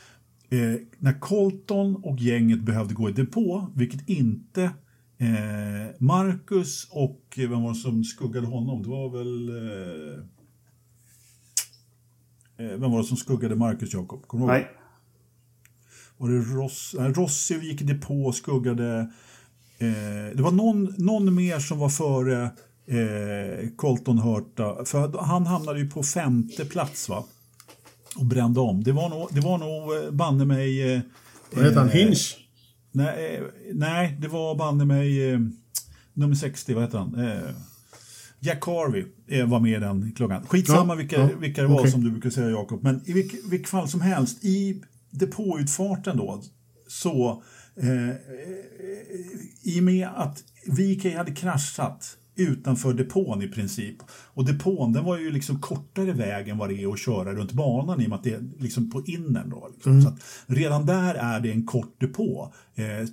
eh, 0.50 0.82
när 1.00 1.20
Colton 1.20 1.96
och 1.96 2.20
gänget 2.20 2.62
behövde 2.62 2.94
gå 2.94 3.10
i 3.10 3.14
depå, 3.14 3.68
vilket 3.76 4.10
inte 4.10 4.72
eh, 5.18 5.96
Marcus 6.00 6.88
och 6.92 7.22
vem 7.38 7.62
var 7.62 7.70
det 7.70 7.80
som 7.80 8.04
skuggade 8.04 8.48
honom? 8.48 8.84
Det 8.84 8.90
var 8.90 9.10
väl... 9.10 9.50
Eh, 9.50 10.20
eh, 12.66 12.80
vem 12.80 12.92
var 12.92 13.02
det 13.02 13.08
som 13.08 13.18
skuggade 13.18 13.56
Marcus, 13.56 13.94
Jakob? 13.94 14.28
Kommer 14.28 14.48
du 14.48 14.54
ihåg? 14.54 14.62
Nej. 14.62 14.72
Var 16.18 16.30
det 16.30 16.38
Ross, 16.38 16.96
nej, 17.00 17.14
Rossi 17.14 17.54
gick 17.54 17.82
i 17.82 17.84
depå 17.84 18.26
och 18.26 18.36
skuggade... 18.36 19.12
Eh, 19.78 20.36
det 20.36 20.42
var 20.42 20.52
någon, 20.52 20.94
någon 20.98 21.36
mer 21.36 21.60
som 21.60 21.80
var 21.80 21.90
före 21.90 22.44
eh, 22.86 23.70
Colton 23.76 24.18
Hurta. 24.18 24.86
För 24.86 25.18
han 25.20 25.46
hamnade 25.46 25.80
ju 25.80 25.90
på 25.90 26.04
femte 26.04 26.66
plats 26.66 27.10
va? 27.10 27.24
Och 28.16 28.26
brände 28.26 28.60
om. 28.60 28.84
Det 28.84 28.92
var 28.92 29.10
nog, 29.10 29.30
det 29.32 29.42
var 29.42 29.58
nog 29.58 30.04
eh, 30.04 30.12
banne 30.12 30.46
mig... 30.46 31.02
Vad 31.56 31.66
heter 31.66 31.80
han? 31.80 31.90
Hinch? 31.90 32.47
Nej, 32.98 33.36
eh, 33.36 33.44
nej, 33.74 34.18
det 34.22 34.28
var 34.28 34.56
banne 34.56 34.86
mig 34.86 35.32
eh, 35.32 35.40
nummer 36.14 36.36
60, 36.36 36.74
vad 36.74 36.84
heter 36.84 36.98
han? 36.98 37.16
Eh, 37.16 37.50
Jack 38.40 38.66
Harvey 38.66 39.06
eh, 39.28 39.48
var 39.48 39.60
med 39.60 39.72
i 39.72 39.80
den 39.80 40.12
klungan. 40.12 40.46
Skitsamma 40.48 40.94
Ja, 40.94 40.98
vilka, 40.98 41.20
ja, 41.20 41.30
vilka 41.40 41.62
det 41.62 41.68
var 41.68 41.80
okej. 41.80 41.92
som 41.92 42.04
du 42.04 42.12
brukar 42.12 42.30
säga 42.30 42.50
Jakob. 42.50 42.84
Men 42.84 43.02
i 43.06 43.14
vilket, 43.14 43.46
vilket 43.46 43.70
fall 43.70 43.88
som 43.88 44.02
helst, 44.02 44.46
i 44.46 44.82
depåutfarten 45.12 46.18
då, 46.18 46.42
så 46.88 47.44
eh, 47.82 48.10
eh, 48.10 48.16
i 49.64 49.80
och 49.80 49.84
med 49.84 50.08
att 50.16 50.44
VK 50.66 51.16
hade 51.16 51.32
kraschat 51.32 52.18
utanför 52.36 52.94
depån 52.94 53.42
i 53.42 53.48
princip. 53.48 53.96
Och 54.10 54.46
depån 54.46 54.94
den 54.94 55.04
var 55.04 55.18
ju 55.18 55.32
liksom 55.32 55.60
kortare 55.60 56.14
väg 56.14 56.48
än 56.48 56.58
vad 56.58 56.70
det 56.70 56.84
är 56.84 56.94
att 56.94 57.00
köra 57.00 57.34
runt 57.34 57.52
banan 57.52 58.02
i 58.02 58.06
och 58.06 58.10
med 58.10 58.18
att 58.18 58.24
det 58.24 58.34
är 58.34 58.44
liksom 58.60 58.90
på 58.90 59.04
innern. 59.06 59.50
Då, 59.50 59.70
liksom. 59.74 60.02
Så 60.02 60.08
att 60.08 60.20
redan 60.46 60.86
där 60.86 61.16
är 61.16 61.40
det 61.40 61.52
en 61.52 61.66
kort 61.66 61.96
depå 62.00 62.54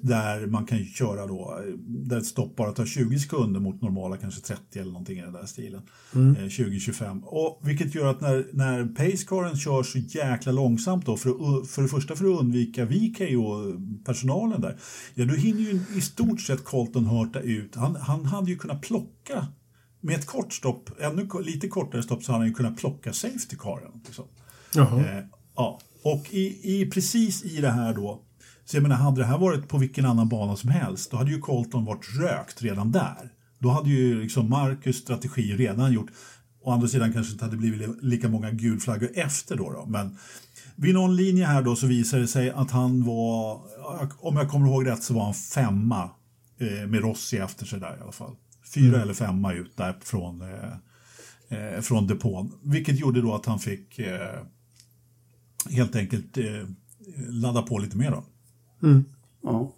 där 0.00 0.46
man 0.46 0.66
kan 0.66 0.84
köra 0.84 1.26
då, 1.26 1.60
eh, 1.66 1.74
där 1.86 2.18
ett 2.18 2.26
stopp 2.26 2.56
bara 2.56 2.72
tar 2.72 2.86
20 2.86 3.18
sekunder 3.18 3.60
mot 3.60 3.82
normala 3.82 4.16
kanske 4.16 4.40
30 4.40 4.78
eller 4.78 4.92
någonting 4.92 5.18
i 5.18 5.22
den 5.22 5.32
där 5.32 5.46
stilen. 5.46 5.82
Eh, 6.14 6.48
20-25. 6.48 7.22
Och 7.24 7.60
Vilket 7.62 7.94
gör 7.94 8.06
att 8.06 8.20
när, 8.20 8.46
när 8.52 8.86
pacecaren 8.86 9.56
kör 9.56 9.82
så 9.82 9.98
jäkla 9.98 10.52
långsamt 10.52 11.06
då, 11.06 11.16
för, 11.16 11.64
för 11.66 11.82
det 11.82 11.88
första 11.88 12.16
för 12.16 12.24
att 12.24 12.40
undvika 12.40 12.84
VK 12.84 13.20
och 13.20 13.74
personalen 14.04 14.60
där, 14.60 14.78
ja 15.14 15.24
då 15.24 15.34
hinner 15.34 15.60
ju 15.60 15.80
i 15.96 16.00
stort 16.00 16.40
sett 16.40 16.64
Colton 16.64 17.04
Hurta 17.04 17.40
ut. 17.40 17.74
Han, 17.74 17.96
han 17.96 18.24
hade 18.24 18.50
ju 18.50 18.56
kunnat 18.56 18.82
plocka 18.82 19.46
med 20.00 20.18
ett 20.18 20.26
kort 20.26 20.52
stopp, 20.52 20.90
ännu 21.00 21.28
lite 21.42 21.68
kortare 21.68 22.02
stopp, 22.02 22.24
så 22.24 22.32
hade 22.32 22.42
han 22.42 22.48
ju 22.48 22.54
kunnat 22.54 22.76
plocka 22.76 23.12
safety 23.12 23.56
caren. 23.58 24.00
Liksom. 24.06 24.24
Eh, 24.98 25.24
ja. 25.56 25.80
Och 26.02 26.26
i, 26.30 26.60
i, 26.62 26.90
precis 26.90 27.44
i 27.44 27.60
det 27.60 27.70
här 27.70 27.94
då, 27.94 28.23
så 28.64 28.76
jag 28.76 28.82
menar, 28.82 28.96
hade 28.96 29.20
det 29.20 29.26
här 29.26 29.38
varit 29.38 29.68
på 29.68 29.78
vilken 29.78 30.06
annan 30.06 30.28
bana 30.28 30.56
som 30.56 30.70
helst, 30.70 31.10
då 31.10 31.16
hade 31.16 31.30
ju 31.30 31.40
Colton 31.40 31.84
varit 31.84 32.06
rökt 32.20 32.62
redan 32.62 32.92
där. 32.92 33.30
Då 33.58 33.70
hade 33.70 33.90
ju 33.90 34.22
liksom 34.22 34.50
Marcus 34.50 34.96
strategi 34.96 35.56
redan 35.56 35.92
gjort. 35.92 36.10
å 36.62 36.70
andra 36.70 36.88
sidan 36.88 37.12
kanske 37.12 37.32
inte 37.32 37.44
hade 37.44 37.56
blivit 37.56 38.02
lika 38.02 38.28
många 38.28 38.50
gulflaggor 38.50 39.10
efter 39.14 39.56
då, 39.56 39.72
då. 39.72 39.86
Men 39.86 40.18
vid 40.76 40.94
någon 40.94 41.16
linje 41.16 41.46
här 41.46 41.62
då 41.62 41.76
så 41.76 41.86
visade 41.86 42.22
det 42.22 42.28
sig 42.28 42.50
att 42.50 42.70
han 42.70 43.04
var, 43.04 43.60
om 44.18 44.36
jag 44.36 44.50
kommer 44.50 44.66
ihåg 44.66 44.86
rätt 44.86 45.02
så 45.02 45.14
var 45.14 45.24
han 45.24 45.34
femma 45.34 46.10
eh, 46.58 46.88
med 46.88 47.00
Rossi 47.00 47.38
efter 47.38 47.66
sig 47.66 47.80
där 47.80 47.96
i 47.98 48.02
alla 48.02 48.12
fall. 48.12 48.36
Fyra 48.74 48.88
mm. 48.88 49.00
eller 49.00 49.14
femma 49.14 49.52
ut 49.52 49.76
där 49.76 49.96
från, 50.00 50.42
eh, 50.42 51.68
eh, 51.74 51.80
från 51.80 52.06
depån. 52.06 52.52
Vilket 52.62 53.00
gjorde 53.00 53.20
då 53.22 53.34
att 53.34 53.46
han 53.46 53.58
fick 53.58 53.98
eh, 53.98 54.40
helt 55.70 55.96
enkelt 55.96 56.38
eh, 56.38 56.68
ladda 57.28 57.62
på 57.62 57.78
lite 57.78 57.96
mer 57.96 58.10
då. 58.10 58.24
Mm. 58.84 59.04
Ja. 59.42 59.72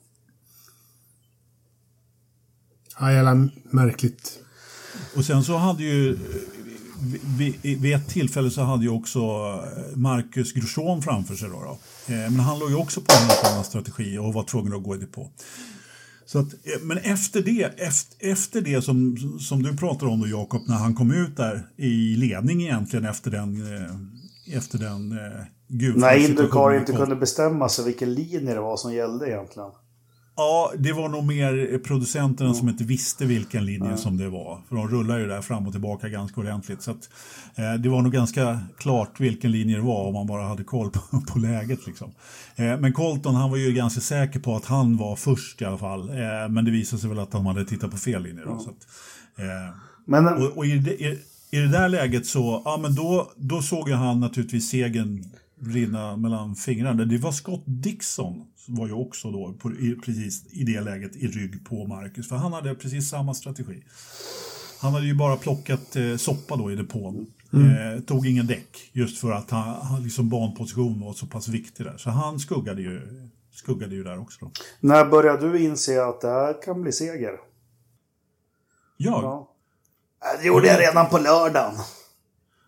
Ja, 2.98 3.12
jävla 3.12 3.48
märkligt. 3.70 4.38
Och 5.16 5.24
sen 5.24 5.44
så 5.44 5.56
hade 5.56 5.82
ju 5.82 6.18
vid, 7.38 7.54
vid 7.62 7.94
ett 7.94 8.08
tillfälle 8.08 8.50
så 8.50 8.62
hade 8.62 8.84
ju 8.84 8.90
också 8.90 9.20
eh, 9.20 9.96
Marcus 9.96 10.52
Grosjean 10.52 11.02
framför 11.02 11.34
sig. 11.34 11.48
Då, 11.48 11.62
då. 11.62 11.78
Eh, 12.14 12.30
men 12.30 12.40
han 12.40 12.58
låg 12.58 12.70
ju 12.70 12.76
också 12.76 13.00
på 13.00 13.12
en 13.12 13.28
helt 13.28 13.44
annan 13.44 13.64
strategi 13.64 14.18
och 14.18 14.34
var 14.34 14.42
tvungen 14.42 14.72
att 14.72 14.82
gå 14.82 14.94
i 14.94 14.98
depå. 14.98 15.30
Så 16.26 16.38
att, 16.38 16.52
eh, 16.52 16.82
men 16.82 16.98
efter 16.98 17.42
det, 17.42 17.62
efter, 17.62 18.30
efter 18.30 18.60
det 18.60 18.82
som, 18.82 19.16
som 19.40 19.62
du 19.62 19.76
pratar 19.76 20.06
om 20.06 20.20
då 20.20 20.28
Jakob, 20.28 20.62
när 20.68 20.76
han 20.76 20.94
kom 20.94 21.12
ut 21.12 21.36
där 21.36 21.66
i 21.76 22.16
ledning 22.16 22.62
egentligen 22.62 23.04
efter 23.04 23.30
den, 23.30 23.62
efter 24.52 24.78
den 24.78 25.18
gula 25.68 26.06
När 26.06 26.16
Indycar 26.16 26.74
inte 26.74 26.92
kunde 26.92 27.16
bestämma 27.16 27.68
sig 27.68 27.84
vilken 27.84 28.14
linje 28.14 28.54
det 28.54 28.60
var 28.60 28.76
som 28.76 28.94
gällde 28.94 29.28
egentligen. 29.28 29.70
Ja, 30.36 30.72
det 30.78 30.92
var 30.92 31.08
nog 31.08 31.24
mer 31.24 31.78
producenterna 31.78 32.50
mm. 32.50 32.58
som 32.58 32.68
inte 32.68 32.84
visste 32.84 33.24
vilken 33.24 33.66
linje 33.66 33.86
mm. 33.86 33.98
som 33.98 34.16
det 34.16 34.28
var. 34.28 34.60
För 34.68 34.76
de 34.76 34.88
rullar 34.88 35.18
ju 35.18 35.26
där 35.26 35.42
fram 35.42 35.66
och 35.66 35.72
tillbaka 35.72 36.08
ganska 36.08 36.40
ordentligt. 36.40 36.82
Så 36.82 36.90
att, 36.90 37.10
eh, 37.54 37.74
det 37.74 37.88
var 37.88 38.02
nog 38.02 38.12
ganska 38.12 38.60
klart 38.78 39.20
vilken 39.20 39.52
linje 39.52 39.76
det 39.76 39.82
var 39.82 40.06
om 40.06 40.14
man 40.14 40.26
bara 40.26 40.42
hade 40.42 40.64
koll 40.64 40.90
på, 40.90 41.00
på 41.32 41.38
läget. 41.38 41.86
Liksom. 41.86 42.10
Eh, 42.56 42.78
men 42.78 42.92
Colton 42.92 43.34
han 43.34 43.50
var 43.50 43.56
ju 43.56 43.72
ganska 43.72 44.00
säker 44.00 44.40
på 44.40 44.56
att 44.56 44.64
han 44.64 44.96
var 44.96 45.16
först 45.16 45.62
i 45.62 45.64
alla 45.64 45.78
fall. 45.78 46.08
Eh, 46.08 46.48
men 46.50 46.64
det 46.64 46.70
visade 46.70 47.00
sig 47.00 47.10
väl 47.10 47.18
att 47.18 47.30
de 47.30 47.46
hade 47.46 47.64
tittat 47.64 47.90
på 47.90 47.96
fel 47.96 48.22
linje. 48.22 48.42
Då, 48.44 48.50
mm. 48.50 48.62
så 48.62 48.70
att, 48.70 48.86
eh, 49.38 49.76
men, 50.04 50.28
och, 50.28 50.56
och 50.56 50.66
i, 50.66 50.78
det, 50.78 51.02
i, 51.02 51.18
i, 51.50 51.58
det 51.58 51.68
där 51.68 51.88
läget 51.88 52.26
så, 52.26 52.62
ja 52.64 52.78
men 52.82 52.94
då, 52.94 53.32
då 53.36 53.62
såg 53.62 53.88
ju 53.88 53.94
han 53.94 54.20
naturligtvis 54.20 54.70
segern 54.70 55.24
rinna 55.60 56.16
mellan 56.16 56.54
fingrarna. 56.54 57.04
Det 57.04 57.18
var 57.18 57.32
Scott 57.32 57.62
Dixon 57.66 58.46
var 58.68 58.86
ju 58.86 58.92
också 58.92 59.30
då 59.30 59.52
på, 59.52 59.72
i, 59.72 59.96
precis 60.04 60.44
i 60.52 60.64
det 60.64 60.80
läget 60.80 61.16
i 61.16 61.26
rygg 61.26 61.66
på 61.68 61.86
Marcus, 61.86 62.28
för 62.28 62.36
han 62.36 62.52
hade 62.52 62.74
precis 62.74 63.08
samma 63.08 63.34
strategi. 63.34 63.82
Han 64.80 64.92
hade 64.92 65.06
ju 65.06 65.14
bara 65.14 65.36
plockat 65.36 65.96
eh, 65.96 66.16
soppa 66.16 66.56
då 66.56 66.72
i 66.72 66.76
depån. 66.76 67.26
Mm. 67.52 67.94
Eh, 67.94 68.00
tog 68.00 68.26
ingen 68.26 68.46
däck, 68.46 68.90
just 68.92 69.18
för 69.18 69.32
att 69.32 69.50
han, 69.50 69.86
han 69.86 70.02
liksom 70.02 70.28
banposition 70.28 71.00
var 71.00 71.12
så 71.12 71.26
pass 71.26 71.48
viktig 71.48 71.86
där. 71.86 71.96
Så 71.96 72.10
han 72.10 72.38
skuggade 72.38 72.82
ju, 72.82 73.28
skuggade 73.52 73.94
ju 73.94 74.04
där 74.04 74.18
också. 74.20 74.38
Då. 74.40 74.50
När 74.80 75.04
började 75.04 75.52
du 75.52 75.62
inse 75.62 76.04
att 76.04 76.20
det 76.20 76.28
här 76.28 76.62
kan 76.62 76.82
bli 76.82 76.92
seger? 76.92 77.32
Jag? 78.96 79.22
Ja. 79.22 79.52
Det 80.40 80.46
gjorde 80.46 80.66
jag 80.66 80.80
redan 80.80 81.08
på 81.08 81.18
lördagen. 81.18 81.74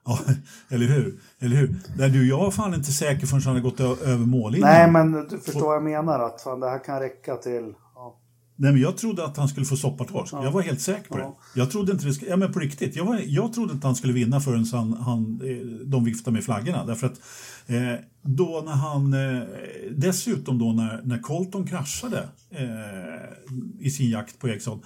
Ja, 0.09 0.19
eller 0.69 0.87
hur? 0.87 1.21
Eller 1.39 1.57
hur? 1.57 1.75
Nej, 1.97 2.11
du, 2.11 2.29
jag 2.29 2.39
var 2.39 2.51
fan 2.51 2.75
inte 2.75 2.93
säker 2.93 3.27
förrän 3.27 3.43
han 3.43 3.55
hade 3.57 3.61
gått 3.61 3.81
över 3.81 4.27
mållinjen. 4.27 4.69
Nej, 4.69 4.91
men 4.91 5.13
du 5.13 5.39
förstår 5.39 5.67
vad 5.67 5.75
jag 5.75 5.83
menar. 5.83 6.21
Att 6.21 6.43
fan, 6.43 6.61
det 6.61 6.71
här 6.71 6.85
kan 6.85 7.01
räcka 7.01 7.37
till... 7.37 7.75
Ja. 7.95 8.19
Nej, 8.57 8.73
men 8.73 8.81
jag 8.81 8.97
trodde 8.97 9.25
att 9.25 9.37
han 9.37 9.49
skulle 9.49 9.67
få 9.67 9.77
soppatorsk. 9.77 10.33
Ja. 10.33 10.45
Jag 10.45 10.53
var 10.53 10.63
helt 10.63 10.81
säker 10.81 11.09
på 11.09 11.19
ja. 11.19 11.39
det. 11.55 11.61
Jag 11.61 11.71
trodde 11.71 11.93
inte 11.93 12.07
det 12.07 12.13
skulle... 12.13 12.31
Ja, 12.31 12.37
men 12.37 12.53
på 12.53 12.59
riktigt. 12.59 12.97
Jag, 12.97 13.05
var, 13.05 13.21
jag 13.25 13.53
trodde 13.53 13.73
inte 13.73 13.87
han 13.87 13.97
skulle 13.97 14.13
vinna 14.13 14.41
förrän 14.41 14.65
han, 14.73 14.93
han, 14.93 15.41
eh, 15.45 15.87
de 15.87 16.05
viftade 16.05 16.35
med 16.35 16.45
flaggorna. 16.45 16.85
Därför 16.85 17.07
att 17.07 17.21
eh, 17.67 18.05
då 18.23 18.63
när 18.65 18.73
han... 18.73 19.15
Eh, 19.15 19.43
dessutom 19.91 20.59
då 20.59 20.73
när, 20.73 21.03
när 21.05 21.19
Colton 21.19 21.67
kraschade 21.67 22.29
eh, 22.51 23.87
i 23.87 23.91
sin 23.91 24.11
jakt 24.11 24.39
på 24.39 24.49
Eriksson 24.49 24.83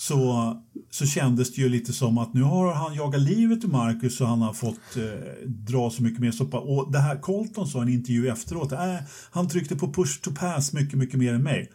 så, 0.00 0.52
så 0.90 1.06
kändes 1.06 1.54
det 1.54 1.62
ju 1.62 1.68
lite 1.68 1.92
som 1.92 2.18
att 2.18 2.34
nu 2.34 2.42
har 2.42 2.72
han 2.72 2.94
jagat 2.94 3.20
livet 3.20 3.64
ur 3.64 3.68
Marcus 3.68 4.20
och 4.20 4.26
han 4.26 4.42
har 4.42 4.52
fått 4.52 4.96
eh, 4.96 5.02
dra 5.46 5.90
så 5.90 6.02
mycket 6.02 6.20
mer 6.20 6.30
soppa. 6.30 6.58
Och 6.58 6.92
det 6.92 6.98
här 6.98 7.16
Colton 7.16 7.66
sa 7.66 7.78
i 7.78 7.82
en 7.82 7.88
intervju 7.88 8.28
efteråt, 8.28 8.72
äh, 8.72 8.94
han 9.30 9.48
tryckte 9.48 9.76
på 9.76 9.92
push 9.92 10.20
to 10.20 10.30
pass 10.40 10.72
mycket, 10.72 10.98
mycket 10.98 11.18
mer 11.18 11.34
än 11.34 11.42
mig. 11.42 11.72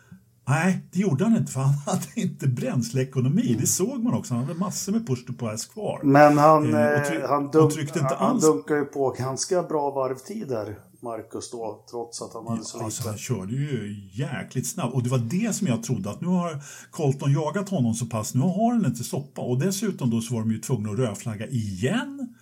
Nej, 0.47 0.87
det 0.91 0.99
gjorde 0.99 1.23
han 1.23 1.37
inte 1.37 1.51
för 1.51 1.61
han 1.61 1.73
hade 1.85 2.07
inte 2.15 2.47
bränsleekonomi. 2.47 3.57
Det 3.59 3.67
såg 3.67 4.03
man 4.03 4.13
också. 4.13 4.33
Han 4.33 4.43
hade 4.43 4.59
massor 4.59 4.91
med 4.91 5.07
push 5.07 5.25
to 5.25 5.33
pass 5.33 5.65
kvar. 5.65 5.99
Men 6.03 6.37
han, 6.37 6.73
eh, 6.73 6.79
han, 7.27 7.51
dunk, 7.51 7.73
han, 7.95 8.15
han 8.17 8.39
dunkar 8.39 8.75
ju 8.75 8.85
på 8.85 9.09
ganska 9.09 9.63
bra 9.63 9.91
varvtider. 9.91 10.79
Marcus 11.03 11.51
då, 11.51 11.85
trots 11.91 12.21
att 12.21 12.33
han 12.33 12.47
hade 12.47 12.63
så 12.63 12.77
lite. 12.77 12.85
Alltså, 12.85 13.09
han 13.09 13.17
körde 13.17 13.53
ju 13.53 14.01
jäkligt 14.11 14.67
snabbt 14.67 14.93
och 14.93 15.03
det 15.03 15.09
var 15.09 15.17
det 15.17 15.55
som 15.55 15.67
jag 15.67 15.83
trodde 15.83 16.09
att 16.09 16.21
nu 16.21 16.27
har 16.27 16.63
Colton 16.91 17.31
jagat 17.31 17.69
honom 17.69 17.93
så 17.93 18.05
pass, 18.05 18.33
nu 18.33 18.41
har 18.41 18.73
han 18.73 18.85
inte 18.85 19.03
soppa 19.03 19.41
och 19.41 19.59
dessutom 19.59 20.09
då 20.09 20.21
så 20.21 20.33
var 20.33 20.41
de 20.41 20.51
ju 20.51 20.59
tvungna 20.59 20.91
att 20.91 20.99
rödflagga 20.99 21.47
igen 21.47 22.35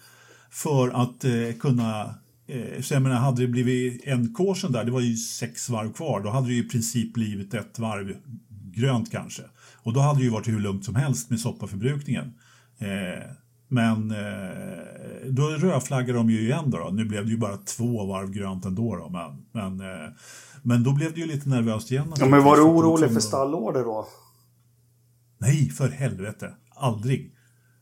för 0.52 0.90
att 0.90 1.24
eh, 1.24 1.60
kunna 1.60 2.16
eh, 2.48 2.82
så 2.82 2.94
jag 2.94 3.02
menar, 3.02 3.16
hade 3.16 3.42
det 3.42 3.48
blivit 3.48 4.04
en 4.04 4.36
caution 4.36 4.72
där, 4.72 4.84
det 4.84 4.92
var 4.92 5.02
ju 5.02 5.16
sex 5.16 5.70
varv 5.70 5.94
kvar, 5.94 6.22
då 6.22 6.30
hade 6.30 6.48
det 6.48 6.54
ju 6.54 6.66
i 6.66 6.70
princip 6.70 7.14
blivit 7.14 7.54
ett 7.54 7.80
varv 7.80 8.16
grönt 8.74 9.12
kanske. 9.12 9.44
Och 9.84 9.94
då 9.94 10.00
hade 10.00 10.20
det 10.20 10.24
ju 10.24 10.30
varit 10.30 10.48
hur 10.48 10.60
lugnt 10.60 10.86
som 10.86 10.96
helst 10.96 11.30
med 11.30 11.40
soppaförbrukningen. 11.40 12.34
Eh, 12.78 13.32
men 13.72 14.12
eh, 14.12 15.30
då 15.30 15.48
rödflaggade 15.48 16.14
de 16.14 16.30
ju 16.30 16.42
igen 16.42 16.64
då, 16.70 16.78
då, 16.78 16.90
Nu 16.90 17.06
blev 17.06 17.26
det 17.26 17.32
ju 17.32 17.38
bara 17.38 17.58
två 17.58 18.06
varv 18.06 18.32
grönt 18.32 18.66
ändå 18.66 18.96
då, 18.96 19.10
men, 19.10 19.46
men, 19.52 19.90
eh, 19.90 20.10
men 20.62 20.84
då 20.84 20.94
blev 20.94 21.14
det 21.14 21.20
ju 21.20 21.26
lite 21.26 21.50
nervöst 21.50 21.92
igen. 21.92 22.14
Ja, 22.20 22.26
men 22.26 22.44
var 22.44 22.56
du 22.56 22.62
orolig 22.62 23.14
för 23.14 23.20
stallorder 23.20 23.84
då? 23.84 24.08
Nej, 25.38 25.70
för 25.70 25.90
helvete. 25.90 26.54
Aldrig. 26.76 27.36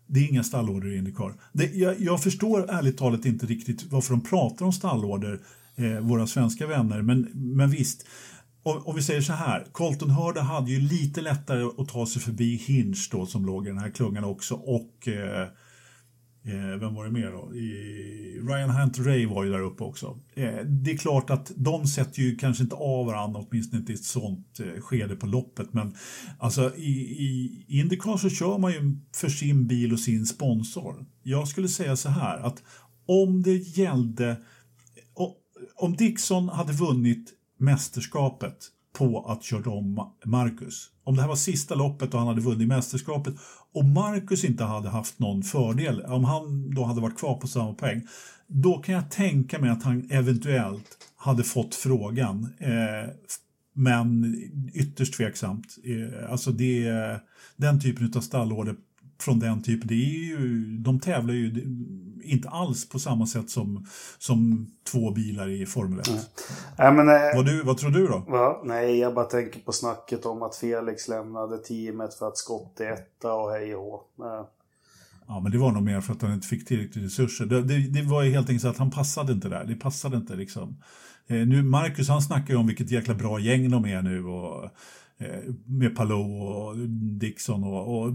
Det 0.08 0.20
är 0.20 0.30
inga 0.30 0.44
stallorder 0.44 0.94
i 0.94 0.98
Indycar. 0.98 1.34
Jag, 1.74 2.02
jag, 2.02 2.24
förstår 2.24 2.70
ärligt 2.70 2.98
talat 2.98 3.26
inte 3.26 3.46
riktigt 3.46 3.92
varför 3.92 4.14
de 4.14 4.22
pratar 4.22 4.66
om 4.66 4.74
stallorder, 4.74 5.40
eh, 5.76 6.00
våra 6.00 6.28
svenska 6.28 6.68
vänner, 6.68 7.02
men, 7.02 7.22
men 7.34 7.70
visst. 7.70 8.08
Om 8.64 8.96
vi 8.96 9.02
säger 9.02 9.22
så 9.22 9.34
här, 9.34 9.68
Colton 9.72 10.10
Hurda 10.10 10.42
hade 10.42 10.72
ju 10.72 10.80
lite 10.80 11.22
lättare 11.22 11.64
att 11.78 11.88
ta 11.88 12.06
sig 12.06 12.22
förbi 12.22 12.56
Hinch 12.56 13.10
då 13.12 13.26
som 13.26 13.46
låg 13.46 13.66
i 13.66 13.70
den 13.70 13.80
här 13.80 13.92
klungan 13.92 14.24
också 14.24 14.56
och 14.56 15.08
Eh, 15.08 15.48
Eh, 16.44 16.80
vem 16.80 16.96
var 16.96 17.06
det 17.06 17.12
mer 17.12 17.32
då? 17.32 17.56
I, 17.56 18.40
Ryan 18.44 18.70
Hunt 18.70 19.00
Ray 19.00 19.26
var 19.26 19.44
ju 19.44 19.52
där 19.52 19.62
uppe 19.62 19.84
också. 19.84 20.20
Eh, 20.36 20.66
det 20.66 20.92
är 20.92 20.98
klart 20.98 21.30
att 21.30 21.52
de 21.56 21.88
sätter 21.88 22.22
ju 22.22 22.36
kanske 22.36 22.64
inte 22.64 22.76
av 22.76 23.06
varandra, 23.06 23.46
åtminstone 23.50 23.80
inte 23.80 23.92
i 23.92 23.96
ett 23.96 24.04
sånt 24.04 24.60
eh, 24.60 24.82
skede 24.82 25.16
på 25.16 25.26
loppet. 25.26 25.74
Men 25.74 25.96
alltså 26.40 26.76
i, 26.76 26.92
i 27.00 27.66
Indycar 27.68 28.18
så 28.18 28.30
kör 28.30 28.58
man 28.58 28.72
ju 28.72 28.98
för 29.16 29.30
sin 29.30 29.68
bil 29.68 29.94
och 29.94 30.00
sin 30.00 30.26
sponsor. 30.26 31.06
Jag 31.24 31.48
skulle 31.48 31.68
säga 31.68 31.96
så 31.96 32.10
här 32.10 32.40
att 32.40 32.64
om 33.06 33.42
det 33.42 33.56
gällde, 33.56 34.38
om 35.76 35.96
Dixon 35.96 36.50
hade 36.50 36.74
vunnit 36.74 37.34
mästerskapet 37.60 38.58
på 38.94 39.26
att 39.26 39.44
köra 39.44 39.72
om 39.72 40.12
Marcus. 40.26 40.90
Om 41.04 41.16
det 41.16 41.22
här 41.22 41.30
var 41.30 41.36
sista 41.36 41.76
loppet 41.76 42.14
och 42.14 42.20
han 42.20 42.28
hade 42.28 42.42
vunnit 42.42 42.68
mästerskapet 42.68 43.36
om 43.74 43.94
Marcus 43.94 44.44
inte 44.44 44.64
hade 44.64 44.90
haft 44.90 45.20
någon 45.20 45.44
fördel, 45.44 46.02
om 46.02 46.24
han 46.24 46.76
då 46.76 46.84
hade 46.84 47.02
varit 47.02 47.18
kvar 47.18 47.36
på 47.36 47.48
samma 47.48 47.74
poäng, 47.74 48.08
då 48.48 48.78
kan 48.78 48.96
jag 48.96 49.12
tänka 49.12 49.60
mig 49.60 49.70
att 49.70 49.84
han 49.84 50.12
eventuellt 50.12 50.98
hade 51.16 51.44
fått 51.44 51.76
frågan. 51.76 52.54
Eh, 52.58 53.10
men 53.74 54.36
ytterst 54.74 55.14
tveksamt. 55.14 55.78
Eh, 55.84 56.32
alltså 56.32 56.52
det, 56.52 56.92
den 57.56 57.80
typen 57.80 58.14
av 58.16 58.22
stallorder 58.22 58.76
från 59.22 59.40
den 59.40 59.64
typen, 59.64 59.88
det 59.88 59.94
är 59.94 60.26
ju, 60.28 60.78
de 60.78 61.00
tävlar 61.00 61.34
ju 61.34 61.66
inte 62.30 62.50
alls 62.50 62.90
på 62.90 63.00
samma 63.00 63.26
sätt 63.26 63.50
som, 63.50 63.86
som 64.18 64.68
två 64.92 65.12
bilar 65.12 65.50
i 65.50 65.66
Formel 65.66 66.00
1. 66.00 66.08
Mm. 66.08 66.22
Ja, 66.78 66.92
men, 66.92 67.10
eh, 67.10 67.36
vad, 67.36 67.46
du, 67.46 67.64
vad 67.64 67.78
tror 67.78 67.92
du 67.92 68.08
då? 68.08 68.24
Va? 68.28 68.62
Nej, 68.64 69.00
jag 69.00 69.14
bara 69.14 69.26
tänker 69.26 69.60
på 69.60 69.72
snacket 69.72 70.26
om 70.26 70.42
att 70.42 70.56
Felix 70.56 71.08
lämnade 71.08 71.58
teamet 71.58 72.14
för 72.14 72.28
att 72.28 72.38
Scott 72.38 72.80
är 72.80 72.92
etta 72.92 73.34
och 73.34 73.52
hej 73.52 73.76
och 73.76 74.04
Ja, 75.28 75.40
men 75.40 75.52
det 75.52 75.58
var 75.58 75.72
nog 75.72 75.84
mer 75.84 76.02
för 76.02 76.14
att 76.14 76.22
han 76.22 76.34
inte 76.34 76.48
fick 76.48 76.68
tillräckligt 76.68 77.06
resurser. 77.06 77.46
Det, 77.46 77.62
det, 77.64 77.80
det 77.80 78.02
var 78.02 78.24
ju 78.24 78.32
helt 78.32 78.50
enkelt 78.50 78.62
så 78.62 78.68
att 78.68 78.78
han 78.78 78.92
passade 78.92 79.34
inte 79.34 79.50
där. 79.50 79.66
Det 79.66 79.76
passade 79.76 80.18
inte 80.18 80.36
liksom. 80.36 80.78
Eh, 81.28 81.48
nu, 81.48 81.64
Marcus 81.64 82.10
han 82.10 82.22
snackar 82.22 82.54
ju 82.54 82.60
om 82.60 82.68
vilket 82.68 82.92
jäkla 82.92 83.14
bra 83.14 83.40
gäng 83.40 83.70
de 83.70 83.86
är 83.86 84.02
nu 84.02 84.26
och 84.26 84.64
eh, 85.18 85.54
med 85.66 85.96
Palou 85.96 86.42
och 86.42 86.78
Dixon 87.20 87.64
och, 87.64 87.98
och 87.98 88.14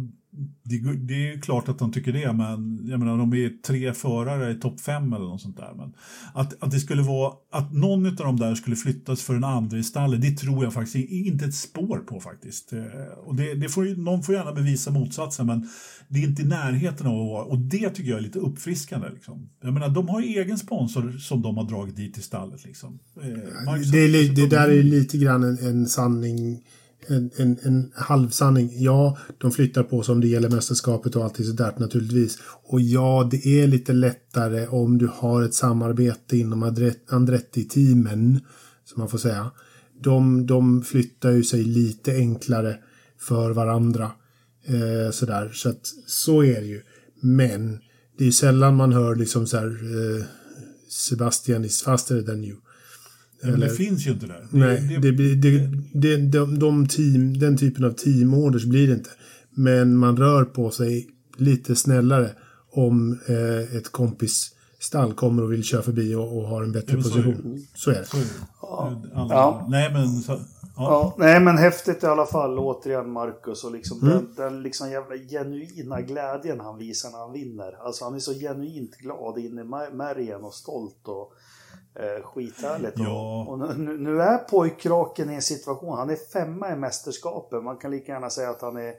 det, 0.63 0.97
det 0.97 1.33
är 1.33 1.41
klart 1.41 1.69
att 1.69 1.79
de 1.79 1.93
tycker 1.93 2.13
det, 2.13 2.33
men 2.33 2.81
jag 2.87 3.01
menar, 3.01 3.19
de 3.19 3.33
är 3.35 3.63
tre 3.63 3.95
förare 3.95 4.53
i 4.53 4.55
topp 4.55 4.81
fem 4.81 5.13
eller 5.13 5.25
något 5.25 5.41
sånt 5.41 5.57
där. 5.57 5.75
Men 5.77 5.95
att, 6.35 6.63
att 6.63 6.71
det 6.71 6.81
skulle 6.81 7.03
vara, 7.03 7.33
att 7.53 7.73
någon 7.73 8.07
av 8.07 8.15
de 8.15 8.37
där 8.37 8.55
skulle 8.55 8.77
flyttas 8.77 9.23
för 9.23 9.35
en 9.35 9.45
andra 9.45 9.79
i 9.79 9.83
stallet, 9.83 10.23
det 10.23 10.31
tror 10.31 10.65
jag 10.65 10.73
faktiskt 10.73 11.11
inte 11.11 11.45
ett 11.45 11.55
spår 11.55 11.99
på 11.99 12.21
faktiskt. 12.21 12.73
Eh, 12.73 12.83
och 13.25 13.35
det, 13.35 13.55
det 13.55 13.69
får, 13.69 13.85
någon 13.85 14.23
får 14.23 14.35
gärna 14.35 14.53
bevisa 14.53 14.91
motsatsen, 14.91 15.47
men 15.47 15.69
det 16.09 16.19
är 16.19 16.25
inte 16.25 16.43
i 16.43 16.47
närheten 16.47 17.07
av 17.07 17.21
att 17.21 17.29
vara, 17.29 17.45
och 17.45 17.59
det 17.59 17.91
tycker 17.91 18.11
jag 18.11 18.19
är 18.19 18.23
lite 18.23 18.39
uppfriskande. 18.39 19.09
Liksom. 19.15 19.49
Jag 19.63 19.73
menar, 19.73 19.89
de 19.89 20.09
har 20.09 20.21
ju 20.21 20.27
egen 20.27 20.59
sponsor 20.59 21.13
som 21.13 21.43
de 21.43 21.57
har 21.57 21.65
dragit 21.65 21.97
dit 21.97 22.19
i 22.19 22.23
stallet. 22.23 22.65
Liksom. 22.65 22.99
Eh, 23.23 23.29
det, 23.93 23.99
är, 23.99 24.35
det 24.35 24.47
där 24.47 24.69
är 24.69 24.83
lite 24.83 25.19
grann 25.19 25.43
en, 25.43 25.59
en 25.59 25.87
sanning 25.87 26.61
en, 27.07 27.31
en, 27.37 27.59
en 27.63 27.93
halvsanning. 27.95 28.71
Ja, 28.73 29.19
de 29.39 29.53
flyttar 29.53 29.83
på 29.83 30.03
sig 30.03 30.13
om 30.13 30.21
det 30.21 30.29
gäller 30.29 30.51
mästerskapet 30.51 31.17
och 31.17 31.25
allt 31.25 31.37
sådär 31.37 31.75
naturligtvis. 31.77 32.39
Och 32.65 32.81
ja, 32.81 33.29
det 33.31 33.47
är 33.47 33.67
lite 33.67 33.93
lättare 33.93 34.67
om 34.67 34.99
du 34.99 35.11
har 35.15 35.43
ett 35.43 35.55
samarbete 35.55 36.37
inom 36.37 36.63
Andretti-teamen, 37.09 38.41
som 38.85 39.01
man 39.01 39.09
får 39.09 39.19
säga. 39.19 39.51
De, 40.03 40.47
de 40.47 40.83
flyttar 40.83 41.31
ju 41.31 41.45
sig 41.45 41.65
lite 41.65 42.13
enklare 42.13 42.77
för 43.19 43.51
varandra. 43.51 44.11
Eh, 44.67 45.11
sådär, 45.13 45.51
så 45.55 45.69
att 45.69 45.87
så 46.07 46.45
är 46.45 46.61
det 46.61 46.67
ju. 46.67 46.83
Men 47.21 47.79
det 48.19 48.25
är 48.25 48.27
ju 48.27 48.33
sällan 48.33 48.77
man 48.77 48.93
hör 48.93 49.15
liksom 49.15 49.47
så 49.47 49.57
här 49.57 49.67
eh, 49.67 50.25
Sebastian 50.89 51.65
is 51.65 51.83
faster 51.83 52.23
than 52.23 52.45
you. 52.45 52.57
Men 53.51 53.61
det 53.61 53.71
finns 53.71 54.07
ju 54.07 54.11
inte 54.11 54.27
där. 54.27 54.47
Nej, 54.51 54.99
det, 55.03 55.11
det, 55.11 55.35
det, 55.35 55.71
det, 55.93 56.17
de, 56.17 56.59
de 56.59 56.89
team, 56.89 57.39
den 57.39 57.57
typen 57.57 57.85
av 57.85 57.91
teamorders 57.91 58.65
blir 58.65 58.87
det 58.87 58.95
inte. 58.95 59.11
Men 59.51 59.97
man 59.97 60.17
rör 60.17 60.45
på 60.45 60.71
sig 60.71 61.09
lite 61.37 61.77
snällare 61.77 62.31
om 62.71 63.19
eh, 63.27 63.77
ett 63.77 63.93
kompis 63.93 64.51
stall 64.79 65.13
kommer 65.13 65.43
och 65.43 65.53
vill 65.53 65.65
köra 65.65 65.83
förbi 65.83 66.15
och, 66.15 66.39
och 66.39 66.49
har 66.49 66.63
en 66.63 66.73
bättre 66.73 66.97
ja, 66.97 67.03
position. 67.03 67.67
Så 67.75 67.91
är 67.91 67.95
det. 67.95 68.05
Så 68.05 68.17
är 68.17 68.21
det. 68.21 68.27
Ja. 68.63 69.03
ja. 69.15 69.67
Nej, 69.71 69.93
men... 69.93 70.09
Så, 70.09 70.33
ja. 70.33 70.41
ja. 70.77 71.15
nej, 71.19 71.41
men 71.41 71.59
häftigt 71.59 72.03
i 72.03 72.07
alla 72.07 72.27
fall. 72.27 72.59
Återigen 72.59 73.11
Marcus 73.11 73.65
och 73.65 73.73
liksom 73.73 74.03
mm. 74.03 74.13
den, 74.13 74.35
den 74.37 74.63
liksom 74.63 74.91
jävla 74.91 75.17
genuina 75.17 76.01
glädjen 76.01 76.61
han 76.61 76.79
visar 76.79 77.11
när 77.11 77.19
han 77.19 77.33
vinner. 77.33 77.87
Alltså 77.87 78.05
han 78.05 78.15
är 78.15 78.19
så 78.19 78.35
genuint 78.35 78.97
glad 78.97 79.39
in 79.39 79.59
i 79.59 79.65
märgen 79.95 80.45
och 80.45 80.55
stolt 80.55 81.09
och 81.09 81.33
Eh, 81.97 82.23
skithärligt. 82.25 82.99
Ja. 82.99 83.45
Och, 83.49 83.53
och 83.53 83.79
nu, 83.79 83.99
nu, 83.99 84.23
är 84.23 84.39
pojkraken 84.39 85.31
i 85.31 85.35
en 85.35 85.43
situation, 85.43 85.99
han 85.99 86.11
är 86.11 86.17
femma 86.33 86.73
i 86.73 86.77
mästerskapet. 86.77 87.65
Man 87.65 87.77
kan 87.77 87.91
lika 87.91 88.13
gärna 88.13 88.31
säga 88.31 88.51
att 88.51 88.63
han 88.63 88.77
är 88.77 88.95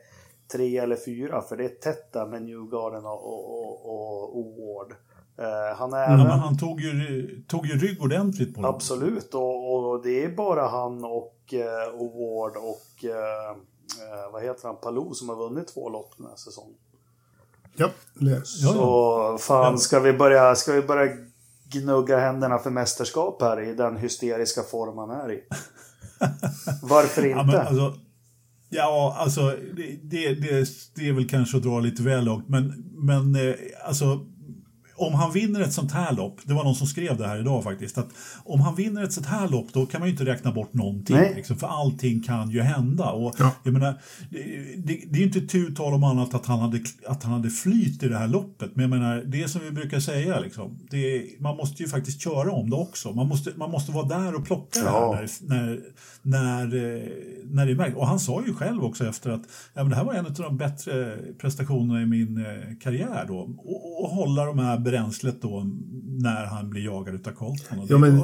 tre 0.52 0.78
eller 0.78 0.96
fyra, 0.96 1.42
för 1.42 1.58
det 1.58 1.66
är 1.66 1.70
tätt 1.70 2.14
där 2.14 2.26
med 2.26 2.42
Newgarden 2.42 3.06
och, 3.06 3.26
och, 3.26 3.86
och, 3.86 4.40
och 4.40 4.46
Ward. 4.46 4.96
Eh, 5.38 5.78
han, 5.78 5.94
är 5.94 5.98
ja, 5.98 6.14
även... 6.14 6.28
han 6.28 6.58
tog 6.58 6.82
ju, 6.82 7.28
tog 7.48 7.66
ju 7.66 7.78
rygg 7.78 8.02
ordentligt 8.02 8.56
på 8.56 8.62
dem. 8.62 8.76
Absolut, 8.76 9.34
och, 9.34 9.90
och, 9.90 10.04
det 10.04 10.24
är 10.24 10.30
bara 10.30 10.68
han 10.68 11.06
och, 11.06 11.54
eh, 11.54 11.96
och 11.96 12.12
Ward 12.14 12.58
och 12.58 13.06
eh, 13.06 13.50
eh, 13.50 14.32
vad 14.32 14.44
heter 14.44 14.68
han, 14.68 14.76
Palou 14.82 15.14
som 15.14 15.30
har 15.30 15.36
vunnit 15.36 15.68
två 15.68 15.90
lopp 15.90 16.14
den 16.18 16.28
här 16.28 16.36
säsongen. 16.36 16.78
Ja, 17.76 17.90
det. 18.14 18.48
Så 18.48 19.38
fan, 19.38 19.78
ska 19.80 20.00
vi 20.00 20.14
börja, 20.14 20.56
ska 20.56 20.74
vi 20.74 20.82
börja 20.82 21.18
gnugga 21.82 22.20
händerna 22.20 22.58
för 22.58 22.70
mästerskap 22.70 23.42
här 23.42 23.62
i 23.62 23.74
den 23.74 23.98
hysteriska 23.98 24.62
form 24.62 24.98
han 24.98 25.10
är 25.10 25.32
i. 25.32 25.44
Varför 26.82 27.26
inte? 27.26 27.56
Ja, 27.56 27.60
alltså, 27.60 27.94
ja, 28.70 29.16
alltså 29.20 29.42
det, 29.76 30.00
det, 30.04 30.34
det, 30.96 31.10
är 31.10 31.14
väl 31.14 31.30
kanske 31.30 31.58
att 31.58 31.64
dra 31.64 31.80
lite 31.80 32.04
väl 32.04 32.26
långt, 32.26 32.50
men, 32.50 32.74
men 32.94 33.36
eh, 33.36 33.56
alltså 33.86 34.26
om 34.98 35.14
han 35.14 35.32
vinner 35.32 35.62
ett 35.62 35.74
sånt 35.74 35.92
här 35.92 36.14
lopp, 36.14 36.40
det 36.44 36.54
var 36.54 36.64
någon 36.64 36.76
som 36.76 36.88
skrev 36.88 37.18
det 37.18 37.28
här 37.28 37.40
idag 37.40 37.64
faktiskt, 37.64 37.98
att 37.98 38.10
om 38.44 38.62
han 38.62 38.76
vinner 38.76 39.04
ett 39.04 39.14
sånt 39.14 39.28
här 39.28 39.50
lopp 39.50 39.68
då 39.74 39.86
kan 39.86 40.00
man 40.00 40.08
ju 40.08 40.12
inte 40.12 40.26
räkna 40.26 40.52
bort 40.52 40.74
någonting, 40.74 41.18
liksom, 41.36 41.58
för 41.58 41.68
allting 41.68 42.24
kan 42.24 42.50
ju 42.50 42.62
hända. 42.62 43.12
Och, 43.12 43.36
ja. 43.40 43.52
jag 43.64 43.74
menar, 43.74 44.02
det, 44.30 44.44
det, 44.78 45.02
det 45.10 45.16
är 45.16 45.20
ju 45.20 45.24
inte 45.24 45.42
tu 45.42 45.76
tal 45.76 45.94
om 45.94 46.04
annat 46.04 46.34
att 46.34 46.46
han, 46.46 46.60
hade, 46.60 46.80
att 47.08 47.24
han 47.24 47.34
hade 47.34 47.50
flyt 47.50 48.04
i 48.04 48.08
det 48.08 48.18
här 48.18 48.28
loppet, 48.28 48.76
men 48.76 48.82
jag 48.82 49.00
menar, 49.00 49.24
det 49.26 49.48
som 49.48 49.62
vi 49.62 49.72
brukar 49.72 50.00
säga, 50.00 50.40
liksom, 50.40 50.80
det, 50.90 51.26
man 51.40 51.58
måste 51.58 51.84
ju 51.84 51.90
faktiskt 51.90 52.22
köra 52.22 52.52
om 52.52 52.70
det 52.70 52.76
också. 52.76 53.12
Man 53.12 53.28
måste, 53.28 53.52
man 53.56 53.72
måste 53.72 53.92
vara 53.92 54.08
där 54.08 54.36
och 54.36 54.46
plocka 54.46 54.80
ja. 54.80 55.12
det 55.12 55.16
här 55.18 55.30
när, 55.42 55.66
när, 55.66 55.82
när, 56.26 56.64
eh, 56.64 57.10
när 57.44 57.66
det 57.66 57.72
är 57.72 57.76
märkt. 57.76 57.98
Och 57.98 58.08
han 58.08 58.20
sa 58.20 58.44
ju 58.48 58.54
själv 58.54 58.84
också 58.84 59.06
efter 59.06 59.30
att 59.30 59.42
ja, 59.74 59.84
men 59.84 59.90
det 59.90 59.96
här 59.96 60.04
var 60.04 60.14
en 60.14 60.26
av 60.26 60.34
de 60.34 60.58
bättre 60.58 61.18
prestationerna 61.42 62.02
i 62.02 62.06
min 62.06 62.38
eh, 62.38 62.78
karriär 62.84 63.26
då, 63.28 63.38
och, 63.58 64.04
och 64.04 64.10
hålla 64.10 64.46
de 64.46 64.60
här 64.60 64.80
bränslet 64.80 65.42
då 65.42 65.64
när 66.22 66.46
han 66.46 66.70
blir 66.70 66.86
jagad 66.86 67.28
av 67.28 67.32
Colton. 67.32 67.80
Och, 67.80 67.86
ja, 67.90 67.98
men, 67.98 68.22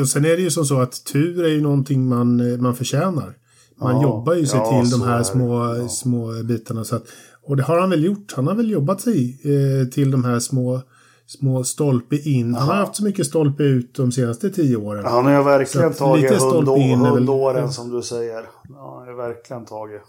och 0.00 0.08
sen 0.08 0.24
är 0.24 0.36
det 0.36 0.42
ju 0.42 0.50
som 0.50 0.64
så 0.64 0.80
att 0.80 1.04
tur 1.12 1.44
är 1.44 1.48
ju 1.48 1.60
någonting 1.60 2.08
man, 2.08 2.60
man 2.62 2.76
förtjänar. 2.76 3.36
Man 3.80 3.96
ja, 3.96 4.02
jobbar 4.02 4.34
ju 4.34 4.46
sig 4.46 4.58
ja, 4.58 4.82
till 4.82 4.90
de 4.90 5.02
här 5.02 5.22
små, 5.22 5.76
ja. 5.76 5.88
små 5.88 6.42
bitarna. 6.44 6.84
Så 6.84 6.96
att, 6.96 7.04
och 7.42 7.56
det 7.56 7.62
har 7.62 7.80
han 7.80 7.90
väl 7.90 8.04
gjort. 8.04 8.32
Han 8.36 8.46
har 8.46 8.54
väl 8.54 8.70
jobbat 8.70 9.00
sig 9.00 9.40
eh, 9.44 9.88
till 9.88 10.10
de 10.10 10.24
här 10.24 10.38
små 10.38 10.82
små 11.26 11.64
stolpe 11.64 12.16
in. 12.16 12.54
Han 12.54 12.68
har 12.68 12.74
haft 12.74 12.96
så 12.96 13.04
mycket 13.04 13.26
stolpe 13.26 13.62
ut 13.62 13.94
de 13.94 14.12
senaste 14.12 14.50
tio 14.50 14.76
åren. 14.76 15.04
Han 15.04 15.24
har 15.24 15.32
ju 15.32 15.42
verkligen 15.42 15.94
tagit 15.94 16.42
hundåren 16.42 17.64
väl... 17.64 17.72
som 17.72 17.90
du 17.90 18.02
säger. 18.02 18.44
Ja, 18.68 18.96
han 18.98 19.08
har 19.08 19.14
verkligen 19.14 19.64
tagit. 19.64 20.02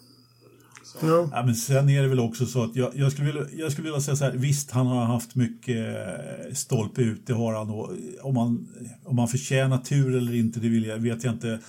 Ja. 1.02 1.30
ja. 1.32 1.44
men 1.46 1.56
sen 1.56 1.90
är 1.90 2.02
det 2.02 2.08
väl 2.08 2.20
också 2.20 2.46
så 2.46 2.64
att 2.64 2.76
jag, 2.76 2.92
jag, 2.96 3.12
skulle, 3.12 3.28
vilja, 3.28 3.44
jag 3.58 3.72
skulle 3.72 3.86
vilja 3.88 4.02
säga 4.02 4.16
så 4.16 4.24
här, 4.24 4.32
visst 4.32 4.72
han 4.72 4.88
har 4.88 5.06
haft 5.06 5.36
mycket 5.36 5.78
eh, 5.78 6.54
stolpe 6.54 7.02
ut, 7.02 7.28
det 7.28 7.34
har 7.34 7.54
han. 7.54 7.70
Och 7.70 7.92
om, 8.22 8.34
man, 8.34 8.68
om 9.06 9.16
man 9.16 9.28
förtjänar 9.28 9.78
tur 9.78 10.18
eller 10.18 10.36
inte, 10.36 10.60
det 10.60 10.70
vill 10.70 10.86
jag, 10.86 10.98
vet 10.98 11.24
jag 11.24 11.34
inte. 11.34 11.60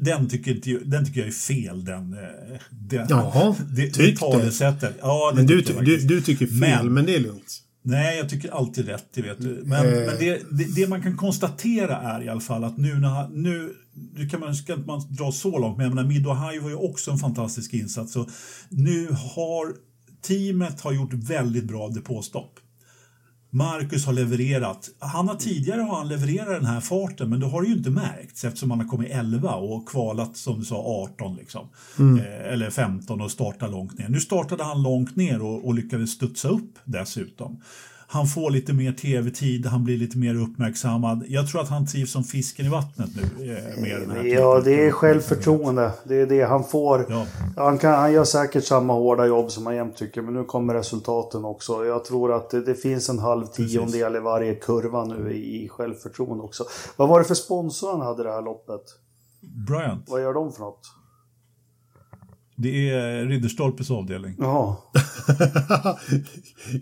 Den 0.00 0.28
tycker, 0.28 0.54
inte, 0.54 0.84
den 0.84 1.04
tycker 1.06 1.20
jag 1.20 1.28
är 1.28 1.32
fel, 1.32 1.84
den, 1.84 2.12
eh, 2.12 2.60
den, 2.70 3.06
Jaha, 3.08 3.54
det, 3.76 3.94
det 3.96 4.16
talesättet. 4.16 4.94
Ja, 5.00 5.32
men 5.36 5.46
du, 5.46 5.60
du, 5.60 5.96
du, 5.98 6.20
tycker 6.20 6.46
fel, 6.46 6.58
men, 6.60 6.94
men 6.94 7.06
det 7.06 7.16
är 7.16 7.20
lugnt. 7.20 7.63
Nej, 7.86 8.18
jag 8.18 8.28
tycker 8.28 8.50
alltid 8.50 8.86
rätt, 8.86 9.06
det 9.14 9.22
vet 9.22 9.42
du. 9.42 9.62
Men, 9.64 9.86
mm. 9.86 10.06
men 10.06 10.18
det, 10.18 10.42
det, 10.50 10.74
det, 10.74 10.88
man 10.88 11.02
kan 11.02 11.16
konstatera 11.16 11.96
är 11.96 12.22
i 12.22 12.28
alla 12.28 12.40
fall 12.40 12.64
att 12.64 12.76
nu 12.76 12.94
när 12.94 13.28
nu, 13.28 13.74
nu 14.14 14.28
kan 14.28 14.40
man, 14.40 14.54
ska 14.54 14.76
man 14.76 15.02
dra 15.08 15.32
så 15.32 15.58
långt, 15.58 15.76
men 15.76 15.86
jag 15.86 15.94
menar 15.94 16.08
Mid 16.08 16.24
var 16.26 16.68
ju 16.68 16.74
också 16.74 17.10
en 17.10 17.18
fantastisk 17.18 17.74
insats. 17.74 18.12
Så 18.12 18.28
nu 18.68 19.08
har 19.10 19.74
teamet 20.22 20.80
har 20.80 20.92
gjort 20.92 21.12
väldigt 21.12 21.64
bra 21.64 21.88
depåstopp. 21.88 22.60
Marcus 23.54 24.06
har 24.06 24.12
levererat. 24.12 24.90
Han 24.98 25.28
har 25.28 25.34
tidigare 25.34 25.80
har 25.80 25.96
han 25.96 26.08
levererat 26.08 26.60
den 26.60 26.64
här 26.64 26.80
farten 26.80 27.30
men 27.30 27.40
då 27.40 27.46
har 27.46 27.62
det 27.62 27.68
ju 27.68 27.74
inte 27.74 27.90
märkts 27.90 28.44
eftersom 28.44 28.70
han 28.70 28.80
har 28.80 28.88
kommit 28.88 29.10
11 29.10 29.54
och 29.54 29.88
kvalat 29.88 30.36
som 30.36 30.58
du 30.58 30.64
sa 30.64 30.76
18 30.76 31.36
liksom. 31.36 31.68
Mm. 31.98 32.18
Eh, 32.18 32.52
eller 32.52 32.70
15 32.70 33.20
och 33.20 33.30
startat 33.30 33.70
långt 33.70 33.98
ner. 33.98 34.08
Nu 34.08 34.20
startade 34.20 34.64
han 34.64 34.82
långt 34.82 35.16
ner 35.16 35.42
och, 35.42 35.66
och 35.66 35.74
lyckades 35.74 36.10
studsa 36.10 36.48
upp 36.48 36.78
dessutom 36.84 37.60
han 38.14 38.26
får 38.26 38.50
lite 38.50 38.72
mer 38.72 38.92
tv-tid, 38.92 39.66
han 39.66 39.84
blir 39.84 39.96
lite 39.96 40.18
mer 40.18 40.34
uppmärksammad. 40.34 41.24
Jag 41.28 41.48
tror 41.48 41.60
att 41.60 41.68
han 41.68 41.86
trivs 41.86 42.12
som 42.12 42.24
fisken 42.24 42.66
i 42.66 42.68
vattnet 42.68 43.10
nu. 43.16 43.22
Eh, 43.22 43.80
med 43.82 44.00
den 44.00 44.10
här 44.10 44.24
ja, 44.24 44.60
det 44.64 44.86
är 44.86 44.90
självförtroende. 44.90 45.90
Det 46.04 46.20
är 46.20 46.26
det 46.26 46.42
han 46.42 46.64
får. 46.64 47.06
Ja. 47.08 47.26
Han, 47.56 47.78
kan, 47.78 47.94
han 47.94 48.12
gör 48.12 48.24
säkert 48.24 48.64
samma 48.64 48.92
hårda 48.92 49.26
jobb 49.26 49.50
som 49.50 49.66
han 49.66 49.76
jämt 49.76 49.96
tycker, 49.96 50.22
men 50.22 50.34
nu 50.34 50.44
kommer 50.44 50.74
resultaten 50.74 51.44
också. 51.44 51.84
Jag 51.84 52.04
tror 52.04 52.32
att 52.32 52.50
det, 52.50 52.60
det 52.64 52.74
finns 52.74 53.08
en 53.08 53.18
halv 53.18 53.46
tiondel 53.46 54.16
i 54.16 54.20
varje 54.20 54.54
kurva 54.54 55.04
nu 55.04 55.32
i, 55.32 55.64
i 55.64 55.68
självförtroende 55.68 56.44
också. 56.44 56.64
Vad 56.96 57.08
var 57.08 57.18
det 57.18 57.24
för 57.24 57.34
sponsor 57.34 57.90
han 57.90 58.00
hade 58.00 58.22
det 58.22 58.32
här 58.32 58.42
loppet? 58.42 58.82
Bryant. 59.68 60.04
Vad 60.08 60.22
gör 60.22 60.34
de 60.34 60.52
för 60.52 60.60
något? 60.60 60.80
Det 62.56 62.90
är 62.90 63.26
Ridderstolpes 63.26 63.90
avdelning. 63.90 64.36
Jaha. 64.38 64.76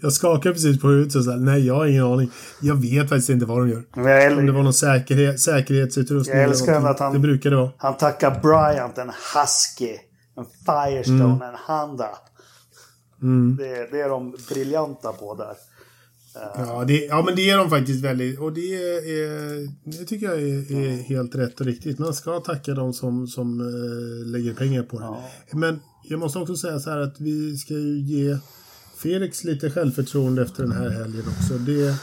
jag 0.02 0.12
skakar 0.12 0.52
precis 0.52 0.80
på 0.80 0.88
huvudet 0.88 1.14
och 1.14 1.24
så 1.24 1.30
här, 1.30 1.38
nej 1.38 1.66
jag 1.66 1.74
har 1.74 1.86
ingen 1.86 2.04
aning. 2.04 2.30
Jag 2.60 2.74
vet 2.74 3.08
faktiskt 3.08 3.30
inte 3.30 3.46
vad 3.46 3.58
de 3.58 3.68
gör. 3.68 3.84
Jag 3.94 4.38
Om 4.38 4.46
det 4.46 4.52
var 4.52 4.62
någon 4.62 4.74
säkerhet, 4.74 5.40
säkerhetsutrustning. 5.40 6.36
Jag 6.36 6.44
älskar 6.44 6.86
att 6.86 7.00
han, 7.00 7.12
det 7.12 7.18
brukar 7.18 7.50
det 7.50 7.56
vara. 7.56 7.70
han 7.76 7.96
tackar 7.96 8.40
Bryant 8.40 8.98
en 8.98 9.08
Husky, 9.08 9.96
en 10.36 10.44
Firestone, 10.66 11.24
mm. 11.24 11.42
en 11.42 11.54
Honda. 11.66 12.08
Mm. 13.22 13.56
Det, 13.56 13.88
det 13.90 14.00
är 14.00 14.08
de 14.08 14.36
briljanta 14.48 15.12
på 15.12 15.34
där. 15.34 15.54
Ja, 16.34 16.84
det, 16.86 17.04
ja, 17.04 17.22
men 17.26 17.36
det 17.36 17.50
är 17.50 17.58
de 17.58 17.70
faktiskt 17.70 18.04
väldigt. 18.04 18.38
Och 18.38 18.52
det, 18.52 18.74
är, 18.74 19.68
det 19.98 20.04
tycker 20.04 20.26
jag 20.26 20.42
är, 20.42 20.72
är 20.72 21.02
helt 21.02 21.34
rätt 21.34 21.60
och 21.60 21.66
riktigt. 21.66 21.98
Man 21.98 22.14
ska 22.14 22.40
tacka 22.40 22.74
de 22.74 22.92
som, 22.92 23.26
som 23.26 23.60
äh, 23.60 24.26
lägger 24.30 24.54
pengar 24.54 24.82
på 24.82 24.98
det. 24.98 25.04
Ja. 25.04 25.22
Men 25.52 25.80
jag 26.04 26.20
måste 26.20 26.38
också 26.38 26.56
säga 26.56 26.80
så 26.80 26.90
här 26.90 26.98
att 26.98 27.20
vi 27.20 27.56
ska 27.56 27.74
ju 27.74 27.98
ge 28.00 28.36
Felix 29.02 29.44
lite 29.44 29.70
självförtroende 29.70 30.42
efter 30.42 30.62
den 30.62 30.72
här 30.72 30.90
helgen 30.90 31.24
också. 31.38 31.54
Det 31.54 31.86
är 31.86 31.94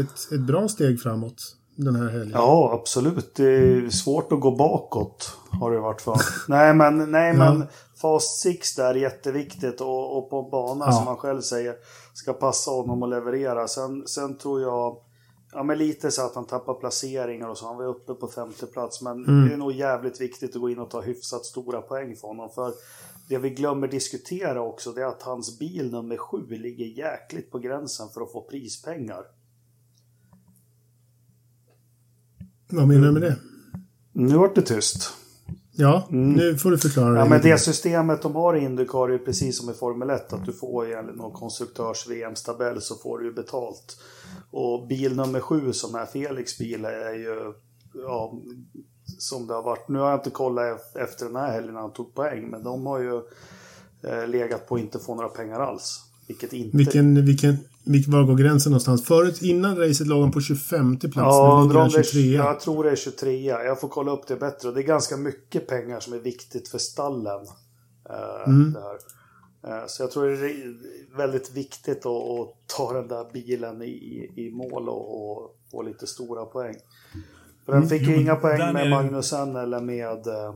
ett, 0.00 0.32
ett 0.32 0.40
bra 0.40 0.68
steg 0.68 1.00
framåt. 1.00 1.56
den 1.76 1.96
här 1.96 2.08
helgen. 2.08 2.30
Ja, 2.34 2.78
absolut. 2.80 3.34
Det 3.34 3.44
är 3.48 3.90
svårt 3.90 4.32
att 4.32 4.40
gå 4.40 4.50
bakåt. 4.56 5.36
Har 5.50 5.70
det 5.72 5.78
varit 5.80 6.00
för. 6.00 6.16
nej, 6.48 6.74
men, 6.74 6.98
nej, 7.10 7.34
men 7.36 7.60
Ja. 7.60 7.66
Fast 8.02 8.40
Six 8.40 8.74
där 8.74 8.84
är 8.90 8.94
jätteviktigt. 8.94 9.80
Och, 9.80 10.18
och 10.18 10.30
på 10.30 10.42
bana 10.42 10.84
Ja. 10.86 10.92
som 10.92 11.06
han 11.06 11.16
själv 11.16 11.40
säger 11.40 11.74
ska 12.12 12.32
passa 12.32 12.70
honom 12.70 13.02
att 13.02 13.10
leverera. 13.10 13.68
Sen, 13.68 14.06
sen 14.06 14.38
tror 14.38 14.60
jag... 14.60 14.96
Ja, 15.54 15.62
men 15.62 15.78
lite 15.78 16.10
så 16.10 16.26
att 16.26 16.34
han 16.34 16.46
tappar 16.46 16.74
placeringar 16.74 17.48
och 17.48 17.58
så. 17.58 17.66
Han 17.66 17.76
var 17.76 17.84
uppe 17.84 18.14
på 18.14 18.28
femte 18.28 18.66
plats. 18.66 19.02
Men 19.02 19.24
Mm. 19.24 19.48
det 19.48 19.54
är 19.54 19.58
nog 19.58 19.72
jävligt 19.72 20.20
viktigt 20.20 20.54
att 20.54 20.60
gå 20.60 20.70
in 20.70 20.78
och 20.78 20.90
ta 20.90 21.00
hyfsat 21.00 21.44
stora 21.44 21.80
poäng 21.80 22.16
för 22.16 22.28
honom. 22.28 22.50
För 22.50 22.72
det 23.28 23.38
vi 23.38 23.50
glömmer 23.50 23.88
diskutera 23.88 24.62
också 24.62 24.92
det 24.92 25.02
är 25.02 25.06
att 25.06 25.22
hans 25.22 25.58
bil 25.58 25.90
nummer 25.90 26.16
sju 26.16 26.46
ligger 26.48 26.84
jäkligt 26.84 27.50
på 27.50 27.58
gränsen 27.58 28.08
för 28.08 28.20
att 28.20 28.32
få 28.32 28.42
prispengar. 28.50 29.24
Vad 32.70 32.88
menar 32.88 33.06
du 33.06 33.12
med 33.12 33.22
det? 33.22 33.36
Nu 34.12 34.36
vart 34.36 34.54
det 34.54 34.62
tyst. 34.62 35.10
Ja, 35.74 36.06
nu 36.10 36.56
får 36.58 36.70
du 36.70 36.78
förklara 36.78 37.08
Mm. 37.08 37.18
Ja, 37.18 37.24
men 37.28 37.42
det 37.42 37.58
systemet 37.58 38.22
de 38.22 38.34
har 38.34 38.56
i 38.56 38.64
Indycar 38.64 39.08
är 39.08 39.18
precis 39.18 39.58
som 39.58 39.70
i 39.70 39.74
Formel 39.74 40.10
1. 40.10 40.32
Att 40.32 40.46
du 40.46 40.52
får 40.52 40.92
enligt 40.98 41.16
någon 41.16 41.32
konstruktörs-VM-tabell 41.32 42.80
så 42.80 42.94
får 42.94 43.18
du 43.18 43.32
betalt. 43.32 43.96
Och 44.50 44.86
bil 44.86 45.16
nummer 45.16 45.40
sju 45.40 45.72
som 45.72 45.94
är 45.94 46.06
Felix 46.06 46.58
bil 46.58 46.84
är 46.84 47.14
ju... 47.14 47.52
Ja, 47.94 48.32
som 49.18 49.46
det 49.46 49.54
har 49.54 49.62
varit. 49.62 49.88
Nu 49.88 49.98
har 49.98 50.10
jag 50.10 50.18
inte 50.18 50.30
kollat 50.30 50.64
e- 50.64 50.98
efter 51.00 51.26
den 51.26 51.36
här 51.36 51.52
helgen 51.52 51.74
när 51.74 51.80
han 51.80 51.92
tog 51.92 52.14
poäng. 52.14 52.50
Men 52.50 52.62
de 52.64 52.86
har 52.86 52.98
ju 53.00 53.16
eh, 54.10 54.28
legat 54.28 54.68
på 54.68 54.74
att 54.74 54.80
inte 54.80 54.98
få 54.98 55.14
några 55.14 55.28
pengar 55.28 55.60
alls. 55.60 56.00
Vilket 56.28 56.52
inte... 56.52 56.76
Vilken, 56.76 57.26
vilken, 57.26 57.56
vilken, 57.84 58.12
var 58.12 58.22
går 58.24 58.34
gränsen 58.36 58.70
någonstans? 58.72 59.04
Förut, 59.04 59.42
innan 59.42 59.76
racet 59.76 60.06
låg 60.06 60.20
han 60.22 60.32
på 60.32 60.40
25 60.40 60.96
plats. 60.98 61.14
Ja, 61.16 61.22
nu 61.22 61.28
ligger 61.28 61.50
han 61.54 61.62
undrar 61.62 61.80
om 61.82 61.88
det 61.88 62.04
23. 62.04 62.34
är, 62.34 62.38
jag 62.38 62.60
tror 62.60 62.84
det 62.84 62.90
är 62.90 62.96
23. 62.96 63.40
Jag 63.46 63.80
får 63.80 63.88
kolla 63.88 64.12
upp 64.12 64.26
det 64.26 64.36
bättre. 64.36 64.70
Det 64.72 64.80
är 64.80 64.84
ganska 64.84 65.16
mycket 65.16 65.66
pengar 65.68 66.00
som 66.00 66.12
är 66.12 66.18
viktigt 66.18 66.68
för 66.68 66.78
stallen. 66.78 67.40
eh, 68.10 68.48
Mm. 68.52 68.72
det 68.72 68.80
här. 68.80 68.94
Eh, 69.80 69.86
Så 69.86 70.02
jag 70.02 70.10
tror 70.10 70.26
det 70.28 70.32
är 70.50 71.16
väldigt 71.16 71.52
viktigt 71.56 71.98
att, 72.06 72.06
att 72.06 72.48
ta 72.76 72.92
den 72.92 73.08
där 73.08 73.32
bilen 73.32 73.82
i, 73.82 74.30
i 74.36 74.50
mål 74.50 74.88
och, 74.88 75.30
och 75.32 75.56
få 75.70 75.82
lite 75.82 76.06
stora 76.06 76.44
poäng. 76.44 76.74
För 77.66 77.72
den 77.72 77.88
fick 77.88 78.02
Mm. 78.02 78.10
Jo, 78.10 78.10
ju 78.10 78.16
men 78.16 78.22
inga 78.26 78.36
poäng 78.36 78.72
med 78.72 78.86
är- 78.86 78.90
Magnusen 78.90 79.56
eller 79.56 79.80
med... 79.80 80.26
eh, 80.26 80.54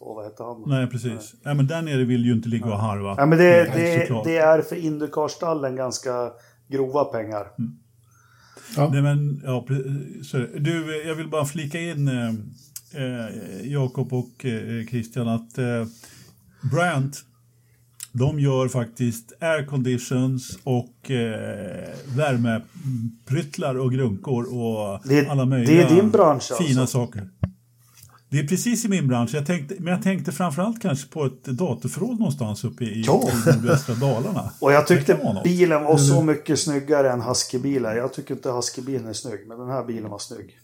Åh, 0.00 0.16
vad 0.16 0.24
heter 0.24 0.44
han? 0.44 0.62
Nej, 0.66 0.86
precis. 0.90 1.34
Ja, 1.42 1.54
men 1.54 1.66
där 1.66 1.82
nere 1.82 2.04
vill 2.04 2.24
ju 2.24 2.32
inte 2.32 2.48
ligga 2.48 2.66
och 2.66 2.78
harva. 2.78 3.14
Ja, 3.18 3.26
men 3.26 3.38
det, 3.38 3.68
Nej, 3.74 4.06
det, 4.10 4.22
det 4.24 4.36
är 4.36 4.62
för 4.62 4.76
Indycar-stallen 4.76 5.76
ganska 5.76 6.32
grova 6.68 7.04
pengar. 7.04 7.46
Ja. 8.76 8.88
Nej, 8.92 9.02
men, 9.02 9.40
ja, 9.44 9.64
du, 10.58 11.02
jag 11.06 11.14
vill 11.14 11.28
bara 11.28 11.44
flika 11.44 11.80
in 11.80 12.08
eh, 12.08 12.28
eh, 13.02 13.70
Jakob 13.72 14.12
och 14.12 14.44
eh, 14.44 14.86
Christian 14.86 15.28
att 15.28 15.58
eh, 15.58 15.86
Brandt, 16.72 17.16
de 18.12 18.40
gör 18.40 18.68
faktiskt 18.68 19.32
air 19.40 19.66
conditions 19.66 20.58
och 20.64 21.10
eh, 21.10 21.88
värmepryttlar 22.16 23.74
och 23.78 23.92
grunkor 23.92 24.44
och 24.58 25.00
Det- 25.04 25.28
alla 25.28 25.44
möjliga 25.44 25.76
det 25.88 25.94
är 25.94 25.96
din 25.96 26.10
bransch, 26.10 26.52
fina 26.58 26.80
alltså. 26.80 26.98
saker. 26.98 27.28
Det 28.34 28.40
är 28.40 28.46
precis 28.48 28.84
i 28.84 28.88
min 28.88 29.08
bransch. 29.08 29.34
Jag 29.34 29.46
tänkte, 29.46 29.74
men 29.78 29.92
jag 29.92 30.02
tänkte 30.02 30.32
framförallt 30.32 30.82
kanske 30.82 31.08
på 31.08 31.24
ett 31.24 31.44
datorförråd 31.44 32.18
någonstans 32.18 32.64
uppe 32.64 32.84
i, 32.84 33.02
Ja. 33.06 33.30
i 33.46 33.52
nordvästra 33.52 33.94
Dalarna. 33.94 34.50
Och 34.60 34.72
jag 34.72 34.86
tyckte 34.86 35.40
bilen 35.44 35.82
var 35.84 35.96
så 35.98 36.22
mycket 36.22 36.58
snyggare 36.58 37.12
än 37.12 37.20
Husky-bilar. 37.22 37.96
Jag 37.96 38.12
tycker 38.12 38.34
inte 38.34 38.48
Husky-bilen 38.48 39.06
är 39.08 39.12
snygg, 39.12 39.48
men 39.48 39.58
den 39.58 39.68
här 39.68 39.84
bilen 39.84 40.10
var 40.10 40.18
snygg. 40.18 40.58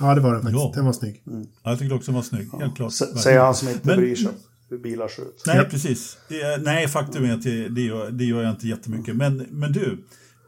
Ja, 0.00 0.14
det 0.14 0.20
var 0.20 0.32
den 0.32 0.42
faktiskt. 0.42 0.62
Ja. 0.64 0.72
Den 0.74 0.84
var 0.84 0.92
snygg. 0.92 1.22
Ja, 1.62 1.70
jag 1.70 1.78
tyckte 1.78 1.94
också 1.94 2.06
den 2.06 2.14
var 2.14 2.22
snygg. 2.22 2.48
Helt 2.60 2.76
klart. 2.76 2.92
S- 2.92 3.22
säger 3.22 3.40
han 3.40 3.54
som 3.54 3.68
inte 3.68 3.86
Men- 3.86 3.96
bryr 3.96 4.16
sig 4.16 4.28
hur 4.70 4.78
bilar 4.78 5.08
ser 5.08 5.22
ut. 5.22 5.42
Nej, 5.46 5.56
Ja. 5.56 5.64
precis. 5.70 6.16
Nej, 6.60 6.88
faktum 6.88 7.24
är 7.24 7.34
att 7.34 7.42
det, 7.42 7.68
det, 7.68 7.80
gör, 7.80 8.10
det 8.10 8.24
gör 8.24 8.42
jag 8.42 8.50
inte 8.52 8.68
jättemycket. 8.68 9.16
Men, 9.16 9.46
men 9.50 9.72
du, 9.72 9.98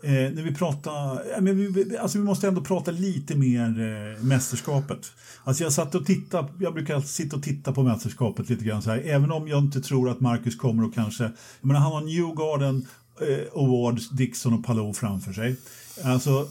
eh, 0.02 0.10
när 0.12 0.42
vi 0.42 0.54
pratar... 0.54 1.22
Ja, 1.34 1.40
men 1.40 1.72
vi, 1.72 1.96
alltså 1.98 2.18
vi 2.18 2.24
måste 2.24 2.48
ändå 2.48 2.60
prata 2.60 2.90
lite 2.90 3.36
mer 3.36 3.68
eh, 3.80 4.24
mästerskapet. 4.24 5.12
Alltså 5.44 5.62
jag 5.62 5.72
satt 5.72 5.94
och 5.94 6.06
tittade, 6.06 6.48
jag 6.60 6.74
brukar 6.74 7.00
sitta 7.00 7.36
och 7.36 7.42
titta 7.42 7.72
på 7.72 7.82
mästerskapet 7.82 8.48
lite 8.48 8.64
grann 8.64 8.82
så 8.82 8.90
här, 8.90 8.98
även 8.98 9.32
om 9.32 9.48
jag 9.48 9.58
inte 9.58 9.80
tror 9.80 10.10
att 10.10 10.20
Marcus 10.20 10.56
kommer 10.56 10.84
och 10.84 10.94
kanske... 10.94 11.24
Jag 11.24 11.32
menar, 11.68 11.80
han 11.80 11.92
har 11.92 12.00
Newgarden, 12.00 12.86
eh, 13.20 13.62
Awards, 13.62 14.10
Dixon 14.10 14.54
och 14.54 14.64
Palou 14.64 14.94
framför 14.94 15.32
sig. 15.32 15.56
Alltså, 16.04 16.48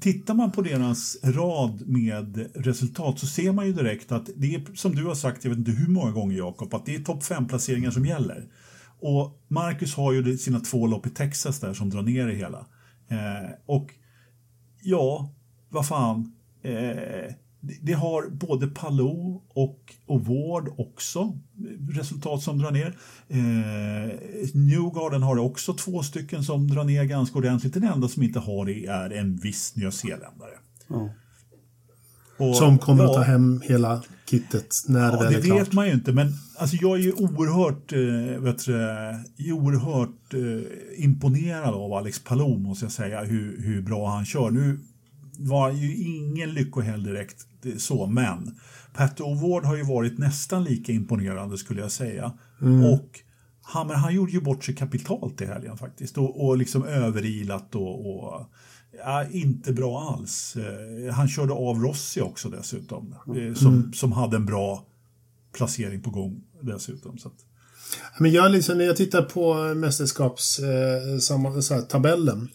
tittar 0.00 0.34
man 0.34 0.52
på 0.52 0.62
deras 0.62 1.16
rad 1.22 1.82
med 1.86 2.50
resultat 2.54 3.18
så 3.18 3.26
ser 3.26 3.52
man 3.52 3.66
ju 3.66 3.72
direkt 3.72 4.12
att 4.12 4.30
det 4.36 4.54
är 4.54 4.62
som 4.74 4.94
du 4.94 5.04
har 5.04 5.14
sagt, 5.14 5.44
jag 5.44 5.50
vet 5.50 5.58
inte 5.58 5.70
hur 5.70 5.88
många 5.88 6.10
gånger 6.10 6.36
Jakob, 6.36 6.74
att 6.74 6.86
det 6.86 6.94
är 6.94 7.00
topp 7.00 7.22
5-placeringar 7.22 7.90
som 7.90 8.06
gäller. 8.06 8.44
Och 9.00 9.42
Marcus 9.48 9.94
har 9.94 10.12
ju 10.12 10.38
sina 10.38 10.60
två 10.60 10.86
lopp 10.86 11.06
i 11.06 11.10
Texas 11.10 11.60
där 11.60 11.74
som 11.74 11.90
drar 11.90 12.02
ner 12.02 12.26
det 12.26 12.34
hela. 12.34 12.66
Eh, 13.08 13.50
och 13.66 13.94
ja, 14.82 15.30
vad 15.68 15.86
fan. 15.86 16.32
Eh, 16.62 17.34
det, 17.82 17.92
har 17.92 18.30
både 18.30 18.66
Palou 18.66 19.42
och 19.48 19.94
Award 20.08 20.68
också 20.78 21.38
resultat 21.90 22.42
som 22.42 22.58
drar 22.58 22.70
ner. 22.70 22.98
Eh, 23.28 24.18
Newgarden 24.54 25.22
har 25.22 25.38
också 25.38 25.74
två 25.74 26.02
stycken 26.02 26.44
som 26.44 26.68
drar 26.68 26.84
ner 26.84 27.04
ganska 27.04 27.38
ordentligt. 27.38 27.74
Den 27.74 27.84
enda 27.84 28.08
som 28.08 28.22
inte 28.22 28.38
har 28.38 28.66
det 28.66 28.86
är 28.86 29.10
en 29.10 29.36
viss 29.36 29.76
nyzeeländare. 29.76 30.54
Och- 32.38 32.56
Som 32.56 32.78
kommer 32.78 33.04
att 33.04 33.12
ta 33.12 33.20
ja, 33.20 33.24
hem 33.24 33.60
hela 33.64 34.02
kittet 34.30 34.74
när 34.88 35.00
det 35.12 35.16
Ja, 35.16 35.22
väl 35.22 35.32
det 35.32 35.38
är 35.38 35.42
klart. 35.42 35.60
vet 35.60 35.72
man 35.72 35.86
ju 35.86 35.92
inte, 35.92 36.12
men 36.12 36.32
alltså, 36.58 36.76
jag 36.76 36.98
är 36.98 37.02
ju 37.02 37.12
oerhört, 37.12 37.92
eh, 37.92 38.42
vet 38.42 38.64
du, 38.66 39.52
oerhört 39.52 40.34
eh, 40.34 41.04
imponerad 41.04 41.74
av 41.74 41.92
Alex 41.92 42.24
Palou, 42.24 42.58
måste 42.58 42.84
jag 42.84 42.92
säga, 42.92 43.24
hur, 43.24 43.62
hur 43.62 43.82
bra 43.82 44.08
han 44.10 44.24
kör. 44.26 44.50
Nu 44.50 44.78
var 45.38 45.70
ju 45.72 45.96
ingen 45.96 46.50
lyckohäll 46.54 47.02
direkt, 47.04 47.46
det- 47.62 47.82
så, 47.82 48.06
men 48.06 48.54
Pat 48.94 49.20
O'Ward 49.20 49.64
har 49.64 49.76
ju 49.76 49.82
varit 49.82 50.18
nästan 50.18 50.64
lika 50.64 50.92
imponerande 50.92 51.58
skulle 51.58 51.80
jag 51.80 51.92
säga. 51.92 52.32
Och 52.92 53.20
han, 53.62 53.86
men 53.86 53.96
han 53.96 54.14
gjorde 54.14 54.32
ju 54.32 54.40
bort 54.40 54.64
sig 54.64 54.74
kapitalt 54.74 55.40
i 55.40 55.46
helgen 55.46 55.76
faktiskt 55.76 56.18
och, 56.18 56.46
och 56.46 56.56
liksom 56.56 56.84
överilat 56.84 57.74
och, 57.74 58.16
och 58.16 58.46
ja, 58.98 59.26
inte 59.30 59.72
bra 59.72 60.00
alls. 60.18 60.56
Eh, 60.56 61.14
han 61.14 61.28
körde 61.28 61.52
av 61.52 61.78
Rossi 61.78 62.20
också 62.20 62.48
dessutom, 62.48 63.14
eh, 63.36 63.54
som, 63.54 63.92
som 63.92 64.12
hade 64.12 64.36
en 64.36 64.46
bra 64.46 64.86
placering 65.52 66.02
på 66.02 66.10
gång 66.10 66.44
dessutom. 66.60 67.18
Så 67.18 67.28
att, 67.28 67.34
Men 68.18 68.32
jag 68.32 68.50
liksom, 68.52 68.78
när 68.78 68.84
jag 68.84 68.96
tittar 68.96 69.22
på 69.22 69.74
mästerskaps 69.74 70.58
eh, 70.58 71.18
samma, 71.18 71.62
så 71.62 71.74
här, 71.74 71.82
tabellen 71.82 72.48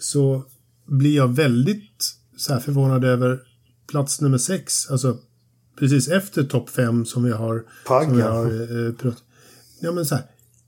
så 0.00 0.44
blir 0.86 1.16
jag 1.16 1.28
väldigt 1.28 2.14
så 2.36 2.52
här, 2.52 2.60
förvånad 2.60 3.04
över 3.04 3.40
plats 3.86 4.20
nummer 4.20 4.38
sex. 4.38 4.90
Alltså 4.90 5.18
precis 5.78 6.08
efter 6.08 6.44
topp 6.44 6.70
fem 6.70 7.06
som 7.06 7.22
vi 7.24 7.32
har. 7.32 7.64
Pagga. 7.86 8.08
Som 8.08 8.16
vi 8.16 8.22
har 8.22 8.44
eh, 8.86 8.92
prat- 8.94 9.22
ja 9.80 9.92
men 9.92 10.06
så 10.06 10.14
här. 10.14 10.24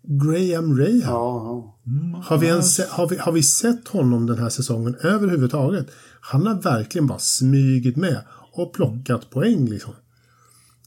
Graham 0.06 0.78
Rahal. 0.78 1.00
Ja, 1.02 1.76
ja. 1.84 2.22
Har 2.24 2.38
vi, 2.38 2.46
ens, 2.46 2.80
har, 2.88 3.08
vi, 3.08 3.16
har 3.16 3.32
vi 3.32 3.42
sett 3.42 3.88
honom 3.88 4.26
den 4.26 4.38
här 4.38 4.48
säsongen 4.48 4.94
överhuvudtaget? 5.02 5.86
Han 6.20 6.46
har 6.46 6.62
verkligen 6.62 7.06
bara 7.06 7.18
smygit 7.18 7.96
med 7.96 8.20
och 8.52 8.72
plockat 8.74 9.30
poäng 9.30 9.66
liksom. 9.68 9.92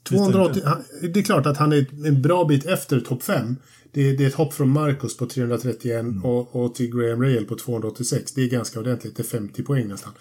280, 0.10 0.62
han, 0.66 0.84
det 1.14 1.20
är 1.20 1.24
klart 1.24 1.46
att 1.46 1.58
han 1.58 1.74
är 1.74 2.06
en 2.08 2.22
bra 2.22 2.46
bit 2.46 2.66
efter 2.66 3.00
topp 3.00 3.24
5. 3.24 3.56
Det, 3.94 4.02
är- 4.10 4.18
det 4.18 4.24
är 4.24 4.28
ett 4.28 4.34
hopp 4.36 4.54
från 4.54 4.70
Marcus 4.70 5.18
på 5.18 5.26
331 5.26 6.06
och, 6.24 6.56
och 6.56 6.76
till 6.76 6.92
Graham 6.96 7.22
Rahal 7.24 7.46
på 7.46 7.56
286. 7.56 8.32
Det 8.34 8.42
är 8.44 8.50
ganska 8.50 8.80
ordentligt. 8.80 9.16
Det 9.16 9.22
är 9.22 9.28
50 9.28 9.64
poäng 9.64 9.88
nästan. 9.88 10.12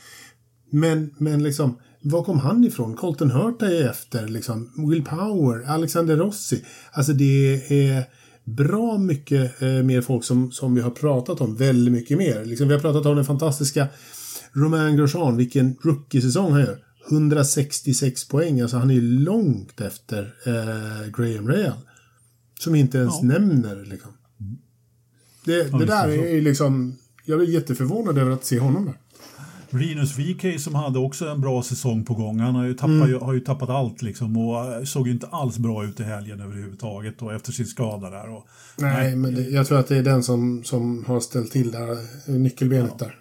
Men, 0.70 1.14
men 1.18 1.42
liksom, 1.42 1.78
var 2.02 2.22
kom 2.24 2.38
han 2.38 2.64
ifrån? 2.64 2.96
Colton 2.96 3.30
Hurta 3.30 3.66
är 3.66 3.88
efter, 3.90 4.28
liksom. 4.28 4.88
Will 4.90 5.04
Power, 5.04 5.64
Alexander 5.70 6.16
Rossi. 6.16 6.64
Alltså 6.92 7.12
det 7.12 7.54
är 7.88 8.04
bra 8.46 8.98
mycket 8.98 9.62
eh, 9.62 9.68
mer 9.68 10.00
folk 10.00 10.24
som, 10.24 10.52
som 10.52 10.74
vi 10.74 10.80
har 10.80 10.90
pratat 10.90 11.40
om. 11.40 11.56
Väldigt 11.56 11.92
mycket 11.94 12.18
mer. 12.18 12.44
Liksom, 12.44 12.68
vi 12.68 12.74
har 12.74 12.80
pratat 12.80 13.06
om 13.06 13.16
den 13.16 13.24
fantastiska 13.24 13.88
Romain 14.52 14.96
Grosjean, 14.96 15.36
vilken 15.36 15.76
rookie-säsong 15.82 16.52
han 16.52 16.60
gör. 16.60 16.78
166 17.10 18.28
poäng, 18.28 18.60
alltså 18.60 18.76
han 18.76 18.90
är 18.90 19.00
långt 19.00 19.80
efter 19.80 20.34
eh, 20.46 21.10
Graham 21.16 21.48
Rahal. 21.48 21.72
Som 22.60 22.74
inte 22.74 22.98
ens 22.98 23.14
Ja. 23.22 23.28
nämner 23.28 23.84
liksom. 23.84 24.10
Det, 25.44 25.78
det 25.78 25.84
där 25.86 26.08
är 26.08 26.40
liksom... 26.40 26.96
Jag 27.24 27.40
är 27.42 27.46
jätteförvånad 27.46 28.18
över 28.18 28.30
att 28.30 28.44
se 28.44 28.58
honom 28.58 28.84
där. 28.84 28.94
Rinus 29.70 30.18
VK 30.18 30.60
som 30.60 30.74
hade 30.74 30.98
också 30.98 31.28
en 31.28 31.40
bra 31.40 31.62
säsong 31.62 32.04
på 32.04 32.14
gång. 32.14 32.40
Han 32.40 32.54
har 32.54 32.64
ju 32.64 32.74
tappat, 32.74 33.22
har 33.22 33.32
ju 33.32 33.40
tappat 33.40 33.70
allt 33.70 34.02
liksom 34.02 34.36
och 34.36 34.74
eh, 34.74 34.84
såg 34.84 35.08
inte 35.08 35.26
alls 35.26 35.58
bra 35.58 35.84
ut 35.84 36.00
i 36.00 36.02
helgen 36.02 36.40
överhuvudtaget 36.40 37.22
och 37.22 37.34
efter 37.34 37.52
sin 37.52 37.66
skada 37.66 38.10
där. 38.10 38.36
Och, 38.36 38.46
Nej, 38.76 39.16
men 39.16 39.34
det, 39.34 39.42
jag 39.42 39.66
tror 39.66 39.78
att 39.78 39.88
det 39.88 39.96
är 39.96 40.02
den 40.02 40.22
som, 40.22 40.64
som 40.64 41.04
har 41.04 41.20
ställt 41.20 41.52
till 41.52 41.70
det 41.70 41.78
här 41.78 41.98
nyckelbenet 42.38 42.98
där. 42.98 43.14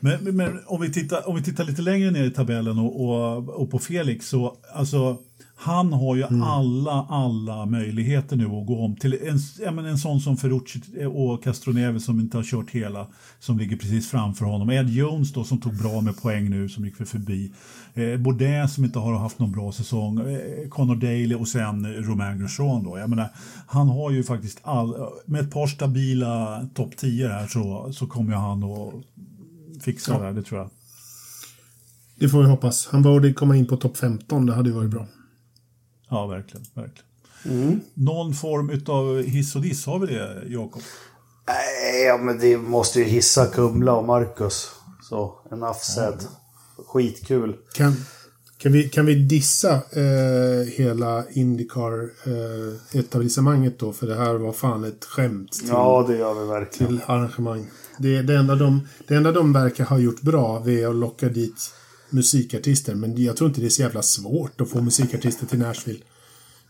Men, 0.00 0.24
men, 0.24 0.36
men, 0.36 0.58
om, 0.66 0.80
vi 0.80 0.92
tittar, 0.92 1.28
om 1.28 1.36
vi 1.36 1.42
tittar 1.42 1.64
lite 1.64 1.82
längre 1.82 2.10
ner 2.10 2.24
i 2.24 2.30
tabellen 2.30 2.78
och, 2.78 3.04
och, 3.04 3.48
och 3.48 3.70
på 3.70 3.78
Felix 3.78 4.28
så 4.28 4.56
alltså 4.74 5.18
han 5.58 5.92
har 5.92 6.16
ju 6.16 6.22
mm. 6.22 6.42
alla, 6.42 7.06
alla 7.08 7.66
möjligheter 7.66 8.36
nu 8.36 8.44
att 8.44 8.66
gå 8.66 8.84
om 8.84 8.96
till 8.96 9.12
en, 9.12 9.38
ja, 9.60 9.88
en 9.88 9.98
sån 9.98 10.20
som 10.20 10.36
Ferrucci 10.36 10.80
och 11.06 11.44
Castroneve 11.44 12.00
som 12.00 12.20
inte 12.20 12.36
har 12.36 12.44
kört 12.44 12.70
hela, 12.70 13.06
som 13.38 13.58
ligger 13.58 13.76
precis 13.76 14.10
framför 14.10 14.44
honom. 14.44 14.70
Ed 14.70 14.90
Jones 14.90 15.32
då 15.32 15.44
som 15.44 15.60
tog 15.60 15.78
bra 15.78 16.00
med 16.00 16.22
poäng 16.22 16.50
nu, 16.50 16.68
som 16.68 16.84
gick 16.84 16.96
för 16.96 17.04
förbi. 17.04 17.52
Eh, 17.94 18.16
Baudin 18.16 18.68
som 18.68 18.84
inte 18.84 18.98
har 18.98 19.18
haft 19.18 19.38
någon 19.38 19.52
bra 19.52 19.72
säsong. 19.72 20.18
Eh, 20.18 20.68
Conor 20.68 20.96
Daly 20.96 21.34
och 21.34 21.48
sen 21.48 21.94
Romain 21.94 22.38
Grosjean 22.38 22.84
då. 22.84 22.98
Jag 22.98 23.10
menar, 23.10 23.28
han 23.66 23.88
har 23.88 24.10
ju 24.10 24.24
faktiskt 24.24 24.60
all, 24.62 24.94
med 25.26 25.40
ett 25.40 25.50
par 25.50 25.66
stabila 25.66 26.66
topp 26.74 26.96
10 26.96 27.28
här 27.28 27.46
så, 27.46 27.92
så 27.92 28.06
kommer 28.06 28.34
han 28.34 28.62
att 28.64 28.94
fixa 29.82 30.12
ja. 30.12 30.18
det 30.18 30.24
här, 30.24 30.32
det 30.32 30.42
tror 30.42 30.60
jag. 30.60 30.70
Det 32.18 32.28
får 32.28 32.42
vi 32.42 32.48
hoppas. 32.48 32.88
Han 32.92 33.02
borde 33.02 33.32
komma 33.32 33.56
in 33.56 33.66
på 33.66 33.76
topp 33.76 33.96
15, 33.96 34.46
det 34.46 34.54
hade 34.54 34.68
ju 34.68 34.74
varit 34.74 34.90
bra. 34.90 35.06
Ja, 36.08 36.26
verkligen. 36.26 36.66
verkligen. 36.74 37.06
Mm. 37.44 37.80
Någon 37.94 38.34
form 38.34 38.80
av 38.86 39.22
hiss 39.22 39.56
och 39.56 39.62
diss, 39.62 39.86
har 39.86 39.98
vi 39.98 40.06
det, 40.06 40.42
Jakob? 40.46 40.82
Nej, 41.46 42.18
men 42.18 42.38
det 42.38 42.56
måste 42.56 42.98
ju 42.98 43.04
hissa 43.04 43.46
Kumla 43.46 43.92
och 43.92 44.04
Marcus. 44.04 44.70
Så, 45.02 45.34
enough 45.52 45.78
said. 45.78 46.14
Ja. 46.18 46.26
Skitkul. 46.86 47.56
Kan, 47.74 47.96
kan, 48.58 48.72
vi, 48.72 48.88
kan 48.88 49.06
vi 49.06 49.14
dissa 49.14 49.74
eh, 49.74 50.64
hela 50.76 51.24
Indycar-etablissemanget 51.30 53.72
eh, 53.72 53.78
då? 53.78 53.92
För 53.92 54.06
det 54.06 54.14
här 54.14 54.34
var 54.34 54.52
fan 54.52 54.84
ett 54.84 55.04
skämt. 55.04 55.52
Till, 55.52 55.68
ja, 55.68 56.04
det 56.08 56.16
gör 56.16 56.34
vi 56.34 56.46
verkligen. 56.46 56.92
Till 56.92 57.02
arrangemang. 57.06 57.66
Det, 57.98 58.22
det, 58.22 58.36
enda 58.36 58.54
de, 58.54 58.88
det 59.06 59.14
enda 59.14 59.32
de 59.32 59.52
verkar 59.52 59.84
ha 59.84 59.98
gjort 59.98 60.20
bra 60.20 60.70
är 60.70 60.88
att 60.88 60.96
locka 60.96 61.28
dit 61.28 61.70
musikartister. 62.10 62.94
Men 62.94 63.22
jag 63.22 63.36
tror 63.36 63.48
inte 63.48 63.60
det 63.60 63.66
är 63.66 63.70
så 63.70 63.82
jävla 63.82 64.02
svårt 64.02 64.60
att 64.60 64.70
få 64.70 64.80
musikartister 64.80 65.46
till 65.46 65.58
Nashville. 65.58 66.00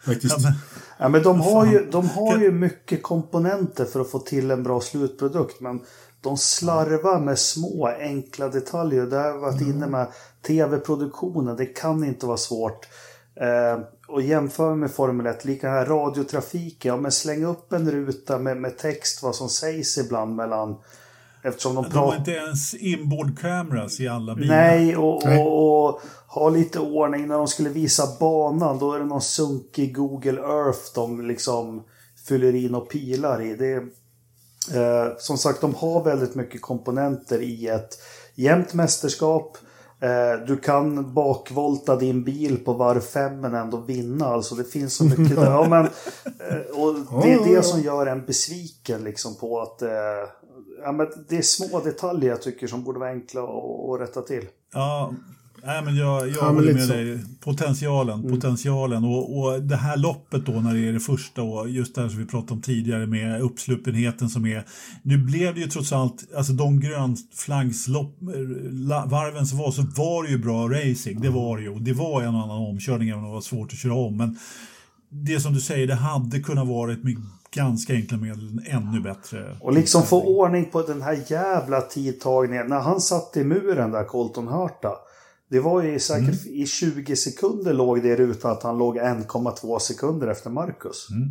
Faktiskt. 0.05 0.35
Ja, 0.39 0.43
men, 0.43 0.53
ja, 0.99 1.09
men 1.09 1.23
de 1.23 1.41
har, 1.41 1.67
ju, 1.67 1.91
de 1.91 2.09
har 2.09 2.39
ju 2.39 2.51
mycket 2.53 3.03
komponenter 3.03 3.85
för 3.85 4.01
att 4.01 4.11
få 4.11 4.19
till 4.19 4.51
en 4.51 4.63
bra 4.63 4.81
slutprodukt. 4.81 5.61
Men 5.61 5.81
de 6.21 6.37
slarvar 6.37 7.21
med 7.21 7.39
små 7.39 7.87
enkla 7.87 8.49
detaljer. 8.49 9.07
Det 9.07 9.17
har 9.17 9.27
jag 9.27 9.39
varit 9.39 9.61
inne 9.61 9.87
med. 9.87 10.07
Tv-produktionen, 10.47 11.57
det 11.57 11.67
kan 11.67 12.05
inte 12.05 12.27
vara 12.27 12.37
svårt. 12.37 12.89
Eh, 13.35 13.81
och 14.09 14.23
jämför 14.23 14.75
med 14.75 14.91
Formel 14.91 15.27
1, 15.27 15.45
lika 15.45 15.71
här 15.71 15.87
radiotrafiken. 15.87 16.89
Ja, 16.89 16.97
men 16.97 17.13
släng 17.13 17.45
upp 17.45 17.73
en 17.73 17.91
ruta 17.91 18.39
med, 18.39 18.57
med 18.57 18.79
text 18.79 19.23
vad 19.23 19.35
som 19.35 19.49
sägs 19.49 19.99
ibland 19.99 20.37
mellan 20.37 20.77
Eftersom 21.47 21.75
de, 21.75 21.85
de 21.89 21.99
har 21.99 22.17
inte 22.17 22.31
ens 22.31 22.75
inboard 22.75 23.39
cameras 23.39 24.01
i 24.01 24.09
alla 24.09 24.35
bilar. 24.35 24.57
Nej, 24.57 24.97
och, 24.97 25.25
och, 25.25 25.87
och 25.87 26.01
ha 26.29 26.49
lite 26.49 26.79
ordning 26.79 27.29
när 27.29 27.37
de 27.37 27.49
skulle 27.49 27.71
visa 27.71 28.09
banan. 28.21 28.79
Då 28.79 28.93
är 28.93 28.99
det 28.99 29.05
någon 29.05 29.23
sunkig 29.23 29.95
Google 29.95 30.41
Earth 30.41 30.95
de 30.95 31.27
liksom 31.27 31.83
fyller 32.29 32.55
in 32.55 32.75
och 32.75 32.91
pilar 32.91 33.43
i. 33.43 33.57
Det, 33.57 33.75
eh, 34.81 35.13
som 35.19 35.39
sagt, 35.39 35.61
de 35.61 35.75
har 35.75 36.05
väldigt 36.05 36.35
mycket 36.35 36.63
komponenter 36.63 37.43
i 37.43 37.69
ett 37.69 37.99
jämnt 38.35 38.75
mästerskap. 38.75 39.59
Eh, 40.01 40.47
du 40.47 40.57
kan 40.57 41.15
bakvolta 41.15 41.97
din 41.97 42.25
bil 42.25 42.65
på 42.65 42.73
varv 42.73 43.01
fem 43.01 43.41
men 43.41 43.55
ändå 43.55 43.77
vinna. 43.77 44.27
Alltså 44.27 44.55
det 44.55 44.65
finns 44.65 44.95
så 44.95 45.05
mycket 45.05 45.37
där. 45.37 45.51
Ja, 45.51 45.69
men, 45.69 45.85
eh, 45.85 46.81
och 46.81 47.23
det 47.23 47.33
är 47.33 47.55
det 47.55 47.63
som 47.63 47.81
gör 47.81 48.07
en 48.07 48.27
besviken 48.27 49.05
liksom 49.05 49.35
på 49.35 49.61
att 49.61 49.83
eh, 49.83 49.89
ja, 50.87 50.93
men 50.93 51.07
det 51.29 51.37
är 51.37 51.43
små 51.43 51.81
detaljer 51.81 52.31
jag 52.31 52.43
tycker 52.43 52.67
som 52.67 52.85
borde 52.85 52.99
vara 52.99 53.11
enkla 53.11 53.43
att 53.43 54.01
rätta 54.01 54.23
till. 54.23 54.45
Ja, 54.73 55.13
Nej, 55.65 55.85
men 55.85 55.97
jag, 55.97 56.29
jag 56.29 56.37
ja, 56.37 56.49
håller 56.49 56.75
med 56.75 56.89
dig. 56.89 57.21
Potentialen, 57.41 58.21
mm. 58.21 58.31
potentialen. 58.31 59.05
Och, 59.05 59.39
och 59.39 59.63
det 59.63 59.77
här 59.77 59.97
loppet 59.97 60.47
då 60.47 60.53
när 60.53 60.75
det 60.75 60.89
är 60.89 60.93
det 60.93 61.01
första 61.01 61.43
och 61.43 61.69
just 61.69 61.95
det 61.95 62.01
här 62.01 62.09
som 62.09 62.19
vi 62.19 62.27
pratade 62.27 62.53
om 62.53 62.63
tidigare 62.63 63.07
med 63.07 63.43
uppsluppenheten 63.43 64.29
som 64.29 64.47
är. 64.47 64.65
Nu 65.03 65.19
blev 65.19 65.55
det 65.55 65.61
ju 65.61 65.67
trots 65.67 65.93
allt, 65.93 66.35
alltså 66.37 66.53
de 66.53 66.81
grönflaggsvarven 66.81 69.47
som 69.47 69.59
var 69.59 69.71
så 69.71 69.83
var 69.97 70.23
det 70.23 70.29
ju 70.29 70.39
bra 70.39 70.69
racing. 70.69 71.21
Det 71.21 71.31
var 71.31 71.57
det 71.57 71.63
ju. 71.63 71.79
Det 71.79 71.93
var 71.93 72.23
en 72.23 72.35
och 72.35 72.43
annan 72.43 72.59
omkörning 72.59 73.09
även 73.09 73.21
om 73.21 73.29
det 73.29 73.35
var 73.35 73.41
svårt 73.41 73.73
att 73.73 73.79
köra 73.79 73.95
om. 73.95 74.17
Men 74.17 74.39
det 75.09 75.41
som 75.41 75.55
du 75.55 75.61
säger, 75.61 75.87
det 75.87 75.95
hade 75.95 76.41
kunnat 76.41 76.69
vara 76.69 76.93
ett 76.93 77.05
mycket 77.05 77.25
ganska 77.51 77.93
enkla 77.93 78.19
medel 78.19 78.61
ännu 78.67 79.01
bättre. 79.01 79.57
Och 79.61 79.73
liksom 79.73 80.03
få 80.03 80.23
ordning 80.23 80.71
på 80.71 80.83
den 80.83 81.03
här 81.03 81.25
jävla 81.27 81.81
tidtagningen. 81.81 82.67
När 82.67 82.81
han 82.81 83.01
satt 83.01 83.37
i 83.37 83.45
muren 83.45 83.91
där, 83.91 84.05
Colton 84.05 84.49
Hurta. 84.49 84.93
Det 85.51 85.61
var 85.61 85.83
ju 85.83 85.99
säkert 85.99 86.47
mm. 86.47 86.63
i 86.63 86.67
20 86.67 87.17
sekunder 87.17 87.75
låg 87.75 88.03
det 88.03 88.09
i 88.09 88.17
rutan 88.17 88.51
att 88.51 88.63
han 88.63 88.79
låg 88.79 88.99
1,2 88.99 89.79
sekunder 89.79 90.27
efter 90.27 90.51
Marcus. 90.51 91.09
Mm. 91.11 91.31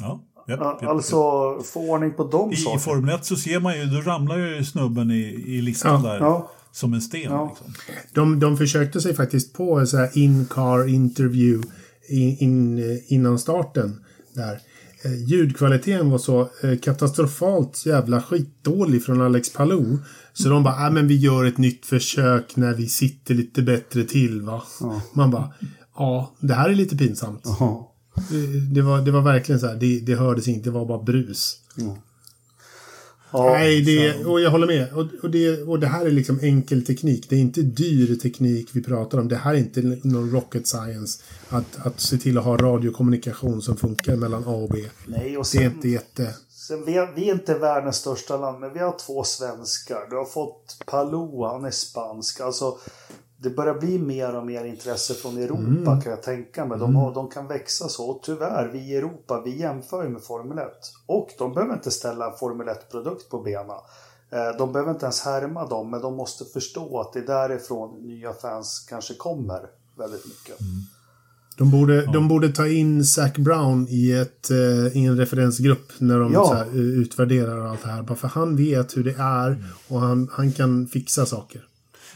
Ja. 0.00 0.20
Yep, 0.48 0.60
yep, 0.60 0.90
alltså 0.90 1.16
få 1.64 1.90
ordning 1.90 2.12
på 2.14 2.24
de 2.24 2.52
I, 2.52 2.56
sakerna. 2.56 2.80
I 2.80 2.82
Formel 2.82 3.14
1 3.14 3.24
så 3.24 3.36
ser 3.36 3.60
man 3.60 3.78
ju, 3.78 3.84
då 3.84 4.00
ramlar 4.00 4.38
ju 4.38 4.64
snubben 4.64 5.10
i, 5.10 5.44
i 5.46 5.60
listan 5.60 6.04
ja, 6.04 6.10
där. 6.10 6.20
Ja. 6.20 6.50
Som 6.72 6.94
en 6.94 7.00
sten. 7.00 7.22
Ja. 7.22 7.48
Liksom. 7.48 7.74
De, 8.12 8.40
de 8.40 8.56
försökte 8.56 9.00
sig 9.00 9.14
faktiskt 9.14 9.52
på 9.52 9.78
en 9.78 9.86
sån 9.86 10.00
här 10.00 10.18
in-car 10.18 10.88
interview 10.88 11.68
in, 12.08 12.36
in, 12.38 13.00
innan 13.06 13.38
starten. 13.38 14.04
Där. 14.34 14.60
Eh, 15.04 15.24
ljudkvaliteten 15.24 16.10
var 16.10 16.18
så 16.18 16.48
eh, 16.62 16.78
katastrofalt 16.78 17.86
jävla 17.86 18.22
skitdålig 18.22 19.04
från 19.04 19.22
Alex 19.22 19.52
Palou. 19.52 19.98
Så 20.32 20.48
de 20.48 20.62
bara, 20.62 20.86
äh, 20.86 20.92
men 20.92 21.08
vi 21.08 21.16
gör 21.16 21.44
ett 21.44 21.58
nytt 21.58 21.86
försök 21.86 22.56
när 22.56 22.74
vi 22.74 22.88
sitter 22.88 23.34
lite 23.34 23.62
bättre 23.62 24.04
till 24.04 24.42
va. 24.42 24.62
Ja. 24.80 25.02
Man 25.12 25.30
bara, 25.30 25.52
ja, 25.96 26.32
det 26.40 26.54
här 26.54 26.70
är 26.70 26.74
lite 26.74 26.96
pinsamt. 26.96 27.42
Ja. 27.44 27.90
Det, 28.30 28.60
det, 28.74 28.82
var, 28.82 29.02
det 29.02 29.10
var 29.10 29.22
verkligen 29.22 29.60
så 29.60 29.66
här, 29.66 29.74
det, 29.74 30.00
det 30.00 30.14
hördes 30.14 30.48
inte, 30.48 30.68
det 30.68 30.74
var 30.74 30.86
bara 30.86 31.02
brus. 31.02 31.56
Ja. 31.76 31.96
Ja, 33.36 33.50
Nej, 33.50 33.82
det, 33.82 34.24
och 34.24 34.40
jag 34.40 34.50
håller 34.50 34.66
med. 34.66 34.92
Och, 34.92 35.06
och, 35.22 35.30
det, 35.30 35.62
och 35.62 35.80
det 35.80 35.86
här 35.86 36.06
är 36.06 36.10
liksom 36.10 36.40
enkel 36.42 36.86
teknik. 36.86 37.26
Det 37.28 37.36
är 37.36 37.40
inte 37.40 37.62
dyr 37.62 38.16
teknik 38.16 38.68
vi 38.72 38.82
pratar 38.82 39.18
om. 39.18 39.28
Det 39.28 39.36
här 39.36 39.54
är 39.54 39.58
inte 39.58 39.82
någon 39.82 40.30
rocket 40.30 40.66
science. 40.66 41.22
Att, 41.48 41.86
att 41.86 42.00
se 42.00 42.16
till 42.16 42.38
att 42.38 42.44
ha 42.44 42.56
radiokommunikation 42.56 43.62
som 43.62 43.76
funkar 43.76 44.16
mellan 44.16 44.44
A 44.46 44.50
och 44.50 44.68
B. 44.68 44.84
Nej, 45.06 45.38
och 45.38 45.46
sen, 45.46 45.60
det 45.60 45.66
är 45.66 45.70
inte 45.70 45.88
jätte... 45.88 46.34
Sen 46.48 46.84
vi, 46.84 46.96
är, 46.96 47.12
vi 47.14 47.28
är 47.28 47.34
inte 47.34 47.54
världens 47.54 47.96
största 47.96 48.36
land, 48.36 48.60
men 48.60 48.72
vi 48.72 48.78
har 48.78 48.98
två 49.06 49.24
svenskar. 49.24 50.06
Du 50.10 50.16
har 50.16 50.24
fått 50.24 50.76
Palou, 50.86 51.44
han 51.44 51.64
är 51.64 51.70
spansk. 51.70 52.40
Alltså, 52.40 52.78
det 53.44 53.50
börjar 53.50 53.74
bli 53.74 53.98
mer 53.98 54.36
och 54.36 54.46
mer 54.46 54.64
intresse 54.64 55.14
från 55.14 55.36
Europa 55.36 55.90
mm. 55.90 56.00
kan 56.00 56.10
jag 56.10 56.22
tänka 56.22 56.64
mig. 56.64 56.78
De, 56.78 56.84
mm. 56.84 56.96
har, 56.96 57.14
de 57.14 57.28
kan 57.28 57.46
växa 57.46 57.88
så. 57.88 58.10
Och 58.10 58.22
tyvärr, 58.22 58.70
vi 58.72 58.78
i 58.78 58.96
Europa, 58.96 59.42
vi 59.44 59.58
jämför 59.60 60.02
ju 60.02 60.08
med 60.08 60.22
Formel 60.22 60.58
1. 60.58 60.66
Och 61.06 61.28
de 61.38 61.54
behöver 61.54 61.74
inte 61.74 61.90
ställa 61.90 62.30
en 62.30 62.36
Formel 62.38 62.68
1-produkt 62.68 63.30
på 63.30 63.38
benen. 63.38 63.76
Eh, 64.30 64.56
de 64.58 64.72
behöver 64.72 64.92
inte 64.92 65.04
ens 65.04 65.20
härma 65.20 65.66
dem, 65.66 65.90
men 65.90 66.00
de 66.00 66.16
måste 66.16 66.44
förstå 66.44 67.00
att 67.00 67.12
det 67.12 67.18
är 67.18 67.26
därifrån 67.26 67.98
nya 68.02 68.32
fans 68.32 68.86
kanske 68.88 69.14
kommer 69.14 69.60
väldigt 69.98 70.24
mycket. 70.24 70.60
Mm. 70.60 70.72
De 71.56 71.70
borde, 71.70 71.94
ja. 71.94 72.12
de 72.12 72.28
borde 72.28 72.48
ta 72.48 72.66
in 72.66 73.04
Zac 73.04 73.32
Brown 73.32 73.86
i, 73.90 74.12
ett, 74.12 74.50
eh, 74.50 74.96
i 74.96 75.06
en 75.06 75.16
referensgrupp 75.16 75.92
när 75.98 76.18
de 76.18 76.32
ja. 76.32 76.54
här, 76.54 76.76
utvärderar 76.76 77.66
allt 77.66 77.82
det 77.82 77.88
här. 77.88 78.02
Bara 78.02 78.16
för 78.16 78.28
han 78.28 78.56
vet 78.56 78.96
hur 78.96 79.04
det 79.04 79.14
är 79.18 79.64
och 79.88 80.00
han, 80.00 80.28
han 80.32 80.52
kan 80.52 80.86
fixa 80.86 81.26
saker. 81.26 81.64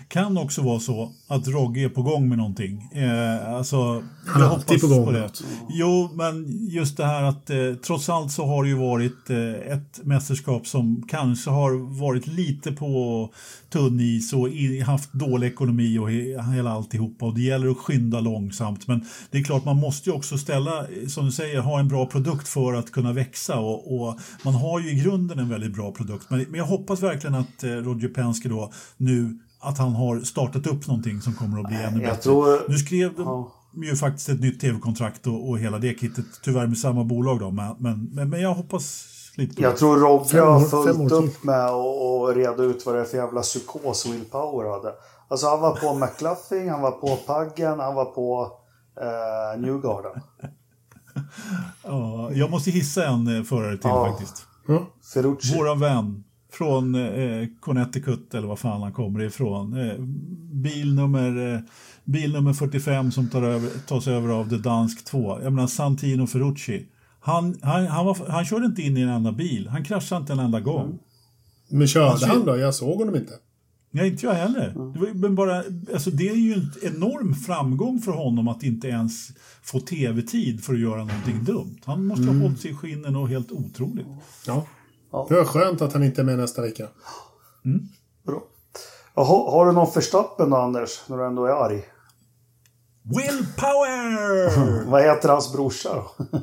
Kan 0.09 0.39
också 0.39 0.63
vara 0.63 0.81
så 0.81 1.13
att 1.27 1.49
Rogge 1.49 1.85
är 1.85 1.89
på 1.89 2.03
gång 2.03 2.29
med 2.29 2.39
någonting. 2.39 2.89
Eh, 2.93 3.55
alltså, 3.55 4.03
Han 4.27 4.43
är 4.43 4.47
alltid 4.47 4.81
på 4.81 4.87
gång. 4.87 5.05
På 5.05 5.13
det. 5.13 5.31
Jo, 5.69 6.11
men 6.15 6.47
just 6.69 6.97
det 6.97 7.05
här 7.05 7.23
att 7.23 7.51
eh, 7.51 7.75
trots 7.87 8.09
allt 8.09 8.33
så 8.33 8.47
har 8.47 8.63
det 8.63 8.69
ju 8.69 8.75
varit 8.75 9.31
eh, 9.31 9.73
ett 9.73 10.01
mästerskap 10.03 10.67
som 10.67 11.05
kanske 11.09 11.51
har 11.51 11.99
varit 12.01 12.27
lite 12.27 12.73
på 12.73 13.31
tunn 13.71 14.01
is 14.01 14.33
och 14.33 14.49
i, 14.49 14.81
haft 14.81 15.13
dålig 15.13 15.47
ekonomi 15.47 15.99
och 15.99 16.11
he, 16.11 16.43
hela 16.43 16.71
alltihopa. 16.71 17.27
Och 17.27 17.35
det 17.35 17.43
gäller 17.43 17.69
att 17.69 17.79
skynda 17.79 18.21
långsamt. 18.21 18.89
Men 18.89 19.05
det 19.31 19.39
är 19.39 19.45
klart, 19.45 19.65
man 19.65 19.77
måste 19.77 20.11
ju 20.11 20.17
också 20.17 20.39
ställa, 20.39 20.87
som 21.09 21.27
du 21.27 21.33
säger, 21.33 21.61
ha 21.61 21.81
en 21.81 21.89
bra 21.89 22.07
produkt 22.07 22.49
för 22.49 22.75
att 22.75 22.93
kunna 22.93 23.13
växa. 23.13 23.59
Och, 23.59 24.01
och 24.01 24.19
man 24.45 24.55
har 24.55 24.81
ju 24.81 24.91
i 24.91 24.95
grunden 24.95 25.39
en 25.39 25.49
väldigt 25.49 25.75
bra 25.75 25.93
produkt. 25.93 26.31
Men, 26.31 26.39
men 26.49 26.59
jag 26.59 26.67
hoppas 26.67 27.03
verkligen 27.03 27.35
att 27.35 27.65
eh, 27.65 27.71
Roger 27.71 28.09
Penske 28.09 28.49
då 28.49 28.73
nu 28.97 29.39
att 29.61 29.79
han 29.79 29.93
har 29.95 30.21
startat 30.21 30.67
upp 30.67 30.87
någonting 30.87 31.21
som 31.21 31.33
kommer 31.35 31.61
att 31.61 31.69
bli 31.69 31.77
ännu 31.77 32.01
bättre. 32.01 32.23
Tror... 32.23 32.69
Nu 32.69 32.79
skrev 32.79 33.15
de 33.15 33.23
ja. 33.23 33.53
ju 33.75 33.97
faktiskt 33.97 34.29
ett 34.29 34.41
nytt 34.41 34.61
tv-kontrakt 34.61 35.27
och, 35.27 35.49
och, 35.49 35.59
hela 35.59 35.79
det 35.79 36.01
kittet, 36.01 36.25
tyvärr 36.43 36.67
med 36.67 36.79
samma 36.79 37.05
bolag 37.05 37.41
då, 37.41 37.51
men, 37.51 37.77
men, 37.79 38.31
men 38.31 38.41
jag 38.41 38.55
hoppas 38.55 39.07
lite 39.37 39.57
på 39.57 39.63
Jag 39.63 39.73
det. 39.73 39.77
tror 39.77 39.97
Rogge 39.97 40.41
har 40.41 40.61
fullt 40.61 41.13
upp 41.13 41.45
med 41.45 41.67
att 41.67 42.37
reda 42.37 42.63
ut 42.63 42.87
vad 42.87 42.95
det 42.95 43.01
är 43.01 43.05
för 43.05 43.17
jävla 43.17 43.41
psykos 43.41 44.07
Will 44.07 44.25
Power 44.25 44.71
hade. 44.71 44.95
Alltså 45.29 45.47
han 45.47 45.61
var 45.61 45.77
på 45.77 45.95
McLuffing, 46.05 46.71
han 46.71 46.81
var 46.81 46.91
på 46.91 47.17
Paggen, 47.27 47.81
han 47.81 47.95
var 47.95 48.05
på 48.05 48.53
eh, 49.01 49.61
Newgarden. 49.61 50.21
ja, 51.85 52.31
jag 52.33 52.51
måste 52.51 52.71
hissa 52.71 53.07
en 53.07 53.37
eh, 53.39 53.43
förare 53.43 53.77
till 53.77 53.91
ja. 53.91 54.07
faktiskt. 54.07 54.47
Mm. 54.69 54.85
Våran 55.57 55.81
vän 55.81 56.25
från 56.53 56.95
eh, 56.95 57.47
Connecticut 57.61 58.35
eller 58.35 58.49
vad 58.49 58.59
fan 58.59 58.83
han 58.83 58.93
kommer 58.93 59.23
ifrån. 59.23 59.81
Eh, 59.81 59.95
bil, 60.53 60.95
nummer, 60.95 61.55
eh, 61.55 61.61
bil 62.05 62.33
nummer 62.33 62.53
45 62.53 63.13
som 63.13 63.29
tar 63.29 63.43
över, 63.43 63.71
tas 63.87 64.09
över 64.09 64.29
av 64.29 64.49
The 64.49 64.57
Dansk 64.57 65.05
2. 65.05 65.41
Jag 65.43 65.53
menar 65.53 65.67
Santino 65.69 66.27
Ferrucci. 66.27 66.87
Han, 67.21 67.59
han, 67.63 67.87
han, 67.87 68.07
var, 68.07 68.17
han 68.29 68.45
körde 68.45 68.67
inte 68.67 68.83
in 68.83 68.97
i 68.97 69.01
en 69.01 69.09
enda 69.09 69.33
bil. 69.33 69.69
Han 69.69 69.85
kraschade 69.85 70.21
inte 70.21 70.33
en 70.33 70.39
enda 70.39 70.61
gång. 70.61 70.99
Men 71.71 71.89
körde 71.89 72.11
Alltså- 72.11 72.27
han 72.27 72.45
då? 72.45 72.57
Jag 72.57 72.75
såg 72.75 72.99
honom 72.99 73.17
inte. 73.17 73.33
Nej, 73.91 74.09
inte 74.09 74.27
jag 74.27 74.35
heller. 74.35 74.69
Mm. 74.77 74.93
Det, 74.93 74.99
var, 74.99 75.09
men 75.15 75.35
bara, 75.35 75.63
alltså 75.95 76.11
det 76.11 76.29
är 76.29 76.35
ju 76.35 76.53
en 76.55 76.71
enorm 76.83 77.35
framgång 77.35 77.99
för 78.01 78.13
honom 78.13 78.49
att 78.49 78.63
inte 78.63 78.89
ens 78.89 79.29
få 79.63 79.81
tv-tid 79.81 80.65
för 80.65 80.75
att 80.75 80.81
göra 80.81 81.05
någonting 81.05 81.45
dumt. 81.45 81.77
Han 81.85 82.07
måste 82.07 82.23
Mm. 82.23 82.35
ha 82.37 82.43
hållit 82.43 82.61
sig 82.61 82.71
i 82.71 82.75
skinnen 82.75 83.17
och 83.17 83.29
helt 83.29 83.53
otroligt. 83.53 84.07
Ja. 84.47 84.67
Ja. 85.11 85.27
Det 85.29 85.35
var 85.35 85.45
skönt 85.45 85.83
att 85.83 85.93
han 85.93 86.03
inte 86.05 86.21
är 86.21 86.25
med 86.25 86.39
nästa 86.39 86.63
vecka. 86.63 86.89
Bra. 88.27 88.43
Jaha, 89.15 89.51
har 89.51 89.67
du 89.67 89.73
någon 89.73 89.93
förstappen 89.93 90.51
då, 90.51 90.57
Anders, 90.57 91.03
när 91.07 91.17
du 91.17 91.27
ändå 91.27 91.45
är 91.47 91.51
arg? 91.51 91.85
Willpower! 93.03 94.85
Vad 94.91 95.03
heter 95.03 95.29
hans 95.29 95.53
brorsa 95.53 95.89
då? 95.95 96.27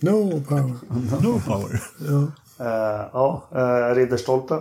No 0.00 0.42
power. 0.48 0.76
no 1.22 1.40
power. 1.40 1.82
Ja. 2.08 2.22
Eh, 2.64 3.08
ja, 3.12 3.48
eh, 3.54 3.94
Ridderstolpe. 3.94 4.60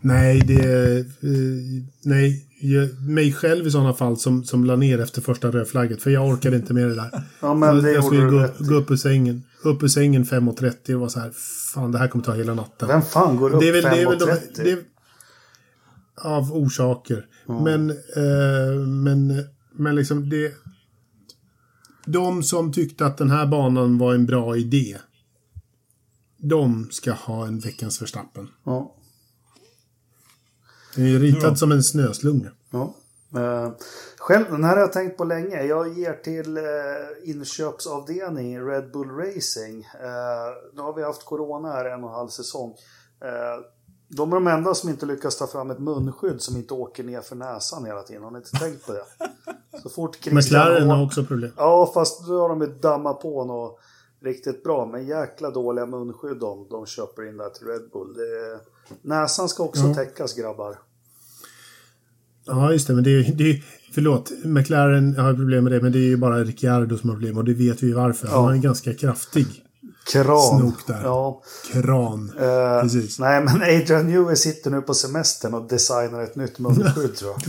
Nej, 0.00 0.40
det. 0.40 0.98
Eh, 0.98 1.04
nej, 2.02 2.45
mig 3.08 3.32
själv 3.32 3.66
i 3.66 3.70
sådana 3.70 3.94
fall 3.94 4.16
som, 4.16 4.44
som 4.44 4.64
la 4.64 4.76
ner 4.76 5.00
efter 5.00 5.20
första 5.20 5.50
rödflagget. 5.50 6.02
För 6.02 6.10
jag 6.10 6.28
orkade 6.28 6.56
inte 6.56 6.74
med 6.74 6.88
det 6.88 6.94
där. 6.94 7.10
Ja, 7.40 7.54
men 7.54 7.82
det 7.82 7.92
jag 7.92 8.04
gjorde 8.04 8.16
skulle 8.16 8.30
gå, 8.30 8.38
rätt 8.38 8.58
gå 8.58 8.74
upp 8.74 8.90
ur 8.90 8.96
sängen. 8.96 9.42
Upp 9.62 9.82
ur 9.82 9.88
sängen 9.88 10.24
5.30 10.24 10.94
och 10.94 11.00
var 11.00 11.08
så 11.08 11.20
här, 11.20 11.32
fan 11.74 11.92
det 11.92 11.98
här 11.98 12.08
kommer 12.08 12.24
ta 12.24 12.32
hela 12.32 12.54
natten. 12.54 12.88
Vem 12.88 13.02
fan 13.02 13.36
går 13.36 13.54
upp 13.54 13.60
det 13.60 13.68
är 13.68 13.72
väl, 13.72 13.82
det 13.82 14.02
är 14.02 14.08
väl 14.08 14.18
de, 14.18 14.24
5.30? 14.24 14.38
det 14.56 14.70
är, 14.72 14.78
Av 16.16 16.52
orsaker. 16.52 17.26
Men, 17.46 17.90
eh, 17.90 18.86
men, 18.86 19.44
men 19.72 19.96
liksom 19.96 20.28
det... 20.28 20.52
De 22.06 22.42
som 22.42 22.72
tyckte 22.72 23.06
att 23.06 23.18
den 23.18 23.30
här 23.30 23.46
banan 23.46 23.98
var 23.98 24.14
en 24.14 24.26
bra 24.26 24.56
idé. 24.56 24.96
De 26.38 26.88
ska 26.90 27.12
ha 27.12 27.46
en 27.46 27.58
veckans 27.58 28.02
Verstappen. 28.02 28.48
Ja. 28.64 28.95
Den 30.96 31.06
är 31.06 31.42
Ja. 31.42 31.54
som 31.56 31.72
en 31.72 31.82
snöslunga. 31.82 32.50
Ja. 32.70 32.94
Eh, 33.36 33.70
själv, 34.18 34.44
den 34.50 34.64
här 34.64 34.74
har 34.74 34.80
jag 34.80 34.92
tänkt 34.92 35.16
på 35.16 35.24
länge. 35.24 35.62
Jag 35.62 35.98
ger 35.98 36.12
till 36.12 36.56
eh, 36.56 36.62
inköpsavdelning 37.24 38.60
Red 38.68 38.90
Bull 38.92 39.10
Racing. 39.10 39.84
Eh, 39.84 40.72
nu 40.74 40.80
har 40.82 40.92
vi 40.96 41.02
haft 41.02 41.24
corona 41.24 41.72
här 41.72 41.84
en 41.84 42.04
och 42.04 42.10
en 42.10 42.14
halv 42.16 42.28
säsong. 42.28 42.74
De 44.08 44.32
är 44.32 44.34
de 44.36 44.46
enda 44.46 44.74
som 44.74 44.90
inte 44.90 45.06
lyckas 45.06 45.36
ta 45.36 45.46
fram 45.46 45.70
ett 45.70 45.78
munskydd 45.78 46.42
som 46.42 46.56
inte 46.56 46.74
åker 46.74 47.04
ner 47.04 47.20
för 47.20 47.36
näsan 47.36 47.84
hela 47.84 48.02
tiden. 48.02 48.22
Har 48.22 48.30
ni 48.30 48.36
inte 48.38 48.50
tänkt 48.50 48.86
på 48.86 48.92
det? 48.92 49.02
Så 49.82 49.88
fort 49.88 50.16
Christian 50.20 50.60
McLaren 50.72 50.90
har 50.90 51.04
också 51.06 51.24
problem. 51.24 51.50
Ja, 51.56 51.90
fast 51.94 52.28
nu 52.28 52.34
har 52.34 52.48
de 52.48 52.60
ju 52.60 52.66
dammat 52.66 53.20
på 53.20 53.44
något 53.44 53.78
riktigt 54.22 54.64
bra. 54.64 54.86
Men 54.86 55.06
jäkla 55.06 55.50
dåliga 55.50 55.86
munskydd 55.86 56.36
de, 56.36 56.66
de 56.70 56.86
köper 56.86 57.28
in 57.28 57.36
där 57.36 57.48
till 57.50 57.66
Red 57.66 57.90
Bull. 57.92 58.16
Är... 58.18 58.58
Näsan 59.02 59.48
ska 59.48 59.62
också 59.62 59.82
Ja. 59.86 59.94
täckas 59.94 60.34
grabbar. 60.34 60.78
Ja, 62.46 62.72
just 62.72 62.86
det. 62.86 62.94
Men 62.94 63.04
det 63.04 63.10
är, 63.10 63.32
det 63.34 63.50
är, 63.50 63.64
förlåt, 63.94 64.32
McLaren 64.44 65.16
har 65.16 65.34
problem 65.34 65.64
med 65.64 65.72
det, 65.72 65.80
men 65.82 65.92
det 65.92 65.98
är 65.98 66.08
ju 66.08 66.16
bara 66.16 66.44
Ricciardo 66.44 66.98
som 66.98 67.10
har 67.10 67.16
problem. 67.16 67.38
Och 67.38 67.44
det 67.44 67.54
vet 67.54 67.82
vi 67.82 67.92
varför. 67.92 68.26
Han 68.26 68.36
Ja. 68.36 68.42
har 68.42 68.52
en 68.52 68.60
ganska 68.60 68.94
kraftig 68.94 69.46
Kran. 70.12 70.58
snok 70.58 70.86
där. 70.86 71.00
Ja. 71.04 71.42
kran. 71.72 72.32
Eh, 72.40 72.80
Precis. 72.82 73.18
Nej, 73.18 73.44
men 73.44 73.54
Adrian 73.62 74.06
Newey 74.06 74.36
sitter 74.36 74.70
nu 74.70 74.80
på 74.82 74.94
semestern 74.94 75.54
och 75.54 75.68
designar 75.68 76.22
ett 76.22 76.36
nytt 76.36 76.58
munskydd 76.58 77.16
tror 77.16 77.30
jag. 77.30 77.42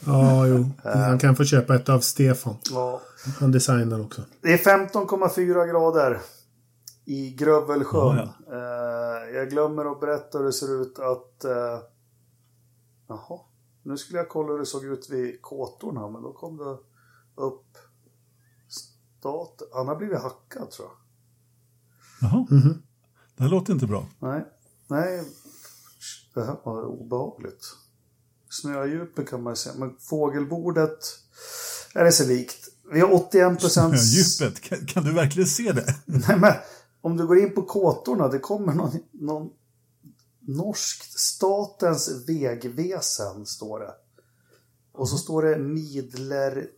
Ja, 0.14 0.46
jo. 0.46 0.70
Han 0.82 1.18
kan 1.18 1.36
få 1.36 1.44
köpa 1.44 1.74
ett 1.74 1.88
av 1.88 2.00
Stefan. 2.00 2.54
Ja. 2.70 3.00
Han 3.40 3.52
designar 3.52 4.00
också. 4.00 4.22
Det 4.42 4.52
är 4.52 4.58
15,4 4.88 5.66
grader 5.70 6.20
i 7.06 7.30
Grövelsjön. 7.30 8.16
Ja, 8.16 8.34
Eh, 8.52 9.36
jag 9.36 9.50
glömmer 9.50 9.92
att 9.92 10.00
berätta 10.00 10.38
hur 10.38 10.44
det 10.44 10.52
ser 10.52 10.82
ut 10.82 10.98
att... 10.98 11.44
Eh, 11.44 11.78
jaha. 13.08 13.38
Nu 13.84 13.96
skulle 13.96 14.18
jag 14.18 14.28
kolla 14.28 14.52
hur 14.52 14.58
det 14.58 14.66
såg 14.66 14.84
ut 14.84 15.10
vid 15.10 15.42
kåtorna, 15.42 16.08
men 16.08 16.22
då 16.22 16.32
kom 16.32 16.56
det 16.56 16.78
upp... 17.42 17.78
Stat... 18.68 19.62
Han 19.74 19.88
har 19.88 19.96
blivit 19.96 20.22
hackad 20.22 20.70
tror 20.70 20.88
jag. 20.88 20.96
Jaha. 22.30 22.46
Det 23.36 23.42
här 23.42 23.50
låter 23.50 23.72
inte 23.72 23.86
bra. 23.86 24.08
Nej. 24.18 24.44
Nej. 24.88 25.24
Det 26.34 26.44
här 26.44 26.56
var 26.64 26.84
obehagligt. 26.84 27.76
Snödjupet 28.48 29.28
kan 29.28 29.42
man 29.42 29.52
ju 29.52 29.56
säga. 29.56 29.74
Men 29.78 29.96
fågelbordet 30.00 30.98
är 31.94 32.04
det 32.04 32.12
sig 32.12 32.26
likt. 32.26 32.68
Vi 32.92 33.00
har 33.00 33.14
81 33.14 33.60
procent... 33.60 33.94
Djupet, 34.02 34.60
kan, 34.60 34.86
kan 34.86 35.04
du 35.04 35.12
verkligen 35.12 35.48
se 35.48 35.72
det? 35.72 35.94
Nej 36.06 36.38
men 36.38 36.52
om 37.00 37.16
du 37.16 37.26
går 37.26 37.38
in 37.38 37.54
på 37.54 37.62
kåtorna, 37.62 38.28
det 38.28 38.38
kommer 38.38 38.74
någon, 38.74 38.92
någon 39.12 39.50
norskt 40.46 41.18
Statens 41.18 42.28
vägväsen 42.28 43.46
står 43.46 43.80
det. 43.80 43.94
Och 44.92 45.08
så 45.08 45.18
står 45.18 45.42
det 45.42 45.58
midlertidig 45.58 46.70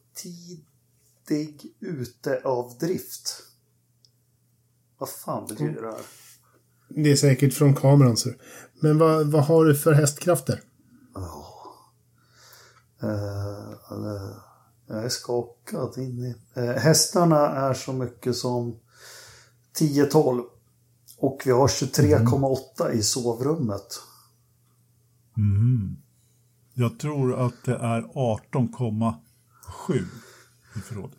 ute 1.81 2.41
av 2.45 2.79
drift. 2.79 3.43
Vad 4.99 5.09
fan 5.09 5.47
betyder 5.49 5.83
det 5.83 5.91
här? 5.91 6.01
Det 6.89 7.13
är 7.13 7.17
säkert 7.17 7.55
från 7.55 7.75
kameran. 7.75 8.17
Så. 8.17 8.31
Men 8.81 8.99
vad, 8.99 9.27
vad 9.27 9.45
har 9.45 9.65
du 9.65 9.77
för 9.77 9.93
hästkrafter? 9.93 10.63
Eh, 13.03 13.71
eh, 13.91 14.37
jag 14.87 15.05
är 15.05 15.09
skakad 15.09 15.99
in 15.99 16.25
i... 16.25 16.35
Eh, 16.55 16.65
hästarna 16.65 17.49
är 17.49 17.75
så 17.75 17.93
mycket 17.93 18.37
som 18.37 18.81
10-12. 19.79 20.43
Och 21.19 21.43
vi 21.45 21.51
har 21.51 21.69
23,8 21.69 22.91
i 22.93 23.03
sovrummet. 23.03 24.01
Mm. 25.37 25.97
Jag 26.75 26.99
tror 26.99 27.47
att 27.47 27.65
det 27.65 27.75
är 27.77 28.03
18,7 28.03 30.05
i 30.77 30.81
förrådet. 30.81 31.19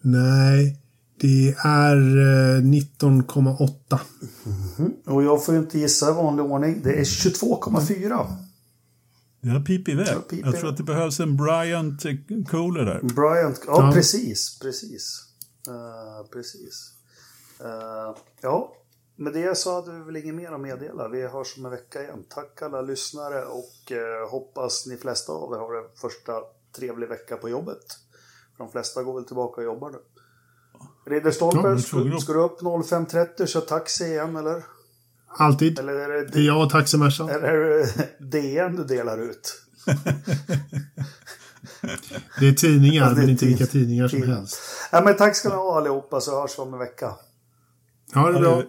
Nej, 0.00 0.80
det 1.20 1.54
är 1.64 1.96
eh, 1.96 2.60
19,8. 2.62 3.98
Och 5.06 5.22
jag 5.22 5.44
får 5.44 5.54
ju 5.54 5.60
inte 5.60 5.78
gissa 5.78 6.10
i 6.10 6.14
vanlig 6.14 6.44
ordning. 6.44 6.80
Det 6.82 7.00
är 7.00 7.04
22,4. 7.04 8.36
Det 9.40 9.48
har 9.48 9.60
pip 9.60 9.88
iväg. 9.88 10.06
Ja, 10.10 10.20
pip 10.20 10.46
Jag 10.46 10.56
tror 10.56 10.70
att 10.70 10.76
det 10.76 10.82
behövs 10.82 11.20
en 11.20 11.36
Bryant 11.36 12.04
eh, 12.04 12.12
Cooler 12.50 12.84
där. 12.84 13.00
Bryant, 13.00 13.60
ja, 13.66 13.86
Ja. 13.86 13.92
precis, 13.92 14.58
precis. 14.58 15.22
Eh, 15.68 16.26
precis. 16.32 16.92
Eh, 17.60 18.16
ja, 18.40 18.72
med 19.16 19.32
det 19.32 19.58
så 19.58 19.74
hade 19.74 19.92
vi 19.92 20.04
väl 20.04 20.16
inget 20.16 20.34
mer 20.34 20.52
att 20.52 20.60
meddela. 20.60 21.08
Vi 21.08 21.26
hörs 21.26 21.54
om 21.58 21.64
en 21.64 21.70
vecka 21.70 22.02
igen. 22.02 22.24
Tack 22.28 22.62
alla 22.62 22.80
lyssnare 22.80 23.44
och 23.44 23.92
eh, 23.92 24.30
hoppas 24.30 24.86
ni 24.86 24.96
flesta 24.96 25.32
av 25.32 25.52
er 25.52 25.58
har 25.58 25.74
en 25.74 25.90
första 25.96 26.32
trevlig 26.76 27.08
vecka 27.08 27.36
på 27.36 27.48
jobbet. 27.48 27.84
För 28.56 28.64
de 28.64 28.72
flesta 28.72 29.02
går 29.02 29.14
väl 29.14 29.24
tillbaka 29.24 29.60
och 29.60 29.64
jobbar 29.64 29.90
nu. 29.90 29.98
Ja, 30.72 31.12
Ridderstolpe, 31.12 31.62
men 31.62 31.82
ska, 31.82 32.32
du 32.32 32.40
upp 32.40 32.60
05.30 32.60 33.42
och 33.42 33.48
köra 33.48 33.62
taxi 33.62 34.04
igen 34.04 34.36
eller? 34.36 34.64
Alltid. 35.28 35.78
Eller 35.78 35.92
är 35.92 36.08
det, 36.08 36.24
Det 36.24 36.38
är 36.38 36.42
jag 36.42 36.62
och 36.64 36.70
taximersan. 36.70 37.28
eller 37.28 37.48
är 37.48 37.78
det 37.78 38.40
DN 38.40 38.76
du 38.76 38.84
delar 38.84 39.18
ut? 39.18 39.62
Det 42.40 42.48
är 42.48 42.52
tidningar, 42.52 43.02
Ja, 43.02 43.08
det 43.10 43.12
är 43.12 43.20
men 43.20 43.30
inte 43.30 43.46
vilka 43.46 43.66
tidningar 43.66 44.08
som 44.08 44.22
helst. 44.22 44.60
Ja, 44.92 45.02
men 45.04 45.16
tack 45.16 45.36
ska 45.36 45.48
ni 45.48 45.54
ha 45.54 45.76
allihopa 45.76 46.20
så 46.20 46.40
hörs 46.40 46.58
vi 46.58 46.62
om 46.62 46.72
en 46.72 46.78
vecka. 46.78 47.14
Ha 48.14 48.32
det 48.32 48.40
bra. 48.40 48.62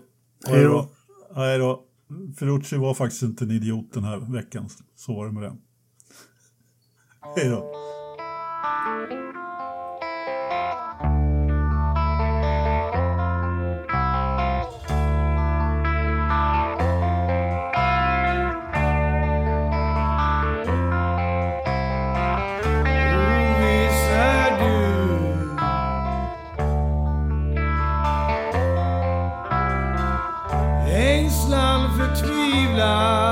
Hej 0.45 0.63
då. 0.63 0.89
Hej 1.35 1.57
då. 1.57 1.83
Ferrucci 2.39 2.77
var 2.77 2.93
faktiskt 2.93 3.23
inte 3.23 3.43
en 3.45 3.51
idiot 3.51 3.93
den 3.93 4.03
här 4.03 4.17
veckan. 4.33 4.69
Så 4.95 5.15
var 5.15 5.25
det 5.25 5.31
med 5.31 5.43
det. 5.43 5.55
Hej 7.35 7.49
då. 7.49 7.73
now. 32.77 33.26